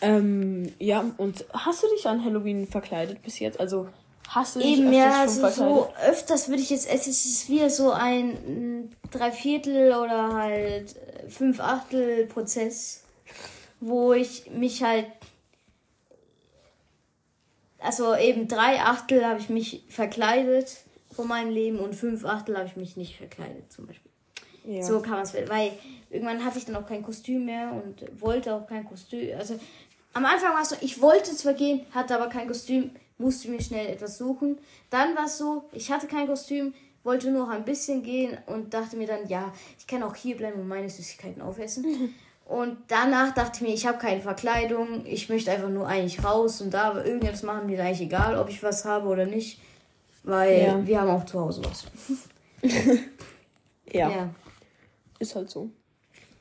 Ähm, 0.00 0.72
ja, 0.78 1.04
und 1.18 1.44
hast 1.52 1.82
du 1.82 1.86
dich 1.94 2.06
an 2.06 2.24
Halloween 2.24 2.66
verkleidet 2.66 3.22
bis 3.22 3.38
jetzt? 3.38 3.60
Also 3.60 3.88
hast 4.34 4.56
du 4.56 4.60
dich 4.60 4.78
Eben, 4.78 4.92
ja, 4.92 5.20
also 5.20 5.48
so 5.50 5.92
öfters 6.06 6.48
würde 6.48 6.62
ich 6.62 6.70
jetzt, 6.70 6.88
es 6.88 7.06
ist 7.06 7.48
wieder 7.48 7.70
so 7.70 7.92
ein 7.92 8.30
mm, 8.80 8.90
Dreiviertel 9.10 9.92
oder 9.92 10.32
halt 10.32 10.96
äh, 10.96 11.28
Fünfachtel 11.28 12.26
Prozess, 12.26 13.04
wo 13.80 14.12
ich 14.14 14.50
mich 14.50 14.82
halt, 14.82 15.06
also 17.78 18.16
eben 18.16 18.48
drei 18.48 18.80
Achtel 18.80 19.26
habe 19.26 19.38
ich 19.38 19.48
mich 19.48 19.84
verkleidet 19.88 20.78
von 21.14 21.28
meinem 21.28 21.50
Leben 21.50 21.78
und 21.78 21.94
fünf 21.94 22.24
Achtel 22.24 22.56
habe 22.56 22.66
ich 22.66 22.76
mich 22.76 22.96
nicht 22.96 23.16
verkleidet 23.16 23.70
zum 23.70 23.86
Beispiel. 23.86 24.10
Ja. 24.64 24.82
So 24.82 25.00
kann 25.00 25.12
man 25.12 25.22
es, 25.22 25.34
weil 25.34 25.72
irgendwann 26.08 26.44
hatte 26.44 26.58
ich 26.58 26.64
dann 26.64 26.76
auch 26.76 26.86
kein 26.86 27.02
Kostüm 27.02 27.44
mehr 27.44 27.72
und 27.72 28.20
wollte 28.20 28.54
auch 28.54 28.66
kein 28.66 28.84
Kostüm. 28.84 29.36
Also 29.36 29.58
am 30.14 30.24
Anfang 30.24 30.54
war 30.54 30.62
es 30.62 30.70
so, 30.70 30.76
ich 30.80 31.00
wollte 31.00 31.34
zwar 31.34 31.54
gehen, 31.54 31.84
hatte 31.92 32.14
aber 32.14 32.28
kein 32.28 32.46
Kostüm, 32.46 32.90
musste 33.18 33.48
mir 33.50 33.60
schnell 33.60 33.86
etwas 33.88 34.18
suchen. 34.18 34.58
Dann 34.90 35.14
war 35.16 35.26
es 35.26 35.38
so, 35.38 35.64
ich 35.72 35.90
hatte 35.90 36.06
kein 36.06 36.26
Kostüm, 36.26 36.74
wollte 37.04 37.30
nur 37.30 37.46
noch 37.46 37.52
ein 37.52 37.64
bisschen 37.64 38.02
gehen 38.02 38.38
und 38.46 38.74
dachte 38.74 38.96
mir 38.96 39.06
dann, 39.06 39.28
ja, 39.28 39.52
ich 39.78 39.86
kann 39.86 40.02
auch 40.02 40.14
hier 40.14 40.36
bleiben 40.36 40.60
und 40.60 40.68
meine 40.68 40.88
Süßigkeiten 40.90 41.42
aufessen. 41.42 42.14
Und 42.44 42.76
danach 42.88 43.32
dachte 43.34 43.52
ich 43.58 43.60
mir, 43.62 43.72
ich 43.72 43.86
habe 43.86 43.98
keine 43.98 44.20
Verkleidung, 44.20 45.06
ich 45.06 45.28
möchte 45.28 45.50
einfach 45.52 45.70
nur 45.70 45.86
eigentlich 45.86 46.22
raus 46.22 46.60
und 46.60 46.74
da 46.74 46.90
aber 46.90 47.06
irgendetwas 47.06 47.44
machen 47.44 47.66
mir 47.66 47.78
da 47.78 47.84
eigentlich 47.84 48.02
egal, 48.02 48.36
ob 48.36 48.50
ich 48.50 48.62
was 48.62 48.84
habe 48.84 49.08
oder 49.08 49.24
nicht, 49.24 49.58
weil 50.24 50.60
Ja. 50.62 50.86
wir 50.86 51.00
haben 51.00 51.08
auch 51.08 51.24
zu 51.24 51.40
Hause 51.40 51.62
was. 51.64 51.86
ja, 53.92 54.10
ja. 54.10 54.34
ist 55.18 55.34
halt 55.34 55.48
so. 55.50 55.70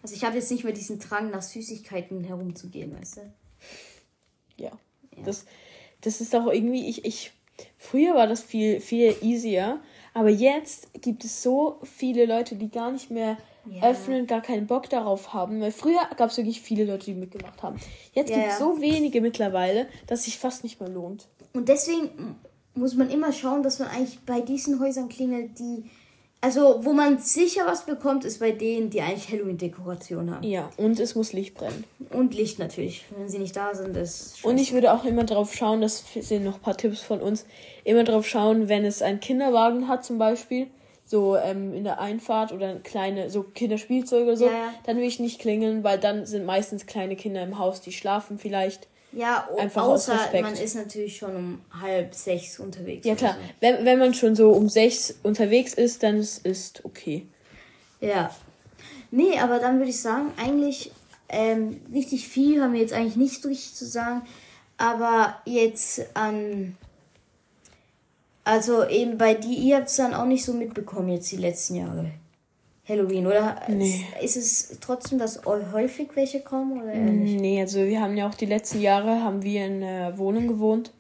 Also 0.02 0.16
ich 0.16 0.26
habe 0.26 0.36
jetzt 0.36 0.52
nicht 0.52 0.64
mehr 0.64 0.74
diesen 0.74 1.00
Drang, 1.00 1.30
nach 1.30 1.44
Süßigkeiten 1.44 2.24
herumzugehen, 2.24 3.00
weißt 3.00 3.18
du? 3.18 3.34
Ja. 4.58 4.72
Das, 5.24 5.46
das 6.02 6.22
ist 6.22 6.36
auch 6.36 6.48
irgendwie, 6.48 6.88
ich, 6.90 7.06
ich, 7.06 7.32
früher 7.78 8.16
war 8.16 8.28
das 8.28 8.42
viel, 8.42 8.80
viel 8.82 9.16
easier, 9.22 9.80
aber 10.14 10.30
jetzt 10.30 10.90
gibt 11.02 11.24
es 11.26 11.42
so 11.44 11.80
viele 11.84 12.26
Leute, 12.26 12.56
die 12.56 12.70
gar 12.70 12.92
nicht 12.92 13.12
mehr 13.12 13.38
Ja. 13.66 13.90
öffnen, 13.92 14.26
gar 14.28 14.42
keinen 14.42 14.66
Bock 14.68 14.90
darauf 14.90 15.34
haben. 15.34 15.62
Weil 15.62 15.72
früher 15.72 16.02
gab 16.18 16.32
es 16.32 16.38
wirklich 16.38 16.62
viele 16.62 16.84
Leute, 16.86 17.06
die 17.06 17.14
mitgemacht 17.14 17.62
haben. 17.64 17.78
Jetzt 18.14 18.30
Ja, 18.32 18.38
gibt 18.38 18.48
es 18.48 18.60
ja. 18.60 18.66
so 18.66 18.82
wenige 18.82 19.22
mittlerweile, 19.22 19.88
dass 20.08 20.24
sich 20.26 20.38
fast 20.40 20.64
nicht 20.64 20.80
mehr 20.82 20.90
lohnt. 20.90 21.28
Und 21.54 21.70
deswegen 21.70 22.10
muss 22.74 22.96
man 22.96 23.10
immer 23.10 23.32
schauen, 23.32 23.62
dass 23.64 23.80
man 23.80 23.90
eigentlich 23.90 24.20
bei 24.26 24.42
diesen 24.42 24.80
Häusern 24.80 25.10
klingelt, 25.10 25.60
die. 25.60 25.84
Also, 26.44 26.84
wo 26.84 26.94
man 26.94 27.20
sicher 27.20 27.68
was 27.68 27.86
bekommt, 27.86 28.26
ist 28.26 28.40
bei 28.40 28.52
denen, 28.52 28.90
die 28.90 29.02
eigentlich 29.02 29.32
Halloween-Dekoration 29.32 30.32
haben. 30.36 30.44
Ja, 30.44 30.72
und 30.76 31.00
es 31.00 31.14
muss 31.14 31.34
Licht 31.34 31.54
brennen. 31.54 31.84
Und 32.12 32.34
Licht 32.34 32.58
natürlich. 32.58 33.06
Wenn 33.16 33.30
sie 33.30 33.38
nicht 33.38 33.56
da 33.56 33.76
sind, 33.76 33.96
ist. 33.96 34.44
Und 34.44 34.58
ich 34.58 34.74
würde 34.74 34.92
auch 34.92 35.06
immer 35.06 35.24
drauf 35.24 35.54
schauen, 35.54 35.82
das 35.82 36.04
sind 36.16 36.44
noch 36.44 36.56
ein 36.56 36.62
paar 36.62 36.76
Tipps 36.76 37.02
von 37.02 37.20
uns, 37.22 37.46
immer 37.84 38.04
drauf 38.04 38.28
schauen, 38.28 38.70
wenn 38.70 38.86
es 38.86 39.04
einen 39.04 39.20
Kinderwagen 39.20 39.88
hat 39.88 40.04
zum 40.04 40.18
Beispiel, 40.18 40.68
so 41.06 41.38
ähm, 41.38 41.76
in 41.76 41.84
der 41.84 42.00
Einfahrt 42.00 42.52
oder 42.52 42.76
kleine, 42.80 43.30
so 43.30 43.44
Kinderspielzeuge 43.44 44.24
oder 44.24 44.38
so, 44.38 44.46
Ja, 44.46 44.52
ja. 44.52 44.74
dann 44.86 44.98
will 44.98 45.04
ich 45.04 45.20
nicht 45.20 45.40
klingeln, 45.40 45.84
weil 45.84 46.00
dann 46.00 46.26
sind 46.26 46.46
meistens 46.46 46.88
kleine 46.88 47.16
Kinder 47.16 47.44
im 47.44 47.60
Haus, 47.60 47.82
die 47.82 47.92
schlafen 47.92 48.40
vielleicht. 48.40 48.88
Ja, 49.14 49.48
Einfach 49.58 49.84
außer 49.84 50.30
man 50.42 50.54
ist 50.54 50.76
natürlich 50.76 51.18
schon 51.18 51.36
um 51.36 51.62
halb 51.82 52.16
sechs 52.16 52.60
unterwegs. 52.60 53.06
Ja 53.06 53.16
klar, 53.16 53.36
wenn, 53.60 53.84
wenn 53.86 54.00
man 54.00 54.14
schon 54.14 54.36
so 54.36 54.52
um 54.52 54.70
sechs 54.70 55.14
unterwegs 55.24 55.74
ist, 55.74 56.04
dann 56.04 56.18
ist, 56.18 56.46
ist 56.46 56.86
okay. 56.86 57.26
So. 58.00 58.08
Ja. 58.08 58.32
Nee, 59.12 59.38
aber 59.40 59.60
dann 59.60 59.78
würde 59.80 59.90
ich 59.90 60.02
sagen, 60.02 60.32
eigentlich 60.38 60.92
ähm, 61.28 61.82
richtig 61.94 62.28
viel 62.28 62.62
haben 62.62 62.74
wir 62.74 62.80
jetzt 62.80 62.94
eigentlich 62.94 63.18
nicht 63.18 63.42
so 63.42 63.50
richtig 63.50 63.76
zu 63.76 63.86
sagen. 63.86 64.22
Aber 64.78 65.36
jetzt 65.46 66.02
an 66.16 66.78
Also 68.44 68.88
eben 68.88 69.18
bei 69.18 69.34
die, 69.34 69.56
ihr 69.56 69.78
habt 69.78 69.90
es 69.90 69.98
dann 69.98 70.14
auch 70.14 70.26
nicht 70.26 70.44
so 70.44 70.54
mitbekommen 70.54 71.10
jetzt 71.10 71.32
die 71.32 71.38
letzten 71.38 71.76
Jahre. 71.76 72.12
Halloween, 72.88 73.28
oder? 73.28 73.62
Nee. 73.68 74.06
Ist 74.22 74.36
es 74.38 74.78
trotzdem, 74.82 75.20
dass 75.20 75.46
häufig 75.46 76.10
welche 76.16 76.42
kommen 76.42 76.82
oder 76.82 76.92
eher 76.92 77.00
nicht? 77.02 77.40
Nee, 77.40 77.62
also 77.62 77.80
wir 77.80 78.02
haben 78.02 78.18
ja 78.18 78.28
auch 78.28 78.34
die 78.34 78.48
letzten 78.48 78.82
Jahre 78.82 79.24
haben 79.24 79.44
wir 79.44 79.66
in 79.66 79.84
einer 79.84 80.18
Wohnung 80.18 80.48
gewohnt 80.48 80.92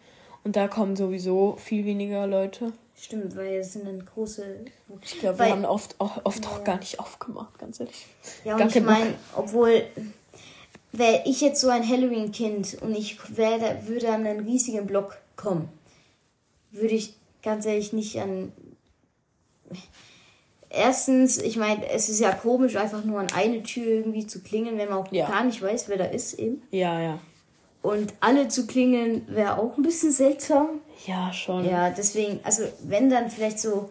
und 0.43 0.55
da 0.55 0.67
kommen 0.67 0.95
sowieso 0.95 1.55
viel 1.57 1.85
weniger 1.85 2.27
Leute. 2.27 2.73
Stimmt, 2.95 3.35
weil 3.35 3.55
es 3.55 3.73
sind 3.73 3.87
dann 3.87 4.05
große. 4.05 4.43
Ich 5.01 5.19
glaube, 5.19 5.39
wir 5.39 5.49
haben 5.49 5.65
oft 5.65 5.95
auch, 5.99 6.23
oft 6.23 6.45
auch 6.47 6.63
gar 6.63 6.77
nicht 6.77 6.99
aufgemacht, 6.99 7.57
ganz 7.57 7.79
ehrlich. 7.79 8.05
Ja, 8.45 8.55
Gar 8.57 8.61
und 8.61 8.67
ich 8.67 8.73
keinen 8.75 8.85
Bock. 8.85 8.93
meine, 8.93 9.13
obwohl, 9.35 9.83
wäre 10.91 11.23
ich 11.25 11.41
jetzt 11.41 11.61
so 11.61 11.69
ein 11.69 11.87
Halloween-Kind 11.87 12.77
und 12.81 12.95
ich 12.95 13.17
wär, 13.35 13.87
würde 13.87 14.09
an 14.09 14.27
einen 14.27 14.41
riesigen 14.41 14.85
Block 14.85 15.17
kommen, 15.35 15.67
würde 16.69 16.93
ich 16.93 17.15
ganz 17.41 17.65
ehrlich 17.65 17.91
nicht 17.91 18.19
an. 18.19 18.51
Erstens, 20.73 21.37
ich 21.37 21.57
meine, 21.57 21.87
es 21.89 22.07
ist 22.07 22.19
ja 22.19 22.31
komisch, 22.31 22.75
einfach 22.77 23.03
nur 23.03 23.19
an 23.19 23.27
eine 23.35 23.61
Tür 23.63 23.85
irgendwie 23.87 24.25
zu 24.25 24.41
klingeln, 24.41 24.77
wenn 24.77 24.89
man 24.89 24.99
auch 24.99 25.11
Ja. 25.11 25.27
gar 25.27 25.43
nicht 25.43 25.61
weiß, 25.61 25.89
wer 25.89 25.97
da 25.97 26.05
ist 26.05 26.33
eben. 26.35 26.61
Ja, 26.71 26.99
ja. 27.01 27.19
Und 27.81 28.13
alle 28.19 28.47
zu 28.47 28.67
klingeln 28.67 29.23
wäre 29.27 29.57
auch 29.57 29.75
ein 29.77 29.83
bisschen 29.83 30.11
seltsam. 30.11 30.81
Ja, 31.07 31.33
schon. 31.33 31.65
Ja, 31.65 31.89
deswegen, 31.89 32.39
also 32.43 32.63
wenn 32.83 33.09
dann 33.09 33.29
vielleicht 33.29 33.59
so 33.59 33.89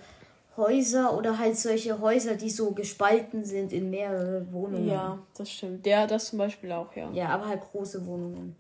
Häuser 0.57 1.17
oder 1.17 1.39
halt 1.39 1.57
solche 1.59 2.01
Häuser, 2.01 2.35
die 2.35 2.51
so 2.51 2.71
gespalten 2.71 3.45
sind 3.45 3.73
in 3.73 3.91
mehrere 3.91 4.47
Wohnungen. 4.53 4.89
Ja, 4.89 5.19
das 5.37 5.51
stimmt. 5.51 5.85
Der, 5.87 6.07
das 6.07 6.27
zum 6.27 6.39
Beispiel 6.39 6.71
auch, 6.73 6.95
ja. 6.95 7.11
Ja, 7.13 7.29
aber 7.31 7.47
halt 7.47 7.63
große 7.73 8.07
Wohnungen. 8.07 8.57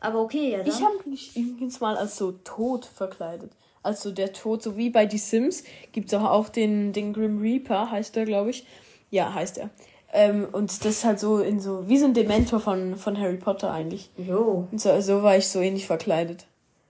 Aber 0.00 0.20
okay, 0.20 0.52
ja. 0.52 0.58
Dann. 0.58 0.66
Ich 0.68 0.82
habe 0.82 0.96
mich 1.06 1.36
übrigens 1.36 1.80
mal 1.80 1.96
als 1.96 2.16
so 2.16 2.32
tot 2.44 2.84
verkleidet. 2.84 3.52
Also 3.82 4.10
der 4.10 4.32
Tod, 4.32 4.62
so 4.62 4.76
wie 4.76 4.90
bei 4.90 5.06
Die 5.06 5.18
Sims, 5.18 5.64
gibt 5.92 6.08
es 6.08 6.14
auch, 6.18 6.24
auch 6.24 6.48
den, 6.48 6.92
den 6.92 7.12
Grim 7.12 7.40
Reaper, 7.40 7.90
heißt 7.90 8.16
der, 8.16 8.24
glaube 8.24 8.50
ich. 8.50 8.66
Ja, 9.10 9.32
heißt 9.32 9.58
er. 9.58 9.70
Ähm, 10.12 10.46
und 10.52 10.70
das 10.84 10.90
ist 10.96 11.04
halt 11.04 11.20
so 11.20 11.38
in 11.40 11.60
so, 11.60 11.88
wie 11.88 11.98
so 11.98 12.06
ein 12.06 12.14
Dementor 12.14 12.60
von, 12.60 12.96
von 12.96 13.18
Harry 13.18 13.36
Potter 13.36 13.70
eigentlich. 13.72 14.10
Jo. 14.16 14.66
Und 14.70 14.80
so, 14.80 15.00
so 15.00 15.22
war 15.22 15.36
ich 15.36 15.46
so 15.48 15.60
ähnlich 15.60 15.86
verkleidet. 15.86 16.46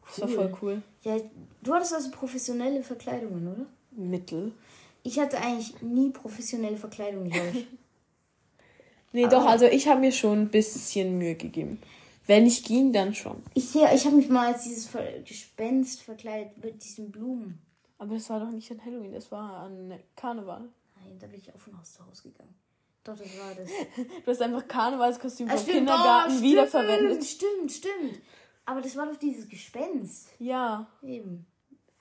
Das 0.06 0.20
war 0.20 0.28
Cool. 0.28 0.34
voll 0.36 0.52
cool. 0.62 0.82
Ja, 1.02 1.16
du 1.62 1.74
hattest 1.74 1.94
also 1.94 2.10
professionelle 2.10 2.82
Verkleidungen, 2.82 3.46
oder? 3.48 3.66
Mittel. 3.92 4.52
Ich 5.02 5.18
hatte 5.18 5.38
eigentlich 5.38 5.80
nie 5.82 6.10
professionelle 6.10 6.76
Verkleidungen, 6.76 7.30
glaube 7.30 7.48
ich. 7.54 7.66
Nee, 9.10 9.26
doch, 9.26 9.46
also 9.46 9.64
ich 9.64 9.88
habe 9.88 10.00
mir 10.00 10.12
schon 10.12 10.38
ein 10.42 10.48
bisschen 10.50 11.16
Mühe 11.16 11.34
gegeben. 11.34 11.80
Wenn 12.28 12.46
ich 12.46 12.62
ging, 12.62 12.92
dann 12.92 13.14
schon. 13.14 13.42
ich 13.54 13.74
ja, 13.74 13.92
ich 13.92 14.04
habe 14.06 14.14
mich 14.16 14.28
mal 14.28 14.52
als 14.52 14.62
dieses 14.64 14.88
Gespenst 15.26 16.02
verkleidet 16.02 16.62
mit 16.62 16.84
diesen 16.84 17.10
Blumen. 17.10 17.58
Aber 17.98 18.14
das 18.14 18.28
war 18.30 18.38
doch 18.38 18.50
nicht 18.50 18.70
an 18.70 18.84
Halloween, 18.84 19.12
das 19.12 19.32
war 19.32 19.62
an 19.64 19.98
Karneval. 20.14 20.60
Nein, 20.96 21.18
da 21.18 21.26
bin 21.26 21.40
ich 21.40 21.52
auch 21.52 21.58
von 21.58 21.76
Haus 21.78 21.94
zu 21.94 22.06
Haus 22.06 22.22
gegangen. 22.22 22.54
Doch, 23.02 23.16
das 23.16 23.26
war 23.38 23.54
das. 23.56 23.68
Du 24.24 24.30
hast 24.30 24.42
einfach 24.42 24.68
Karnevalskostüm 24.68 25.48
Ah, 25.48 25.56
vom 25.56 25.66
Kindergarten 25.66 26.36
oh, 26.38 26.42
wiederverwendet. 26.42 27.24
Stimmt, 27.24 27.72
stimmt. 27.72 28.20
Aber 28.66 28.82
das 28.82 28.94
war 28.96 29.06
doch 29.06 29.16
dieses 29.16 29.48
Gespenst. 29.48 30.28
Ja, 30.38 30.86
Eben. 31.02 31.46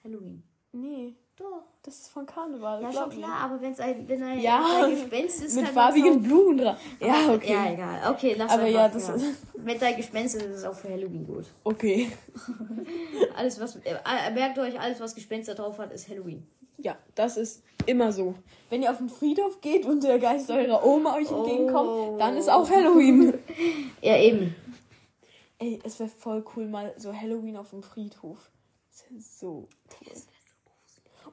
Halloween. 0.03 0.43
nee, 0.73 1.15
Doch. 1.37 1.63
das 1.81 1.95
ist 1.99 2.07
von 2.09 2.25
Karneval. 2.25 2.81
Ja, 2.81 2.91
schon 2.91 3.09
klar, 3.09 3.39
aber 3.39 3.61
wenn's 3.61 3.79
ein, 3.79 4.05
wenn 4.07 4.21
ein, 4.21 4.39
Ja, 4.41 4.83
ein 4.83 4.91
Gespenst 4.91 5.43
ist, 5.43 5.55
Mit 5.55 5.67
farbigen 5.69 6.21
Blumen 6.21 6.57
dran. 6.57 6.75
Ja, 6.99 7.33
okay. 7.33 7.53
Ja, 7.53 7.71
egal. 7.71 8.11
Okay, 8.13 8.35
lass 8.37 8.51
Aber 8.51 8.67
ja, 8.67 8.89
das 8.89 9.07
ist- 9.09 9.37
Wenn 9.67 9.79
dein 9.79 9.97
Gespenst 9.97 10.35
ist, 10.35 10.43
ist 10.45 10.55
es 10.57 10.63
auch 10.63 10.73
für 10.73 10.89
Halloween 10.89 11.25
gut. 11.27 11.45
Okay. 11.63 12.09
Alles, 13.35 13.59
was. 13.59 13.75
Äh, 13.77 13.95
merkt 14.33 14.57
euch, 14.59 14.79
alles, 14.79 14.99
was 14.99 15.13
Gespenster 15.13 15.55
drauf 15.55 15.77
hat, 15.77 15.91
ist 15.91 16.07
Halloween. 16.09 16.47
Ja, 16.77 16.97
das 17.15 17.37
ist 17.37 17.63
immer 17.85 18.11
so. 18.11 18.35
Wenn 18.69 18.81
ihr 18.83 18.91
auf 18.91 18.97
den 18.97 19.09
Friedhof 19.09 19.61
geht 19.61 19.85
und 19.85 20.03
der 20.03 20.19
Geist 20.19 20.49
eurer 20.51 20.85
Oma 20.85 21.15
euch 21.15 21.29
entgegenkommt, 21.31 22.19
dann 22.21 22.37
ist 22.37 22.49
auch 22.49 22.69
Halloween. 22.69 23.33
Ja, 24.01 24.17
eben. 24.17 24.55
Ey, 25.59 25.79
es 25.83 25.99
wäre 25.99 26.09
voll 26.09 26.45
cool, 26.55 26.67
mal 26.67 26.93
so 26.97 27.11
Halloween 27.13 27.57
auf 27.57 27.71
dem 27.71 27.81
Friedhof. 27.83 28.51
Das 28.91 29.09
wäre 29.09 29.19
so 29.21 29.67
toll. 29.89 30.13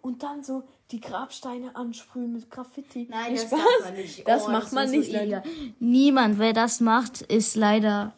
Und 0.00 0.22
dann 0.22 0.42
so 0.42 0.64
die 0.90 1.00
Grabsteine 1.00 1.76
ansprühen 1.76 2.32
mit 2.32 2.50
Graffiti. 2.50 3.06
Nein, 3.10 3.34
das 3.34 3.42
Spaß. 3.44 3.58
darf 3.60 3.84
man 3.84 3.94
nicht. 3.94 4.26
Das 4.28 4.46
Oh, 4.46 4.50
macht 4.50 4.72
man 4.72 4.90
nicht, 4.90 5.06
so 5.06 5.12
Leute. 5.12 5.24
illegal. 5.24 5.42
Niemand, 5.78 6.38
wer 6.38 6.52
das 6.52 6.80
macht, 6.80 7.22
ist 7.22 7.54
leider. 7.54 8.12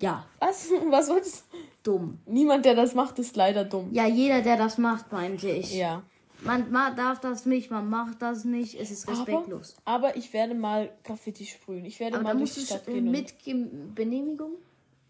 Ja, 0.00 0.24
Was? 0.40 0.68
Was 0.90 1.08
wolltest 1.08 1.44
dumm. 1.82 2.18
Niemand, 2.26 2.64
der 2.64 2.74
das 2.74 2.94
macht, 2.94 3.18
ist 3.18 3.36
leider 3.36 3.64
dumm. 3.64 3.88
Ja, 3.92 4.06
jeder, 4.06 4.42
der 4.42 4.56
das 4.56 4.78
macht, 4.78 5.12
meinte 5.12 5.48
ich. 5.50 5.74
Ja. 5.74 6.02
Man 6.40 6.70
ma 6.70 6.90
darf 6.90 7.20
das 7.20 7.46
nicht, 7.46 7.70
man 7.70 7.88
macht 7.88 8.20
das 8.20 8.44
nicht, 8.44 8.74
es 8.78 8.90
ist 8.90 9.08
Aber, 9.08 9.18
respektlos. 9.18 9.76
aber 9.84 10.16
ich 10.16 10.32
werde 10.32 10.54
mal 10.54 10.90
Graffiti 11.04 11.46
sprühen. 11.46 11.84
Ich 11.86 12.00
werde 12.00 12.16
Aber, 12.16 12.24
mal 12.24 12.36
durch 12.36 12.52
die 12.54 12.60
du 12.60 12.66
Stadt 12.66 12.88
äh, 12.88 12.92
gehen. 12.94 13.10
mit 13.10 13.38
Ge 13.38 13.66
Benehmigung? 13.94 14.52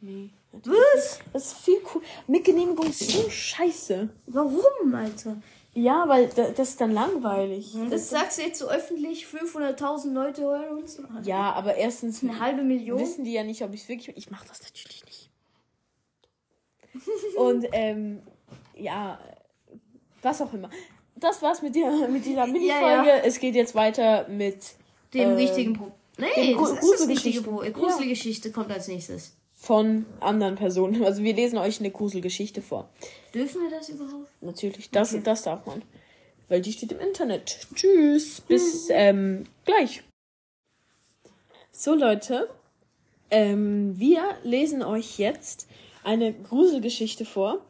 Nee. 0.00 0.30
Was? 0.52 1.18
Das 1.32 1.46
ist 1.46 1.58
viel 1.58 1.78
cool. 1.92 2.02
Mit 2.28 2.44
Genehmigung 2.44 2.86
ist 2.86 3.10
so 3.10 3.28
scheiße. 3.28 4.08
Warum, 4.26 4.94
Alter? 4.94 5.38
Ja, 5.74 6.04
weil 6.08 6.28
da- 6.28 6.50
das 6.50 6.70
ist 6.70 6.80
dann 6.80 6.92
langweilig. 6.92 7.74
Das 7.90 8.08
sagst 8.10 8.38
du 8.38 8.42
jetzt 8.42 8.58
so 8.60 8.68
öffentlich, 8.68 9.26
500.000 9.26 10.12
Leute 10.12 10.42
hören 10.42 10.78
uns. 10.78 11.00
Ja, 11.24 11.52
aber 11.52 11.74
erstens 11.74 12.22
Eine 12.22 12.38
halbe 12.38 12.62
Million. 12.62 12.98
wissen 13.00 13.24
die 13.24 13.32
ja 13.32 13.42
nicht, 13.42 13.62
ob 13.62 13.74
ich 13.74 13.82
es 13.82 13.88
wirklich. 13.88 14.16
Ich 14.16 14.30
mache 14.30 14.46
das 14.46 14.62
natürlich 14.62 15.04
nicht. 15.04 15.30
Und 17.36 17.66
ähm, 17.72 18.22
ja, 18.76 19.18
was 20.22 20.40
auch 20.40 20.52
immer. 20.54 20.70
Das 21.16 21.42
war's 21.42 21.60
mit, 21.62 21.74
dir, 21.74 22.08
mit 22.08 22.24
dieser 22.24 22.46
Mini-Folge. 22.46 23.08
ja. 23.08 23.16
Es 23.24 23.38
geht 23.40 23.54
jetzt 23.54 23.74
weiter 23.74 24.28
mit 24.28 24.58
Dem 25.12 25.30
ähm, 25.30 25.36
richtigen 25.36 25.72
Pro. 25.74 25.90
Nee, 26.18 26.54
das 26.56 26.70
ist 26.72 27.00
das 27.00 27.08
richtige. 27.08 27.42
Pro. 27.42 27.62
Äh, 27.62 27.72
Gruselgeschichte 27.72 28.52
kommt 28.52 28.70
als 28.70 28.86
nächstes. 28.88 29.32
Von 29.64 30.04
anderen 30.20 30.56
Personen. 30.56 31.02
Also 31.04 31.22
wir 31.22 31.34
lesen 31.34 31.56
euch 31.58 31.80
eine 31.80 31.90
Gruselgeschichte 31.90 32.60
vor. 32.60 32.90
Dürfen 33.32 33.62
wir 33.62 33.70
das 33.70 33.88
überhaupt? 33.88 34.28
Natürlich, 34.42 34.90
das, 34.90 35.16
das 35.22 35.42
darf 35.42 35.64
man. 35.64 35.82
Weil 36.48 36.60
die 36.60 36.72
steht 36.72 36.92
im 36.92 37.00
Internet. 37.00 37.66
Tschüss. 37.74 38.42
Bis 38.42 38.88
ähm, 38.90 39.44
gleich. 39.64 40.02
So, 41.72 41.94
Leute. 41.94 42.50
Ähm, 43.30 43.98
wir 43.98 44.22
lesen 44.42 44.82
euch 44.82 45.18
jetzt 45.18 45.66
eine 46.04 46.34
Gruselgeschichte 46.34 47.24
vor, 47.24 47.64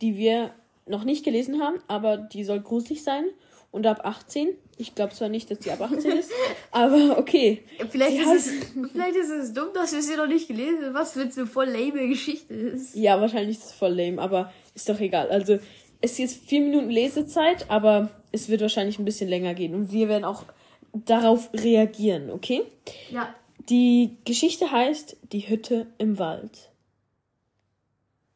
die 0.00 0.16
wir 0.16 0.52
noch 0.86 1.04
nicht 1.04 1.24
gelesen 1.24 1.62
haben, 1.62 1.80
aber 1.86 2.16
die 2.16 2.42
soll 2.42 2.60
gruselig 2.60 3.04
sein. 3.04 3.24
Und 3.70 3.86
ab 3.86 4.00
18. 4.02 4.48
Ich 4.78 4.94
glaube 4.94 5.14
zwar 5.14 5.28
nicht, 5.28 5.50
dass 5.50 5.60
die 5.60 5.70
ab 5.70 5.80
18 5.80 6.10
ist, 6.12 6.30
aber 6.70 7.18
okay. 7.18 7.62
Vielleicht 7.90 8.16
Sie 8.16 8.22
ist, 8.22 8.46
es, 8.46 8.52
vielleicht 8.92 9.16
ist 9.16 9.30
es 9.30 9.52
dumm, 9.54 9.68
dass 9.72 9.92
wir 9.92 10.02
sie 10.02 10.16
noch 10.16 10.26
nicht 10.26 10.48
gelesen 10.48 10.84
haben. 10.84 10.94
Was 10.94 11.12
für 11.12 11.22
eine 11.22 11.46
voll 11.46 11.66
lame 11.66 12.08
Geschichte 12.08 12.52
ist. 12.54 12.94
Ja, 12.94 13.20
wahrscheinlich 13.20 13.58
ist 13.58 13.64
es 13.66 13.72
voll 13.72 13.94
lame, 13.94 14.20
aber 14.20 14.52
ist 14.74 14.88
doch 14.88 15.00
egal. 15.00 15.30
Also, 15.30 15.58
es 16.02 16.12
ist 16.12 16.18
jetzt 16.18 16.44
vier 16.46 16.60
Minuten 16.60 16.90
Lesezeit, 16.90 17.70
aber 17.70 18.10
es 18.32 18.48
wird 18.48 18.60
wahrscheinlich 18.60 18.98
ein 18.98 19.06
bisschen 19.06 19.28
länger 19.28 19.54
gehen. 19.54 19.74
Und 19.74 19.92
wir 19.92 20.08
werden 20.08 20.24
auch 20.24 20.44
darauf 20.92 21.50
reagieren, 21.54 22.30
okay? 22.30 22.62
Ja. 23.10 23.34
Die 23.68 24.18
Geschichte 24.24 24.70
heißt 24.70 25.16
Die 25.32 25.48
Hütte 25.48 25.86
im 25.98 26.18
Wald. 26.18 26.70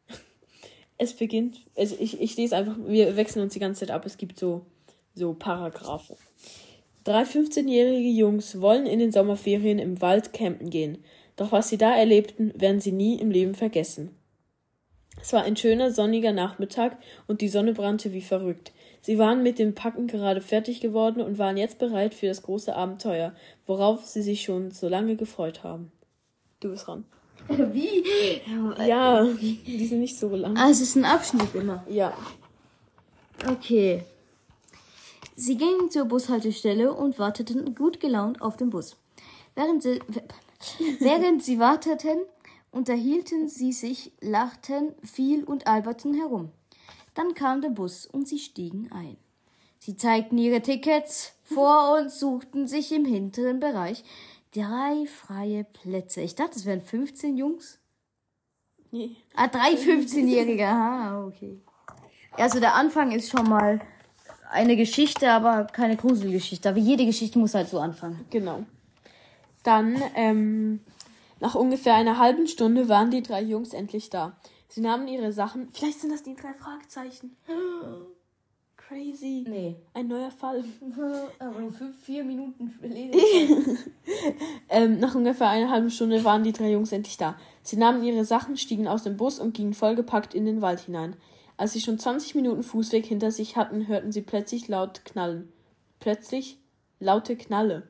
Es 0.98 1.14
beginnt, 1.14 1.64
also 1.76 1.96
ich, 1.98 2.20
ich 2.20 2.36
lese 2.36 2.56
einfach, 2.56 2.76
wir 2.86 3.16
wechseln 3.16 3.42
uns 3.42 3.54
die 3.54 3.58
ganze 3.58 3.80
Zeit 3.80 3.90
ab. 3.90 4.04
Es 4.04 4.18
gibt 4.18 4.38
so, 4.38 4.66
so 5.14 5.34
Paragraphen. 5.34 6.16
Drei 7.04 7.22
15-jährige 7.22 8.10
Jungs 8.10 8.60
wollen 8.60 8.86
in 8.86 8.98
den 8.98 9.12
Sommerferien 9.12 9.78
im 9.78 10.00
Wald 10.00 10.32
campen 10.32 10.70
gehen. 10.70 11.02
Doch 11.36 11.52
was 11.52 11.70
sie 11.70 11.78
da 11.78 11.96
erlebten, 11.96 12.52
werden 12.54 12.80
sie 12.80 12.92
nie 12.92 13.18
im 13.18 13.30
Leben 13.30 13.54
vergessen. 13.54 14.14
Es 15.20 15.32
war 15.32 15.42
ein 15.42 15.56
schöner 15.56 15.90
sonniger 15.90 16.32
Nachmittag 16.32 16.98
und 17.26 17.40
die 17.40 17.48
Sonne 17.48 17.74
brannte 17.74 18.12
wie 18.12 18.20
verrückt. 18.20 18.72
Sie 19.02 19.18
waren 19.18 19.42
mit 19.42 19.58
dem 19.58 19.74
Packen 19.74 20.06
gerade 20.06 20.40
fertig 20.40 20.80
geworden 20.80 21.20
und 21.20 21.38
waren 21.38 21.56
jetzt 21.56 21.78
bereit 21.78 22.14
für 22.14 22.26
das 22.26 22.42
große 22.42 22.74
Abenteuer, 22.74 23.34
worauf 23.66 24.04
sie 24.04 24.22
sich 24.22 24.42
schon 24.42 24.70
so 24.70 24.88
lange 24.88 25.16
gefreut 25.16 25.64
haben. 25.64 25.90
Du 26.60 26.70
bist 26.70 26.86
dran. 26.86 27.04
Wie? 27.48 28.04
Ja, 28.86 29.24
die 29.24 29.86
sind 29.86 30.00
nicht 30.00 30.18
so 30.18 30.28
lang. 30.34 30.56
Ah, 30.56 30.68
es 30.70 30.80
ist 30.80 30.96
ein 30.96 31.06
Abschnitt 31.06 31.54
immer. 31.54 31.84
Ja. 31.88 32.12
Okay. 33.48 34.04
Sie 35.36 35.56
gingen 35.56 35.90
zur 35.90 36.04
Bushaltestelle 36.04 36.92
und 36.92 37.18
warteten 37.18 37.74
gut 37.74 38.00
gelaunt 38.00 38.42
auf 38.42 38.56
den 38.56 38.70
Bus. 38.70 38.96
Während 39.54 39.82
sie, 39.82 40.00
während 40.98 41.42
sie 41.42 41.58
warteten, 41.58 42.18
unterhielten 42.70 43.48
sie 43.48 43.72
sich, 43.72 44.12
lachten 44.20 44.94
viel 45.02 45.44
und 45.44 45.66
alberten 45.66 46.14
herum. 46.14 46.50
Dann 47.14 47.34
kam 47.34 47.60
der 47.60 47.70
Bus 47.70 48.06
und 48.06 48.28
sie 48.28 48.38
stiegen 48.38 48.90
ein. 48.92 49.16
Sie 49.78 49.96
zeigten 49.96 50.38
ihre 50.38 50.60
Tickets 50.60 51.32
vor 51.42 51.98
und 51.98 52.10
suchten 52.10 52.68
sich 52.68 52.92
im 52.92 53.04
hinteren 53.04 53.60
Bereich 53.60 54.04
drei 54.54 55.06
freie 55.06 55.64
Plätze. 55.64 56.20
Ich 56.20 56.34
dachte, 56.34 56.56
es 56.56 56.66
wären 56.66 56.82
15 56.82 57.36
Jungs. 57.36 57.78
Nee. 58.90 59.16
Ah, 59.34 59.48
drei 59.48 59.74
15-Jährige. 59.74 60.66
Aha, 60.66 61.24
okay. 61.24 61.60
Also 62.32 62.60
der 62.60 62.74
Anfang 62.74 63.12
ist 63.12 63.30
schon 63.30 63.48
mal 63.48 63.80
eine 64.50 64.76
Geschichte, 64.76 65.30
aber 65.30 65.64
keine 65.64 65.96
Gruselgeschichte. 65.96 66.68
Aber 66.68 66.78
jede 66.78 67.06
Geschichte 67.06 67.38
muss 67.38 67.54
halt 67.54 67.68
so 67.68 67.78
anfangen. 67.78 68.24
Genau. 68.30 68.64
Dann, 69.62 70.00
ähm, 70.14 70.80
nach 71.40 71.54
ungefähr 71.54 71.94
einer 71.94 72.18
halben 72.18 72.46
Stunde 72.46 72.88
waren 72.88 73.10
die 73.10 73.22
drei 73.22 73.42
Jungs 73.42 73.72
endlich 73.72 74.10
da. 74.10 74.36
Sie 74.68 74.80
nahmen 74.80 75.08
ihre 75.08 75.32
Sachen. 75.32 75.68
Vielleicht 75.72 76.00
sind 76.00 76.12
das 76.12 76.22
die 76.22 76.36
drei 76.36 76.52
Fragezeichen. 76.54 77.36
Crazy. 78.76 79.44
Nee. 79.48 79.76
Ein 79.94 80.08
neuer 80.08 80.30
Fall. 80.32 80.64
Aber 81.38 81.60
nur 81.60 81.72
fünf, 81.72 81.96
vier 82.02 82.24
Minuten 82.24 82.74
Ähm, 84.68 84.98
nach 84.98 85.14
ungefähr 85.14 85.48
einer 85.48 85.70
halben 85.70 85.90
Stunde 85.90 86.24
waren 86.24 86.42
die 86.42 86.52
drei 86.52 86.72
Jungs 86.72 86.90
endlich 86.90 87.16
da. 87.16 87.36
Sie 87.62 87.76
nahmen 87.76 88.02
ihre 88.02 88.24
Sachen, 88.24 88.56
stiegen 88.56 88.88
aus 88.88 89.04
dem 89.04 89.16
Bus 89.16 89.38
und 89.38 89.54
gingen 89.54 89.74
vollgepackt 89.74 90.34
in 90.34 90.44
den 90.44 90.60
Wald 90.60 90.80
hinein. 90.80 91.14
Als 91.60 91.74
sie 91.74 91.82
schon 91.82 91.98
20 91.98 92.34
Minuten 92.36 92.62
Fußweg 92.62 93.04
hinter 93.04 93.30
sich 93.30 93.54
hatten, 93.54 93.86
hörten 93.86 94.12
sie 94.12 94.22
plötzlich 94.22 94.68
laut 94.68 95.04
knallen. 95.04 95.52
Plötzlich 95.98 96.56
laute 97.00 97.36
Knalle. 97.36 97.86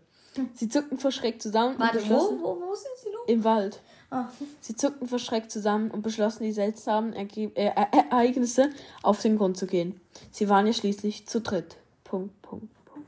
Sie 0.55 0.69
zuckten 0.69 0.99
vor 0.99 1.13
Schreck 1.13 1.41
zusammen 1.41 1.75
und 1.75 1.81
Warte, 1.81 1.99
wo, 1.99 2.01
beschlossen, 2.01 2.39
wo, 2.43 2.61
wo 2.61 2.75
sind 2.75 2.91
sie 3.01 3.11
los? 3.11 3.29
im 3.29 3.45
Wald. 3.45 3.81
Ah. 4.11 4.27
Sie 4.61 4.75
zuckten 4.75 5.07
vor 5.07 5.21
Schreck 5.21 5.53
zusammen 5.53 5.93
und 5.93 6.03
beschlossen, 6.03 6.43
die 6.43 6.51
seltsamen 6.51 7.13
Erge 7.13 7.53
äh, 7.55 7.71
Ereignisse 8.11 8.71
auf 9.05 9.23
den 9.23 9.39
Grund 9.39 9.57
zu 9.57 9.69
gehen. 9.69 10.01
Sie 10.33 10.49
waren 10.49 10.67
ja 10.67 10.73
schließlich 10.73 11.29
zu 11.29 11.41
dritt. 11.41 11.77
Punkt, 12.03 12.43
Punkt, 12.43 12.67
Punkt. 12.87 13.07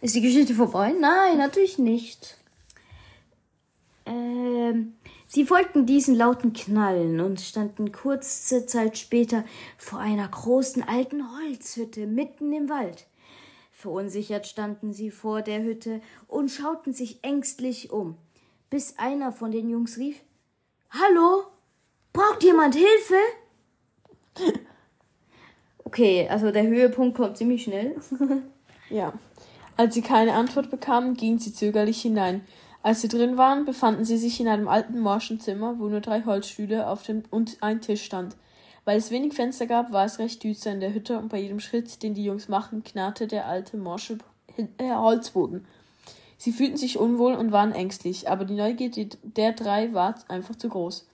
Ist 0.00 0.14
die 0.14 0.22
Geschichte 0.22 0.54
vorbei? 0.54 0.94
Nein, 0.98 1.36
natürlich 1.36 1.76
nicht. 1.76 2.38
Ähm, 4.06 4.95
sie 5.26 5.44
folgten 5.44 5.86
diesen 5.86 6.14
lauten 6.14 6.52
Knallen 6.52 7.20
und 7.20 7.40
standen 7.40 7.92
kurze 7.92 8.66
Zeit 8.66 8.98
später 8.98 9.44
vor 9.78 9.98
einer 9.98 10.28
großen 10.28 10.82
alten 10.82 11.22
Holzhütte 11.38 12.06
mitten 12.06 12.52
im 12.52 12.68
Wald. 12.68 13.06
Verunsichert 13.72 14.46
standen 14.46 14.92
sie 14.92 15.10
vor 15.10 15.42
der 15.42 15.62
Hütte 15.62 16.00
und 16.28 16.50
schauten 16.50 16.92
sich 16.92 17.22
ängstlich 17.22 17.90
um, 17.90 18.16
bis 18.70 18.98
einer 18.98 19.32
von 19.32 19.50
den 19.50 19.68
Jungs 19.68 19.98
rief 19.98 20.20
Hallo? 20.90 21.44
Braucht 22.12 22.42
jemand 22.42 22.74
Hilfe? 22.74 23.14
Okay, 25.84 26.26
also 26.28 26.50
der 26.50 26.66
Höhepunkt 26.66 27.16
kommt 27.16 27.36
ziemlich 27.36 27.64
schnell. 27.64 27.96
Ja. 28.88 29.12
Als 29.76 29.94
sie 29.94 30.00
keine 30.00 30.34
Antwort 30.34 30.70
bekamen, 30.70 31.14
gingen 31.14 31.40
sie 31.40 31.52
zögerlich 31.52 32.00
hinein. 32.00 32.46
Als 32.86 33.00
sie 33.00 33.08
drin 33.08 33.36
waren, 33.36 33.64
befanden 33.64 34.04
sie 34.04 34.16
sich 34.16 34.38
in 34.38 34.46
einem 34.46 34.68
alten 34.68 35.00
morschen 35.00 35.40
Zimmer, 35.40 35.80
wo 35.80 35.88
nur 35.88 36.00
drei 36.00 36.22
Holzstühle 36.22 36.86
auf 36.86 37.02
dem 37.02 37.24
und 37.32 37.56
ein 37.60 37.80
Tisch 37.80 38.04
stand. 38.04 38.36
Weil 38.84 38.96
es 38.96 39.10
wenig 39.10 39.34
Fenster 39.34 39.66
gab, 39.66 39.90
war 39.90 40.04
es 40.04 40.20
recht 40.20 40.44
düster 40.44 40.70
in 40.70 40.78
der 40.78 40.94
Hütte 40.94 41.18
und 41.18 41.28
bei 41.28 41.40
jedem 41.40 41.58
Schritt, 41.58 42.04
den 42.04 42.14
die 42.14 42.22
Jungs 42.22 42.46
machten, 42.46 42.84
knarrte 42.84 43.26
der 43.26 43.48
alte 43.48 43.76
morsche 43.76 44.18
äh, 44.78 44.94
Holzboden. 44.94 45.66
Sie 46.38 46.52
fühlten 46.52 46.76
sich 46.76 46.96
unwohl 46.96 47.34
und 47.34 47.50
waren 47.50 47.72
ängstlich, 47.72 48.30
aber 48.30 48.44
die 48.44 48.54
Neugierde 48.54 49.08
der 49.24 49.50
drei 49.50 49.92
war 49.92 50.14
einfach 50.28 50.54
zu 50.54 50.68
groß. 50.68 51.08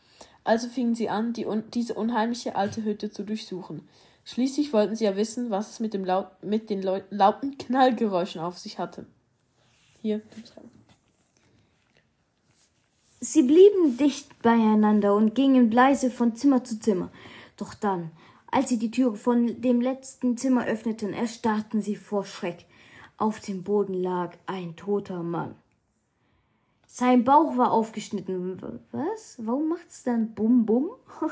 Also 0.45 0.68
fingen 0.68 0.95
sie 0.95 1.09
an, 1.09 1.33
die 1.33 1.47
un 1.47 1.64
diese 1.73 1.95
unheimliche 1.95 2.55
alte 2.55 2.85
Hütte 2.85 3.11
zu 3.11 3.23
durchsuchen. 3.23 3.89
Schließlich 4.27 4.75
wollten 4.75 4.95
sie 4.95 5.05
ja 5.05 5.16
wissen, 5.16 5.49
was 5.49 5.70
es 5.70 5.81
mit, 5.81 5.95
dem 5.95 6.05
laut 6.05 6.27
mit 6.43 6.68
den 6.68 6.83
Leu 6.83 7.01
lauten 7.09 7.57
Knallgeräuschen 7.57 8.43
auf 8.43 8.59
sich 8.59 8.79
hatte. 8.79 9.07
Hier. 10.03 10.20
Sie 13.25 13.45
blieben 13.45 13.97
dicht 13.97 14.43
beieinander 14.43 15.14
und 15.14 15.37
gingen 15.37 15.70
leise 15.70 16.11
von 16.11 16.35
Zimmer 16.35 16.64
zu 16.64 16.81
Zimmer. 16.81 17.09
Doch 17.57 17.73
dann, 17.73 18.11
als 18.51 18.68
sie 18.68 18.79
die 18.79 18.91
Türe 18.91 19.14
von 19.14 19.61
dem 19.61 19.81
letzten 19.81 20.37
Zimmer 20.37 20.66
öffneten, 20.66 21.12
erstarrten 21.12 21.81
sie 21.81 21.95
vor 21.95 22.25
Schreck. 22.25 22.66
Auf 23.18 23.39
dem 23.39 23.62
Boden 23.62 23.95
lag 23.95 24.33
ein 24.47 24.75
toter 24.75 25.23
Mann. 25.23 25.55
Sein 26.95 27.25
Bauch 27.25 27.57
war 27.57 27.70
aufgeschnitten. 27.70 28.61
Was? 28.91 29.37
Warum 29.39 29.70
macht's 29.70 30.03
dann 30.03 30.35
Bum 30.35 30.66
Bum? 30.66 30.91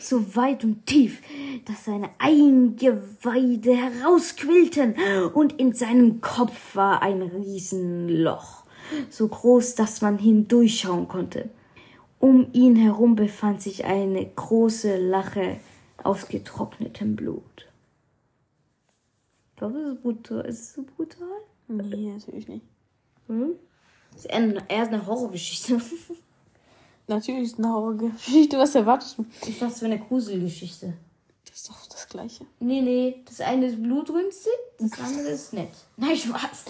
so 0.00 0.36
weit 0.36 0.62
und 0.64 0.84
tief, 0.84 1.22
dass 1.64 1.86
seine 1.86 2.10
Eingeweide 2.18 3.76
herausquillten 3.76 4.96
und 5.32 5.52
in 5.60 5.72
seinem 5.72 6.20
Kopf 6.20 6.74
war 6.74 7.00
ein 7.00 7.22
Riesenloch, 7.22 8.59
so 9.08 9.28
groß, 9.28 9.74
dass 9.74 10.00
man 10.00 10.18
hindurchschauen 10.18 11.08
konnte. 11.08 11.50
Um 12.18 12.48
ihn 12.52 12.76
herum 12.76 13.16
befand 13.16 13.62
sich 13.62 13.84
eine 13.84 14.26
große 14.26 14.98
Lache 14.98 15.56
aus 16.02 16.28
getrocknetem 16.28 17.16
Blut. 17.16 17.66
Ich 19.50 19.56
glaube, 19.56 19.80
das 19.82 19.94
ist 19.94 20.02
brutal. 20.02 20.44
Ist 20.46 20.60
es 20.60 20.72
so 20.74 20.82
brutal? 20.82 21.28
Nee, 21.68 22.12
natürlich 22.12 22.48
nicht. 22.48 22.64
Hm? 23.26 23.52
Das 24.12 24.24
ist 24.24 24.30
eher 24.30 24.86
eine, 24.86 25.06
Horrorgeschichte. 25.06 25.80
Natürlich 27.06 27.44
ist 27.44 27.52
es 27.52 27.58
eine 27.58 27.72
Horrorgeschichte. 27.72 28.58
Was 28.58 28.74
erwartest 28.74 29.18
du? 29.18 29.26
Ist 29.46 29.62
das 29.62 29.78
für 29.78 29.86
eine 29.86 29.98
Gruselgeschichte? 29.98 30.94
Das 31.44 31.56
ist 31.56 31.68
doch 31.68 31.86
das 32.00 32.08
Gleiche. 32.08 32.46
Nee, 32.58 32.80
nee. 32.80 33.22
Das 33.26 33.40
eine 33.40 33.66
ist 33.66 33.82
blutrünstig, 33.82 34.52
das 34.78 34.98
andere 35.00 35.28
ist 35.28 35.52
nett. 35.52 35.70
Nein, 35.96 36.16
Spaß. 36.16 36.64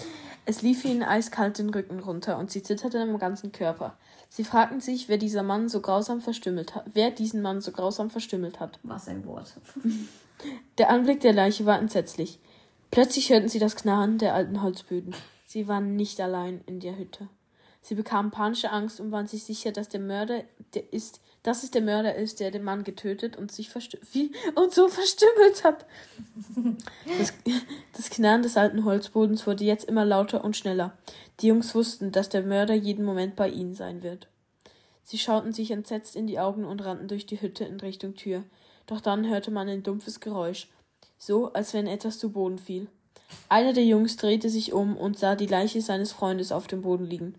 Es 0.45 0.61
lief 0.61 0.85
ihnen 0.85 1.03
eiskalt 1.03 1.59
den 1.59 1.69
Rücken 1.69 1.99
runter 1.99 2.37
und 2.37 2.51
sie 2.51 2.63
zitterten 2.63 3.09
im 3.09 3.19
ganzen 3.19 3.51
Körper. 3.51 3.97
Sie 4.29 4.43
fragten 4.43 4.79
sich, 4.79 5.07
wer 5.07 5.17
dieser 5.17 5.43
Mann 5.43 5.69
so 5.69 5.81
grausam 5.81 6.21
verstümmelt 6.21 6.75
hat, 6.75 6.85
wer 6.93 7.11
diesen 7.11 7.41
Mann 7.41 7.61
so 7.61 7.71
grausam 7.71 8.09
verstümmelt 8.09 8.59
hat. 8.59 8.79
Was 8.83 9.07
ein 9.07 9.25
Wort. 9.25 9.53
Der 10.77 10.89
Anblick 10.89 11.19
der 11.19 11.33
Leiche 11.33 11.67
war 11.67 11.77
entsetzlich. 11.77 12.39
Plötzlich 12.89 13.29
hörten 13.29 13.47
sie 13.47 13.59
das 13.59 13.75
Knarren 13.75 14.17
der 14.17 14.33
alten 14.33 14.63
Holzböden. 14.63 15.13
Sie 15.45 15.67
waren 15.67 15.95
nicht 15.95 16.19
allein 16.19 16.61
in 16.65 16.79
der 16.79 16.97
Hütte. 16.97 17.29
Sie 17.81 17.93
bekamen 17.93 18.31
panische 18.31 18.71
Angst 18.71 18.99
und 18.99 19.11
waren 19.11 19.27
sich 19.27 19.43
sicher, 19.43 19.71
dass 19.71 19.89
der 19.89 19.99
Mörder 19.99 20.43
der 20.73 20.91
ist, 20.91 21.21
dass 21.43 21.63
es 21.63 21.71
der 21.71 21.81
Mörder 21.81 22.15
ist, 22.15 22.39
der 22.39 22.51
den 22.51 22.63
Mann 22.63 22.83
getötet 22.83 23.35
und 23.35 23.51
sich 23.51 23.69
wie, 24.11 24.31
und 24.55 24.73
so 24.73 24.87
verstümmelt 24.87 25.63
hat. 25.63 25.85
Das, 27.19 27.33
das 27.95 28.09
Knarren 28.09 28.43
des 28.43 28.57
alten 28.57 28.85
Holzbodens 28.85 29.47
wurde 29.47 29.63
jetzt 29.63 29.85
immer 29.85 30.05
lauter 30.05 30.43
und 30.43 30.55
schneller. 30.55 30.97
Die 31.39 31.47
Jungs 31.47 31.73
wussten, 31.73 32.11
dass 32.11 32.29
der 32.29 32.43
Mörder 32.43 32.73
jeden 32.73 33.05
Moment 33.05 33.35
bei 33.35 33.49
ihnen 33.49 33.73
sein 33.73 34.03
wird. 34.03 34.27
Sie 35.03 35.17
schauten 35.17 35.51
sich 35.51 35.71
entsetzt 35.71 36.15
in 36.15 36.27
die 36.27 36.39
Augen 36.39 36.63
und 36.63 36.83
rannten 36.85 37.07
durch 37.07 37.25
die 37.25 37.41
Hütte 37.41 37.65
in 37.65 37.79
Richtung 37.79 38.15
Tür. 38.15 38.43
Doch 38.85 39.01
dann 39.01 39.27
hörte 39.27 39.51
man 39.51 39.67
ein 39.67 39.83
dumpfes 39.83 40.19
Geräusch, 40.19 40.69
so 41.17 41.51
als 41.53 41.73
wenn 41.73 41.87
etwas 41.87 42.19
zu 42.19 42.31
Boden 42.31 42.59
fiel. 42.59 42.87
Einer 43.49 43.73
der 43.73 43.85
Jungs 43.85 44.17
drehte 44.17 44.49
sich 44.49 44.73
um 44.73 44.97
und 44.97 45.17
sah 45.17 45.35
die 45.35 45.47
Leiche 45.47 45.81
seines 45.81 46.11
Freundes 46.11 46.51
auf 46.51 46.67
dem 46.67 46.81
Boden 46.81 47.05
liegen. 47.05 47.35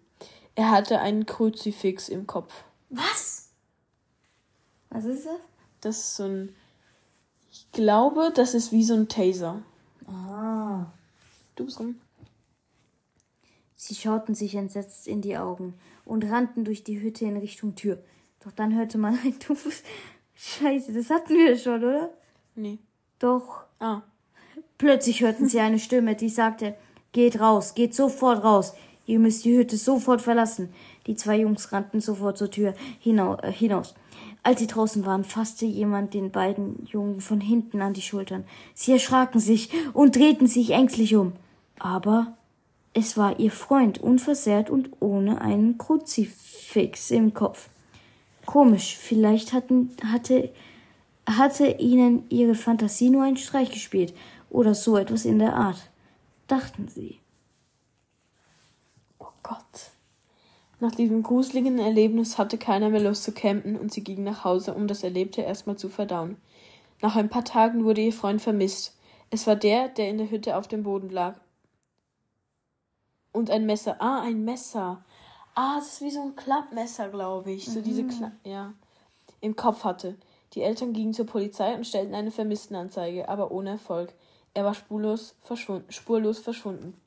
Er 0.55 0.70
hatte 0.70 1.00
einen 1.00 1.26
Kruzifix 1.26 2.09
im 2.09 2.26
Kopf. 2.26 2.64
Was? 2.90 3.41
Was 4.93 5.05
ist 5.07 5.26
das? 5.26 5.40
Das 5.80 5.99
ist 5.99 6.16
so 6.16 6.24
ein. 6.24 6.55
Ich 7.51 7.70
glaube, 7.72 8.30
das 8.34 8.55
ist 8.55 8.72
wie 8.72 8.84
so 8.84 8.95
ein 8.95 9.09
Taser. 9.09 9.62
Ah. 10.07 10.86
Du 11.57 11.64
bist 11.64 11.78
dran. 11.78 12.01
Sie 13.74 13.95
schauten 13.95 14.34
sich 14.34 14.55
entsetzt 14.55 15.09
in 15.09 15.22
die 15.22 15.36
Augen 15.36 15.74
und 16.05 16.30
rannten 16.30 16.64
durch 16.64 16.84
die 16.84 17.01
Hütte 17.01 17.24
in 17.24 17.36
Richtung 17.36 17.74
Tür. 17.74 18.03
Doch 18.45 18.53
dann 18.53 18.74
hörte 18.74 18.97
man 18.97 19.18
ein 19.24 19.34
dumpfes 19.47 19.82
Scheiße, 20.34 20.93
das 20.93 21.11
hatten 21.11 21.34
wir 21.34 21.57
schon, 21.59 21.82
oder? 21.82 22.11
Nee. 22.55 22.78
Doch. 23.18 23.64
Ah. 23.80 24.03
Plötzlich 24.78 25.20
hörten 25.20 25.49
sie 25.49 25.61
eine 25.61 25.78
Stimme, 25.78 26.16
die 26.16 26.28
sagte, 26.28 26.74
geht 27.12 27.40
raus, 27.40 27.74
geht 27.74 27.95
sofort 27.95 28.43
raus. 28.43 28.74
Ihr 29.07 29.18
müsst 29.18 29.45
die 29.45 29.57
Hütte 29.57 29.76
sofort 29.76 30.20
verlassen. 30.20 30.72
Die 31.07 31.16
zwei 31.16 31.38
Jungs 31.38 31.72
rannten 31.72 32.01
sofort 32.01 32.38
zur 32.38 32.51
Tür 32.51 32.74
hinau 32.99 33.36
äh, 33.38 33.53
hinaus. 33.53 33.95
Als 34.45 34.59
sie 34.59 34.66
draußen 34.66 35.07
waren, 35.07 35.22
fasste 35.24 35.66
jemand 35.66 36.14
den 36.14 36.32
beiden 36.32 36.86
Jungen 36.86 37.20
von 37.20 37.40
hinten 37.40 37.80
an 37.80 37.95
die 37.95 38.03
Schultern. 38.03 38.45
Sie 38.74 38.93
erschraken 38.93 39.40
sich 39.40 39.70
und 39.93 40.16
drehten 40.16 40.49
sich 40.49 40.70
ängstlich 40.70 41.14
um. 41.14 41.32
Aber 41.78 42.36
es 42.93 43.16
war 43.16 43.38
ihr 43.38 43.53
Freund, 43.53 43.99
unversehrt 43.99 44.68
und 44.68 44.90
ohne 45.01 45.40
einen 45.40 45.78
Kruzifix 45.78 47.11
im 47.11 47.34
Kopf. 47.34 47.68
Komisch, 48.45 48.97
vielleicht 48.97 49.53
hatten, 49.53 49.97
hatte, 50.05 50.53
hatte 51.26 51.66
ihnen 51.78 52.24
ihre 52.28 52.57
Fantasie 52.57 53.11
nur 53.11 53.22
einen 53.22 53.36
Streich 53.36 53.70
gespielt 53.70 54.12
oder 54.51 54.74
so 54.74 54.97
etwas 54.97 55.24
in 55.24 55.38
der 55.38 55.55
Art, 55.55 55.88
dachten 56.49 56.88
sie. 56.88 57.20
Oh 59.20 59.26
Gott. 59.45 59.91
Nach 60.83 60.91
diesem 60.91 61.22
gruseligen 61.22 61.78
Erlebnis 61.78 62.39
hatte 62.39 62.59
keiner 62.59 62.89
mehr 62.89 63.03
Lust 63.03 63.22
zu 63.22 63.30
campen 63.30 63.78
und 63.78 63.93
sie 63.93 64.03
ging 64.03 64.24
nach 64.24 64.43
Hause, 64.43 64.74
um 64.74 64.89
das 64.89 65.05
Erlebte 65.05 65.41
erstmal 65.41 65.76
zu 65.76 65.89
verdauen. 65.89 66.39
Nach 67.01 67.14
ein 67.14 67.28
paar 67.28 67.45
Tagen 67.45 67.85
wurde 67.85 68.01
ihr 68.01 68.12
Freund 68.12 68.43
vermisst. 68.43 68.99
Es 69.30 69.47
war 69.47 69.55
der, 69.55 69.91
der 69.91 70.09
in 70.09 70.18
der 70.18 70.28
Hütte 70.28 70.57
auf 70.57 70.66
dem 70.66 70.83
Boden 70.83 71.09
lag. 71.09 71.39
Und 73.30 73.49
ein 73.49 73.64
Messer. 73.64 74.03
Ah, 74.03 74.22
ein 74.22 74.45
Messer. 74.45 75.05
Ah, 75.55 75.76
das 75.76 75.93
ist 75.93 76.01
wie 76.01 76.11
so 76.11 76.20
ein 76.20 76.35
Klappmesser, 76.35 77.11
glaube 77.11 77.53
ich. 77.53 77.66
So 77.66 77.80
diese 77.80 78.05
Kla 78.05 78.33
ja. 78.43 78.74
Im 79.41 79.55
Kopf 79.55 79.85
hatte. 79.85 80.16
Die 80.55 80.62
Eltern 80.62 80.95
gingen 80.95 81.14
zur 81.14 81.26
Polizei 81.26 81.76
und 81.76 81.87
stellten 81.87 82.16
eine 82.16 82.33
Vermisstenanzeige, 82.33 83.28
aber 83.28 83.53
ohne 83.53 83.70
Erfolg. 83.70 84.12
Er 84.53 84.64
war 84.64 84.74
spurlos 84.74 85.37
verschwunden. 85.43 85.93
Spurlos 85.93 86.41
verschwunden. 86.41 87.01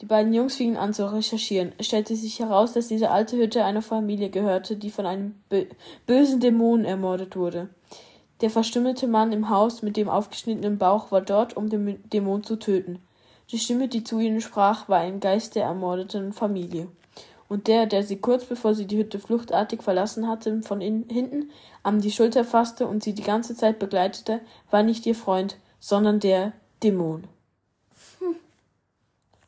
Die 0.00 0.06
beiden 0.06 0.32
Jungs 0.32 0.54
fingen 0.54 0.76
an 0.76 0.94
zu 0.94 1.12
recherchieren. 1.12 1.72
Es 1.76 1.86
stellte 1.86 2.14
sich 2.14 2.38
heraus, 2.38 2.72
dass 2.72 2.86
diese 2.86 3.10
alte 3.10 3.36
Hütte 3.36 3.64
einer 3.64 3.82
Familie 3.82 4.30
gehörte, 4.30 4.76
die 4.76 4.90
von 4.90 5.06
einem 5.06 5.34
bö 5.48 5.64
bösen 6.06 6.38
Dämon 6.38 6.84
ermordet 6.84 7.34
wurde. 7.34 7.68
Der 8.40 8.50
verstümmelte 8.50 9.08
Mann 9.08 9.32
im 9.32 9.50
Haus 9.50 9.82
mit 9.82 9.96
dem 9.96 10.08
aufgeschnittenen 10.08 10.78
Bauch 10.78 11.10
war 11.10 11.20
dort, 11.20 11.56
um 11.56 11.68
den 11.68 12.00
Dämon 12.10 12.44
zu 12.44 12.56
töten. 12.56 13.00
Die 13.50 13.58
Stimme, 13.58 13.88
die 13.88 14.04
zu 14.04 14.20
ihnen 14.20 14.40
sprach, 14.40 14.88
war 14.88 14.98
ein 14.98 15.18
Geist 15.18 15.56
der 15.56 15.64
ermordeten 15.64 16.32
Familie. 16.32 16.86
Und 17.48 17.66
der, 17.66 17.86
der 17.86 18.04
sie 18.04 18.20
kurz 18.20 18.44
bevor 18.44 18.74
sie 18.74 18.86
die 18.86 18.98
Hütte 18.98 19.18
fluchtartig 19.18 19.82
verlassen 19.82 20.28
hatte, 20.28 20.62
von 20.62 20.80
innen, 20.80 21.08
hinten 21.08 21.50
an 21.82 22.00
die 22.00 22.12
Schulter 22.12 22.44
fasste 22.44 22.86
und 22.86 23.02
sie 23.02 23.14
die 23.14 23.22
ganze 23.22 23.56
Zeit 23.56 23.80
begleitete, 23.80 24.40
war 24.70 24.84
nicht 24.84 25.06
ihr 25.06 25.16
Freund, 25.16 25.56
sondern 25.80 26.20
der 26.20 26.52
Dämon. 26.84 27.24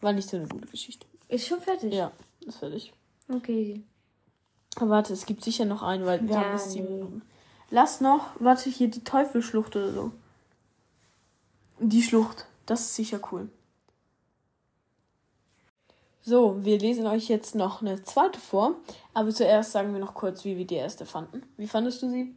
War 0.01 0.12
nicht 0.12 0.28
so 0.28 0.36
eine 0.36 0.48
gute 0.48 0.66
Geschichte. 0.66 1.07
Ist 1.28 1.46
schon 1.46 1.61
fertig? 1.61 1.92
Ja, 1.92 2.12
ist 2.46 2.59
fertig. 2.59 2.92
Okay. 3.28 3.82
Aber 4.76 4.90
warte, 4.90 5.12
es 5.12 5.26
gibt 5.26 5.44
sicher 5.44 5.64
noch 5.64 5.82
einen, 5.82 6.07
weil 6.07 6.22
wir 6.22 6.34
ja, 6.34 6.40
haben 6.40 6.55
es 6.55 6.72
sieben 6.72 6.88
Minuten. 6.88 7.22
Lass 7.70 8.01
noch, 8.01 8.30
warte, 8.38 8.70
hier 8.70 8.88
die 8.88 9.05
Teufelschlucht 9.05 9.76
oder 9.76 9.92
so. 9.92 10.12
Die 11.78 12.03
Schlucht, 12.03 12.46
das 12.66 12.80
ist 12.80 12.94
sicher 12.96 13.20
cool. 13.30 13.48
So, 16.22 16.64
wir 16.64 16.78
lesen 16.78 17.07
euch 17.07 17.28
jetzt 17.28 17.55
noch 17.55 17.80
eine 17.80 18.03
zweite 18.03 18.38
vor, 18.38 18.74
aber 19.14 19.30
zuerst 19.30 19.72
sagen 19.72 19.92
wir 19.92 20.01
noch 20.01 20.14
kurz, 20.14 20.44
wie 20.44 20.57
wir 20.59 20.66
die 20.66 20.74
erste 20.74 21.07
fanden. 21.07 21.42
Wie 21.57 21.66
fandest 21.66 22.03
du 22.03 22.11
sie? 22.11 22.34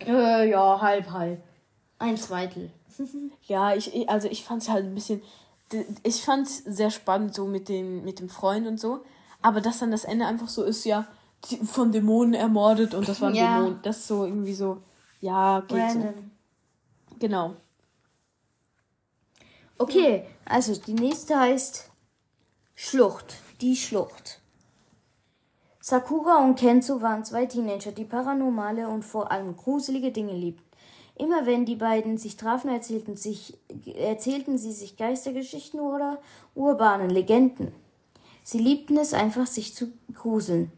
Äh, 0.00 0.48
ja, 0.50 0.80
halb, 0.80 1.10
halb. 1.10 1.42
Ein 1.98 2.16
Zweitel. 2.16 2.70
ja, 3.42 3.74
ich, 3.74 4.08
also 4.08 4.28
ich 4.28 4.44
fand 4.44 4.62
es 4.62 4.68
halt 4.68 4.84
ein 4.84 4.94
bisschen, 4.94 5.22
ich 6.02 6.22
fand 6.22 6.46
es 6.46 6.58
sehr 6.58 6.90
spannend 6.90 7.34
so 7.34 7.46
mit 7.46 7.68
dem, 7.68 8.04
mit 8.04 8.20
dem 8.20 8.28
Freund 8.28 8.66
und 8.66 8.80
so, 8.80 9.04
aber 9.40 9.60
dass 9.60 9.78
dann 9.78 9.90
das 9.90 10.04
Ende 10.04 10.26
einfach 10.26 10.48
so 10.48 10.62
ist, 10.62 10.84
ja, 10.84 11.06
von 11.64 11.92
Dämonen 11.92 12.34
ermordet 12.34 12.94
und 12.94 13.08
das 13.08 13.20
war 13.20 13.30
ein 13.30 13.34
ja. 13.34 13.58
Dämon. 13.58 13.80
Das 13.82 13.98
ist 13.98 14.08
so 14.08 14.24
irgendwie 14.24 14.54
so, 14.54 14.82
ja, 15.20 15.60
geht 15.60 15.78
Random. 15.78 16.14
so. 17.10 17.16
Genau. 17.18 17.56
Okay, 19.78 20.24
also 20.44 20.74
die 20.76 20.94
nächste 20.94 21.38
heißt 21.38 21.90
Schlucht. 22.74 23.36
Die 23.60 23.76
Schlucht. 23.76 24.40
Sakura 25.80 26.44
und 26.44 26.56
Kenzo 26.56 27.02
waren 27.02 27.24
zwei 27.24 27.46
Teenager, 27.46 27.90
die 27.90 28.04
paranormale 28.04 28.88
und 28.88 29.04
vor 29.04 29.32
allem 29.32 29.56
gruselige 29.56 30.12
Dinge 30.12 30.32
liebten. 30.32 30.71
Immer 31.16 31.46
wenn 31.46 31.64
die 31.64 31.76
beiden 31.76 32.18
sich 32.18 32.36
trafen, 32.36 32.70
erzählten, 32.70 33.16
sich, 33.16 33.58
erzählten 33.96 34.58
sie 34.58 34.72
sich 34.72 34.96
Geistergeschichten 34.96 35.80
oder 35.80 36.18
urbanen 36.54 37.10
Legenden. 37.10 37.72
Sie 38.42 38.58
liebten 38.58 38.96
es 38.96 39.14
einfach, 39.14 39.46
sich 39.46 39.74
zu 39.74 39.92
gruseln. 40.14 40.72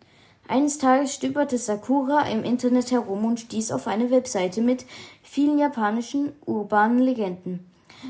Eines 0.46 0.76
Tages 0.78 1.14
stöberte 1.14 1.56
Sakura 1.56 2.28
im 2.28 2.44
Internet 2.44 2.90
herum 2.90 3.24
und 3.24 3.40
stieß 3.40 3.72
auf 3.72 3.86
eine 3.86 4.10
Webseite 4.10 4.60
mit 4.60 4.84
vielen 5.22 5.58
japanischen 5.58 6.32
urbanen 6.44 6.98
Legenden. 6.98 7.66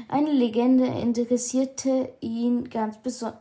Eine 0.08 0.32
Legende 0.32 0.86
interessierte 0.86 2.12
ihn 2.20 2.68
ganz 2.68 2.98
besonders 2.98 3.34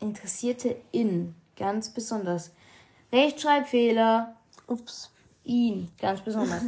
interessierte 0.00 0.76
ihn 0.92 1.34
ganz 1.56 1.90
besonders. 1.90 2.50
Rechtschreibfehler. 3.12 4.36
Ups. 4.66 5.10
Ihn 5.48 5.88
ganz 5.98 6.20
besonders, 6.20 6.62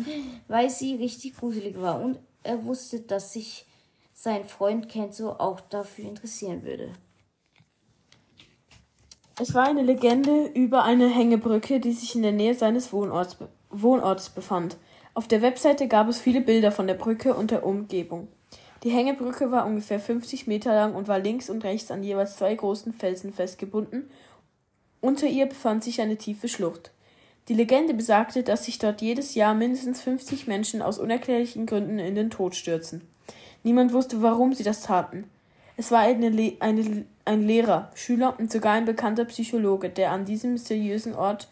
weil 0.49 0.71
sie 0.71 0.97
richtig 0.97 1.37
gruselig 1.37 1.79
war 1.81 2.01
und 2.01 2.19
er 2.43 2.65
wusste, 2.65 3.01
dass 3.01 3.35
sich 3.35 3.67
sein 4.15 4.47
Freund 4.47 4.89
Kenzo 4.89 5.33
auch 5.33 5.61
dafür 5.61 6.07
interessieren 6.07 6.63
würde. 6.63 6.91
Es 9.39 9.55
war 9.55 9.67
eine 9.67 9.83
Legende 9.83 10.47
über 10.47 10.85
eine 10.85 11.09
Hängebrücke, 11.09 11.79
die 11.79 11.93
sich 11.93 12.15
in 12.15 12.23
der 12.23 12.33
Nähe 12.33 12.55
seines 12.55 12.91
Wohnorts, 12.93 13.37
Wohnorts 13.69 14.31
befand. 14.31 14.79
Auf 15.13 15.29
der 15.29 15.43
Webseite 15.43 15.87
gab 15.87 16.09
es 16.09 16.19
viele 16.19 16.41
Bilder 16.41 16.73
von 16.73 16.87
der 16.87 16.95
Brücke 16.95 17.35
und 17.35 17.51
der 17.51 17.67
Umgebung. 17.67 18.29
Die 18.83 18.91
Hängebrücke 18.91 19.51
war 19.51 19.67
ungefähr 19.67 20.01
50 20.01 20.47
Meter 20.47 20.75
lang 20.75 20.95
und 20.95 21.07
war 21.07 21.19
links 21.19 21.51
und 21.51 21.65
rechts 21.65 21.91
an 21.91 22.03
jeweils 22.03 22.37
zwei 22.37 22.55
großen 22.55 22.95
Felsen 22.95 23.33
festgebunden. 23.33 24.11
Unter 25.03 25.27
ihr 25.27 25.45
befand 25.47 25.85
sich 25.85 26.01
eine 26.01 26.17
tiefe 26.17 26.49
Schlucht. 26.49 26.93
Die 27.51 27.57
Legende 27.57 27.95
besagte, 27.95 28.45
dass 28.45 28.67
sich 28.67 28.79
dort 28.79 29.03
jedes 29.03 29.35
Jahr 29.35 29.55
mindestens 29.55 30.01
50 30.03 30.47
Menschen 30.47 30.83
aus 30.83 31.01
unerklärlichen 31.01 31.67
Gründen 31.67 31.99
in 31.99 32.15
den 32.15 32.31
Tod 32.31 32.55
stürzen. 32.55 33.01
Niemand 33.65 33.93
wusste, 33.93 34.23
warum 34.23 34.53
sie 34.53 34.63
das 34.63 34.83
taten. 34.83 35.25
Es 35.77 35.91
war 35.91 35.99
eine, 35.99 36.29
Le 36.29 36.53
eine, 36.61 37.05
ein 37.25 37.43
Lehrer, 37.43 37.91
Schüler 37.97 38.39
und 38.39 38.53
sogar 38.53 38.75
ein 38.75 38.85
bekannter 38.85 39.25
Psychologe, 39.25 39.91
der 39.91 40.13
an 40.13 40.25
diesem 40.27 40.53
mysteriösen 40.53 41.13
Ort 41.13 41.49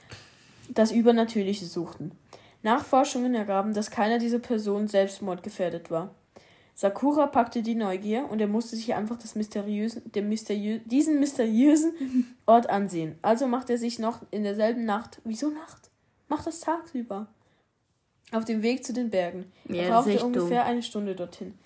das 0.68 0.92
Übernatürliche 0.92 1.66
suchten. 1.66 2.12
Nachforschungen 2.62 3.34
ergaben, 3.34 3.74
dass 3.74 3.90
keiner 3.90 4.20
dieser 4.20 4.38
Personen 4.38 4.86
selbstmordgefährdet 4.86 5.90
war. 5.90 6.14
Sakura 6.76 7.26
packte 7.26 7.60
die 7.62 7.74
Neugier 7.74 8.30
und 8.30 8.40
er 8.40 8.46
musste 8.46 8.76
sich 8.76 8.94
einfach 8.94 9.18
das 9.18 9.34
mysteriösen, 9.34 10.12
den 10.12 10.28
mysteriö 10.28 10.78
diesen 10.84 11.18
mysteriösen 11.18 12.36
Ort 12.46 12.70
ansehen. 12.70 13.18
Also 13.20 13.48
machte 13.48 13.72
er 13.72 13.78
sich 13.78 13.98
noch 13.98 14.22
in 14.30 14.44
derselben 14.44 14.84
Nacht, 14.84 15.20
wieso 15.24 15.50
Nacht? 15.50 15.87
Macht 16.28 16.46
das 16.46 16.60
tagsüber. 16.60 17.26
Auf 18.32 18.44
dem 18.44 18.62
Weg 18.62 18.84
zu 18.84 18.92
den 18.92 19.10
Bergen. 19.10 19.50
Ja, 19.68 19.82
er 19.82 19.90
brauchte 19.90 20.24
ungefähr 20.24 20.62
dumm. 20.62 20.70
eine 20.70 20.82
Stunde 20.82 21.14
dorthin. 21.14 21.58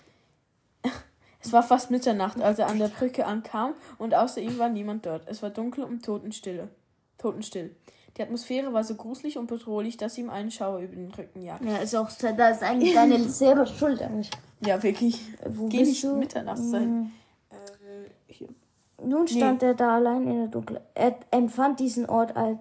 Es 1.41 1.51
war 1.51 1.61
fast 1.61 1.91
Mitternacht, 1.91 2.41
als 2.41 2.59
er 2.59 2.67
an 2.67 2.79
der 2.79 2.87
Brücke 2.87 3.25
ankam, 3.25 3.73
und 3.97 4.15
außer 4.15 4.39
ihm 4.39 4.57
war 4.57 4.69
niemand 4.69 5.05
dort. 5.05 5.27
Es 5.27 5.43
war 5.43 5.49
dunkel 5.49 5.83
und 5.83 6.05
totenstille. 6.05 6.69
Totenstill. 7.17 7.75
Die 8.17 8.21
Atmosphäre 8.21 8.71
war 8.71 8.83
so 8.83 8.95
gruselig 8.95 9.37
und 9.37 9.47
bedrohlich, 9.47 9.97
dass 9.97 10.17
ihm 10.17 10.29
einen 10.29 10.51
Schauer 10.51 10.79
über 10.79 10.95
den 10.95 11.11
Rücken 11.11 11.41
jagte. 11.41 11.65
Ja, 11.65 11.77
ist 11.77 11.95
auch, 11.95 12.09
da 12.11 12.49
ist 12.49 12.63
eigentlich 12.63 12.93
deine 12.93 13.19
selber 13.29 13.65
Schuld 13.65 14.01
eigentlich. 14.01 14.29
Ja, 14.61 14.81
wirklich. 14.81 15.19
Wo 15.45 15.67
Geh 15.67 15.83
nicht 15.83 16.03
du? 16.03 16.15
Mitternacht 16.15 16.59
sein. 16.59 16.89
Mhm. 16.89 17.11
Äh. 17.49 19.05
Nun 19.05 19.27
stand 19.27 19.61
nee. 19.61 19.69
er 19.69 19.73
da 19.73 19.95
allein 19.95 20.27
in 20.27 20.37
der 20.37 20.47
Dunkelheit. 20.47 20.83
Er 20.93 21.17
empfand 21.31 21.79
diesen 21.79 22.05
Ort 22.07 22.37
als. 22.37 22.57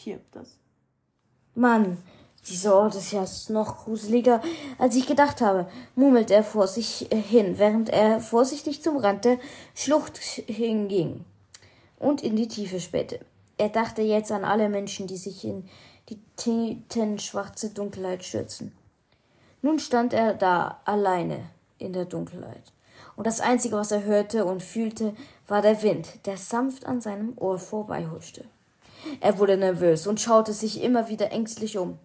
Hier, 0.00 0.20
das. 0.30 0.56
Mann, 1.56 1.98
dieser 2.46 2.76
Ort 2.76 2.94
ist 2.94 3.10
ja 3.10 3.24
noch 3.48 3.78
gruseliger, 3.78 4.40
als 4.78 4.94
ich 4.94 5.08
gedacht 5.08 5.40
habe, 5.40 5.68
murmelte 5.96 6.34
er 6.34 6.44
vor 6.44 6.68
sich 6.68 7.08
hin, 7.10 7.58
während 7.58 7.88
er 7.88 8.20
vorsichtig 8.20 8.80
zum 8.80 8.98
Rand 8.98 9.24
der 9.24 9.40
Schlucht 9.74 10.18
hinging 10.18 11.24
und 11.98 12.22
in 12.22 12.36
die 12.36 12.46
Tiefe 12.46 12.78
spähte. 12.78 13.18
Er 13.56 13.70
dachte 13.70 14.02
jetzt 14.02 14.30
an 14.30 14.44
alle 14.44 14.68
Menschen, 14.68 15.08
die 15.08 15.16
sich 15.16 15.44
in 15.44 15.68
die 16.10 16.20
tintenschwarze 16.36 17.70
Dunkelheit 17.70 18.22
stürzen. 18.22 18.70
Nun 19.62 19.80
stand 19.80 20.12
er 20.12 20.34
da 20.34 20.80
alleine 20.84 21.50
in 21.78 21.92
der 21.92 22.04
Dunkelheit. 22.04 22.72
Und 23.16 23.26
das 23.26 23.40
Einzige, 23.40 23.74
was 23.74 23.90
er 23.90 24.04
hörte 24.04 24.44
und 24.44 24.62
fühlte, 24.62 25.16
war 25.48 25.60
der 25.60 25.82
Wind, 25.82 26.24
der 26.24 26.36
sanft 26.36 26.86
an 26.86 27.00
seinem 27.00 27.36
Ohr 27.36 27.58
vorbeihuschte. 27.58 28.44
Er 29.20 29.38
wurde 29.38 29.56
nervös 29.56 30.06
und 30.06 30.20
schaute 30.20 30.52
sich 30.52 30.82
immer 30.82 31.08
wieder 31.08 31.32
ängstlich 31.32 31.78
um. 31.78 31.98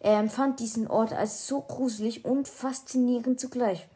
Er 0.00 0.18
empfand 0.18 0.60
diesen 0.60 0.88
Ort 0.88 1.12
als 1.12 1.46
so 1.46 1.60
gruselig 1.62 2.24
und 2.24 2.48
faszinierend 2.48 3.40
zugleich, 3.40 3.88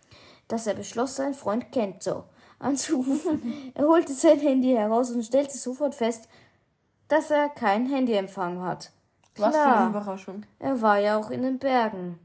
dass 0.49 0.67
er 0.67 0.75
beschloss, 0.75 1.17
seinen 1.17 1.35
Freund 1.35 1.71
Kento 1.73 2.25
anzurufen. 2.59 3.73
er 3.75 3.87
holte 3.87 4.13
sein 4.13 4.41
Handy 4.41 4.73
heraus 4.73 5.11
und 5.11 5.25
stellte 5.25 5.57
sofort 5.57 5.95
fest, 5.95 6.29
dass 7.09 7.31
er 7.31 7.49
kein 7.49 7.87
Handyempfang 7.87 8.63
hat. 8.63 8.93
Was 9.37 9.55
für 9.55 9.63
eine 9.63 9.91
Überraschung. 9.91 10.43
Er 10.59 10.81
war 10.83 10.99
ja 10.99 11.19
auch 11.19 11.31
in 11.31 11.43
den 11.43 11.59
Bergen. 11.59 12.19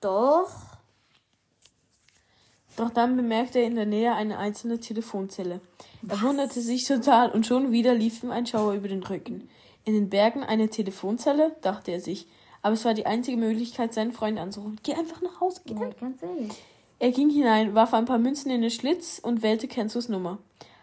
Doch. 0.00 0.71
Doch 2.76 2.90
dann 2.90 3.16
bemerkte 3.16 3.58
er 3.58 3.66
in 3.66 3.74
der 3.74 3.86
Nähe 3.86 4.14
eine 4.14 4.38
einzelne 4.38 4.80
Telefonzelle. 4.80 5.60
Er 6.08 6.10
Was? 6.10 6.22
wunderte 6.22 6.60
sich 6.60 6.86
total 6.86 7.30
und 7.30 7.46
schon 7.46 7.70
wieder 7.72 7.94
lief 7.94 8.22
ihm 8.22 8.30
ein 8.30 8.46
Schauer 8.46 8.74
über 8.74 8.88
den 8.88 9.02
Rücken. 9.02 9.48
In 9.84 9.94
den 9.94 10.08
Bergen 10.08 10.42
eine 10.42 10.68
Telefonzelle, 10.68 11.54
dachte 11.60 11.90
er 11.90 12.00
sich. 12.00 12.26
Aber 12.62 12.74
es 12.74 12.84
war 12.84 12.94
die 12.94 13.06
einzige 13.06 13.36
Möglichkeit, 13.36 13.92
seinen 13.92 14.12
Freund 14.12 14.38
anzurufen. 14.38 14.78
Geh 14.82 14.94
einfach 14.94 15.20
nach 15.20 15.40
Hause, 15.40 15.60
geh 15.66 15.74
ja, 15.74 15.90
ganz 16.00 16.22
ehrlich. 16.22 16.52
Er 17.00 17.10
ging 17.10 17.30
hinein, 17.30 17.74
warf 17.74 17.92
ein 17.94 18.04
paar 18.04 18.18
Münzen 18.18 18.50
in 18.52 18.62
den 18.62 18.70
Schlitz 18.70 19.18
und 19.18 19.42
wählte 19.42 19.66
Kenzos 19.66 20.08
Nummer. 20.08 20.38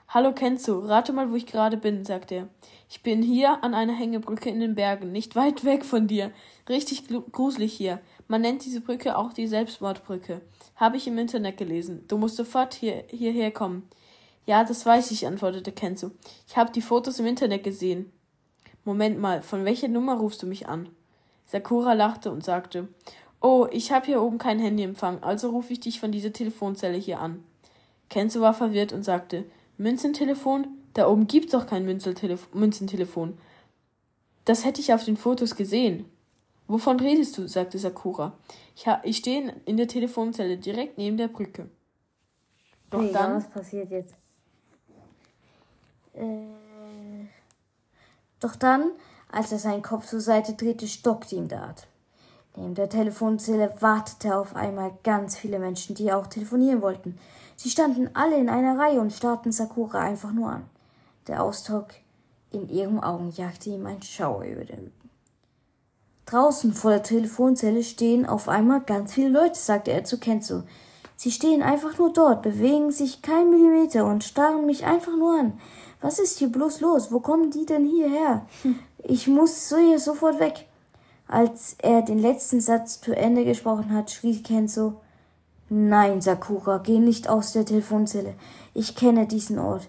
Hallo 0.10 0.34
Kenzo, 0.34 0.80
rate 0.80 1.14
mal, 1.14 1.32
wo 1.32 1.36
ich 1.36 1.46
gerade 1.46 1.78
bin, 1.78 2.04
sagte 2.04 2.36
er. 2.36 2.48
Ich 2.90 3.04
bin 3.04 3.22
hier 3.22 3.64
an 3.64 3.74
einer 3.74 3.94
Hängebrücke 3.94 4.50
in 4.50 4.60
den 4.60 4.76
Bergen, 4.76 5.12
nicht 5.12 5.36
weit 5.36 5.64
weg 5.64 5.86
von 5.86 6.08
dir. 6.08 6.32
Richtig 6.68 7.04
gruselig 7.32 7.74
hier. 7.74 8.02
Man 8.30 8.42
nennt 8.42 8.64
diese 8.64 8.80
Brücke 8.80 9.18
auch 9.18 9.34
die 9.34 9.48
Selbstmordbrücke. 9.48 10.42
Habe 10.76 10.98
ich 10.98 11.08
im 11.08 11.18
Internet 11.18 11.58
gelesen. 11.58 12.06
Du 12.08 12.20
musst 12.20 12.36
sofort 12.36 12.76
hier, 12.76 13.04
hierher 13.10 13.50
kommen. 13.50 13.90
Ja, 14.46 14.64
das 14.64 14.86
weiß 14.86 15.10
ich, 15.10 15.26
antwortete 15.26 15.72
Kenzo. 15.72 16.12
Ich 16.48 16.56
habe 16.56 16.72
die 16.72 16.84
Fotos 16.84 17.18
im 17.18 17.26
Internet 17.26 17.64
gesehen. 17.64 18.12
Moment 18.86 19.20
mal, 19.20 19.42
von 19.42 19.66
welcher 19.66 19.88
Nummer 19.88 20.16
rufst 20.18 20.44
du 20.44 20.48
mich 20.48 20.70
an? 20.70 20.90
Sakura 21.48 21.94
lachte 21.94 22.32
und 22.32 22.44
sagte, 22.44 22.88
Oh, 23.42 23.68
ich 23.72 23.92
habe 23.92 24.06
hier 24.06 24.22
oben 24.22 24.38
keinen 24.38 24.60
Handyempfang, 24.60 25.24
also 25.24 25.50
rufe 25.50 25.74
ich 25.74 25.80
dich 25.80 26.00
von 26.00 26.12
dieser 26.12 26.32
Telefonzelle 26.32 26.98
hier 26.98 27.20
an. 27.20 27.44
Kenzo 28.10 28.42
war 28.42 28.54
verwirrt 28.54 28.94
und 28.94 29.02
sagte, 29.02 29.46
Münzentelefon? 29.78 30.68
Da 30.94 31.08
oben 31.08 31.26
gibt's 31.26 31.54
doch 31.54 31.66
kein 31.66 31.86
Münzentelefon. 31.86 33.40
Das 34.46 34.66
hätte 34.66 34.82
ich 34.82 34.94
auf 34.94 35.04
den 35.04 35.18
Fotos 35.18 35.56
gesehen. 35.56 36.06
Wovon 36.70 37.00
redest 37.00 37.36
du? 37.36 37.48
sagte 37.48 37.80
Sakura. 37.80 38.34
Ich, 38.76 38.86
ich 39.04 39.18
stehe 39.18 39.56
in 39.66 39.76
der 39.76 39.88
Telefonzelle 39.88 40.58
direkt 40.58 41.00
neben 41.00 41.18
der 41.18 41.28
Brücke. 41.28 41.68
Doch 42.92 43.02
hey, 43.02 43.12
dann. 43.12 43.38
Was 43.38 43.50
passiert 43.50 43.90
jetzt? 43.90 44.14
Äh, 46.14 46.46
doch 48.40 48.56
dann, 48.56 48.92
als 49.32 49.52
er 49.52 49.58
seinen 49.58 49.82
Kopf 49.82 50.06
zur 50.06 50.22
Seite 50.22 50.54
drehte, 50.54 50.88
stockte 50.88 51.36
ihm 51.36 51.48
der 51.48 51.64
Atem. 51.64 51.90
Neben 52.56 52.76
der 52.76 52.90
Telefonzelle 52.90 53.74
wartete 53.80 54.38
auf 54.38 54.56
einmal 54.56 54.92
ganz 55.04 55.38
viele 55.38 55.58
Menschen, 55.58 55.96
die 55.96 56.14
auch 56.14 56.28
telefonieren 56.28 56.84
wollten. 56.84 57.18
Sie 57.56 57.72
standen 57.72 58.12
alle 58.14 58.38
in 58.38 58.48
einer 58.48 58.78
Reihe 58.78 59.02
und 59.02 59.12
starrten 59.12 59.52
Sakura 59.52 60.02
einfach 60.02 60.32
nur 60.32 60.52
an. 60.52 60.70
Der 61.26 61.42
Ausdruck 61.42 61.88
in 62.52 62.70
ihren 62.70 63.00
Augen 63.00 63.32
jagte 63.32 63.72
ihm 63.72 63.88
ein 63.88 64.04
Schauer 64.04 64.44
über 64.44 64.66
den. 64.66 64.92
Draußen 66.30 66.74
vor 66.74 66.92
der 66.92 67.02
Telefonzelle 67.02 67.82
stehen 67.82 68.28
auf 68.28 68.50
einmal 68.50 68.82
ganz 68.82 69.14
viele 69.14 69.30
Leute, 69.30 69.58
sagte 69.58 69.92
er 69.92 70.04
zu 70.04 70.20
Kenzo. 70.20 70.62
Sie 71.16 71.32
stehen 71.32 71.64
einfach 71.64 71.98
nur 71.98 72.14
dort, 72.14 72.44
bewegen 72.44 72.92
sich 72.92 73.24
kein 73.24 73.50
Millimeter 73.50 74.06
und 74.06 74.24
starren 74.24 74.68
mich 74.68 74.86
einfach 74.86 75.18
nur 75.18 75.40
an. 75.40 75.60
Was 76.02 76.20
ist 76.20 76.38
hier 76.38 76.52
bloß 76.52 76.82
los? 76.82 77.12
Wo 77.12 77.20
kommen 77.20 77.50
die 77.50 77.66
denn 77.66 77.86
hierher? 77.86 78.46
Ich 79.04 79.28
muss 79.28 79.70
so 79.70 79.78
hier 79.78 79.98
sofort 79.98 80.40
weg. 80.40 80.68
Als 81.28 81.76
er 81.80 82.04
den 82.04 82.20
letzten 82.20 82.62
Satz 82.62 83.02
zu 83.02 83.16
Ende 83.16 83.44
gesprochen 83.44 83.92
hat, 83.94 84.12
schrie 84.12 84.44
Kenzo 84.44 85.02
Nein, 85.70 86.22
Sakura, 86.22 86.78
geh 86.80 87.00
nicht 87.00 87.28
aus 87.28 87.54
der 87.54 87.66
Telefonzelle. 87.66 88.36
Ich 88.74 88.96
kenne 88.96 89.26
diesen 89.26 89.58
Ort. 89.58 89.88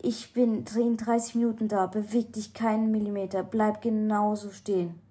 Ich 0.00 0.32
bin 0.32 0.64
in 0.76 0.96
30 0.96 1.34
Minuten 1.34 1.68
da. 1.68 1.86
Beweg 1.86 2.32
dich 2.32 2.54
keinen 2.54 2.90
Millimeter. 2.90 3.42
Bleib 3.42 3.82
genauso 3.82 4.50
stehen. 4.50 5.05